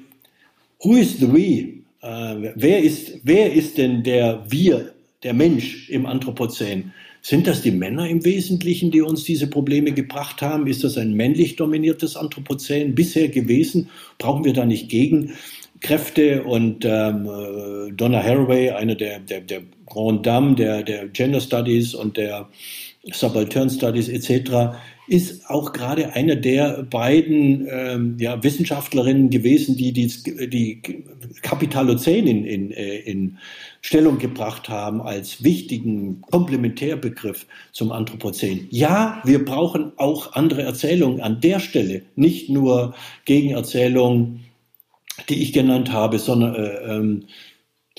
Who 0.84 0.96
is 0.96 1.20
the 1.20 1.32
we? 1.32 1.82
Äh, 2.02 2.54
wer, 2.56 2.82
ist, 2.82 3.20
wer 3.24 3.54
ist 3.54 3.78
denn 3.78 4.04
der 4.04 4.44
Wir, 4.50 4.94
der 5.22 5.34
Mensch 5.34 5.90
im 5.90 6.06
Anthropozän? 6.08 6.92
Sind 7.22 7.46
das 7.46 7.62
die 7.62 7.70
Männer 7.70 8.10
im 8.10 8.26
Wesentlichen, 8.26 8.90
die 8.90 9.02
uns 9.02 9.24
diese 9.24 9.46
Probleme 9.46 9.92
gebracht 9.92 10.42
haben? 10.42 10.66
Ist 10.66 10.84
das 10.84 10.98
ein 10.98 11.14
männlich 11.14 11.56
dominiertes 11.56 12.16
Anthropozän 12.16 12.96
bisher 12.96 13.28
gewesen? 13.28 13.90
Brauchen 14.18 14.44
wir 14.44 14.54
da 14.54 14.66
nicht 14.66 14.90
Gegenkräfte? 14.90 16.44
Und 16.44 16.84
ähm, 16.84 17.28
äh, 17.28 17.92
Donna 17.92 18.24
Haraway, 18.24 18.72
eine 18.72 18.96
der, 18.96 19.20
der, 19.20 19.42
der 19.42 19.62
Grand 19.86 20.26
Dame 20.26 20.56
der, 20.56 20.82
der 20.82 21.10
Gender 21.10 21.42
Studies 21.42 21.94
und 21.94 22.18
der 22.18 22.50
Subaltern 23.12 23.70
Studies 23.70 24.10
etc., 24.10 24.74
ist 25.12 25.50
auch 25.50 25.74
gerade 25.74 26.14
eine 26.14 26.38
der 26.38 26.84
beiden 26.84 27.68
ähm, 27.70 28.16
ja, 28.18 28.42
Wissenschaftlerinnen 28.42 29.30
gewesen, 29.30 29.76
die 29.76 29.92
die, 29.92 30.08
die 30.48 30.82
Kapitalozän 31.42 32.28
in, 32.28 32.46
in, 32.46 32.72
äh, 32.72 33.00
in 33.00 33.38
Stellung 33.82 34.20
gebracht 34.20 34.70
haben 34.70 35.02
als 35.02 35.44
wichtigen 35.44 36.22
Komplementärbegriff 36.22 37.46
zum 37.74 37.92
Anthropozän. 37.92 38.68
Ja, 38.70 39.22
wir 39.26 39.44
brauchen 39.44 39.92
auch 39.98 40.32
andere 40.32 40.62
Erzählungen 40.62 41.20
an 41.20 41.42
der 41.42 41.60
Stelle, 41.60 42.04
nicht 42.16 42.50
nur 42.50 42.96
Gegenerzählungen, 43.26 44.46
die 45.28 45.44
ich 45.44 45.52
genannt 45.52 45.92
habe, 45.92 46.20
sondern 46.20 46.56
äh, 46.56 46.76
ähm, 46.86 47.24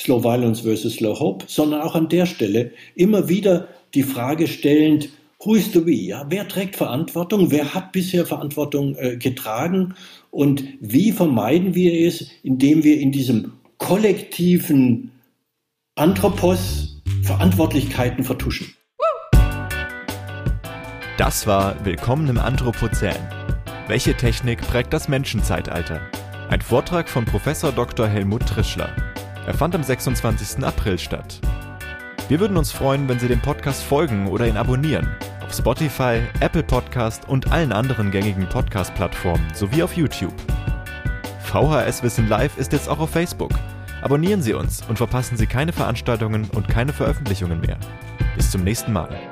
Slow 0.01 0.25
Violence 0.25 0.61
versus 0.61 0.95
Slow 0.95 1.21
Hope, 1.21 1.45
sondern 1.47 1.83
auch 1.83 1.95
an 1.95 2.09
der 2.09 2.25
Stelle 2.25 2.71
immer 2.95 3.29
wieder 3.29 3.69
die 3.93 4.03
Frage 4.03 4.49
stellend, 4.49 5.11
who 5.45 5.55
is 5.55 5.73
the 5.73 5.85
we? 5.85 5.95
Ja? 5.95 6.25
Wer 6.29 6.49
trägt 6.49 6.77
Verantwortung? 6.77 7.51
Wer 7.51 7.75
hat 7.75 7.93
bisher 7.93 8.27
Verantwortung 8.27 8.97
äh, 8.97 9.17
getragen? 9.17 9.95
Und 10.31 10.65
wie 10.81 11.13
vermeiden 11.13 11.75
wir 11.75 12.07
es, 12.07 12.31
indem 12.43 12.85
wir 12.85 13.01
in 13.01 13.13
diesem 13.13 13.53
kollektiven 13.79 15.11
Anthropos 15.97 17.03
Verantwortlichkeiten 17.23 18.25
vertuschen? 18.25 18.75
Das 21.19 21.47
war 21.47 21.85
Willkommen 21.85 22.29
im 22.29 22.39
Anthropozän. 22.39 23.17
Welche 23.87 24.17
Technik 24.17 24.63
prägt 24.63 24.93
das 24.93 25.09
Menschenzeitalter? 25.09 26.01
Ein 26.49 26.61
Vortrag 26.61 27.09
von 27.09 27.25
Professor 27.25 27.73
Dr. 27.73 28.07
Helmut 28.07 28.47
Trischler. 28.47 28.95
Er 29.47 29.55
fand 29.55 29.75
am 29.75 29.83
26. 29.83 30.65
April 30.65 30.99
statt. 30.99 31.41
Wir 32.29 32.41
würden 32.41 32.57
uns 32.57 32.73
freuen, 32.73 33.09
wenn 33.09 33.19
Sie 33.19 33.29
dem 33.29 33.43
Podcast 33.43 33.83
folgen 33.83 34.29
oder 34.29 34.47
ihn 34.47 34.57
abonnieren. 34.57 35.09
Spotify, 35.53 36.23
Apple 36.41 36.63
Podcast 36.63 37.29
und 37.29 37.53
allen 37.53 37.73
anderen 37.73 38.11
gängigen 38.11 38.49
Podcast-Plattformen 38.49 39.47
sowie 39.55 39.83
auf 39.83 39.97
YouTube. 39.97 40.35
VHS 41.41 42.03
Wissen 42.03 42.29
Live 42.29 42.57
ist 42.59 42.73
jetzt 42.73 42.89
auch 42.89 42.99
auf 42.99 43.11
Facebook. 43.11 43.53
Abonnieren 44.01 44.43
Sie 44.43 44.55
uns 44.55 44.83
und 44.89 44.97
verpassen 44.97 45.37
Sie 45.37 45.47
keine 45.47 45.73
Veranstaltungen 45.73 46.49
und 46.55 46.69
keine 46.69 46.93
Veröffentlichungen 46.93 47.61
mehr. 47.61 47.79
Bis 48.37 48.51
zum 48.51 48.65
nächsten 48.65 48.93
Mal. 48.93 49.32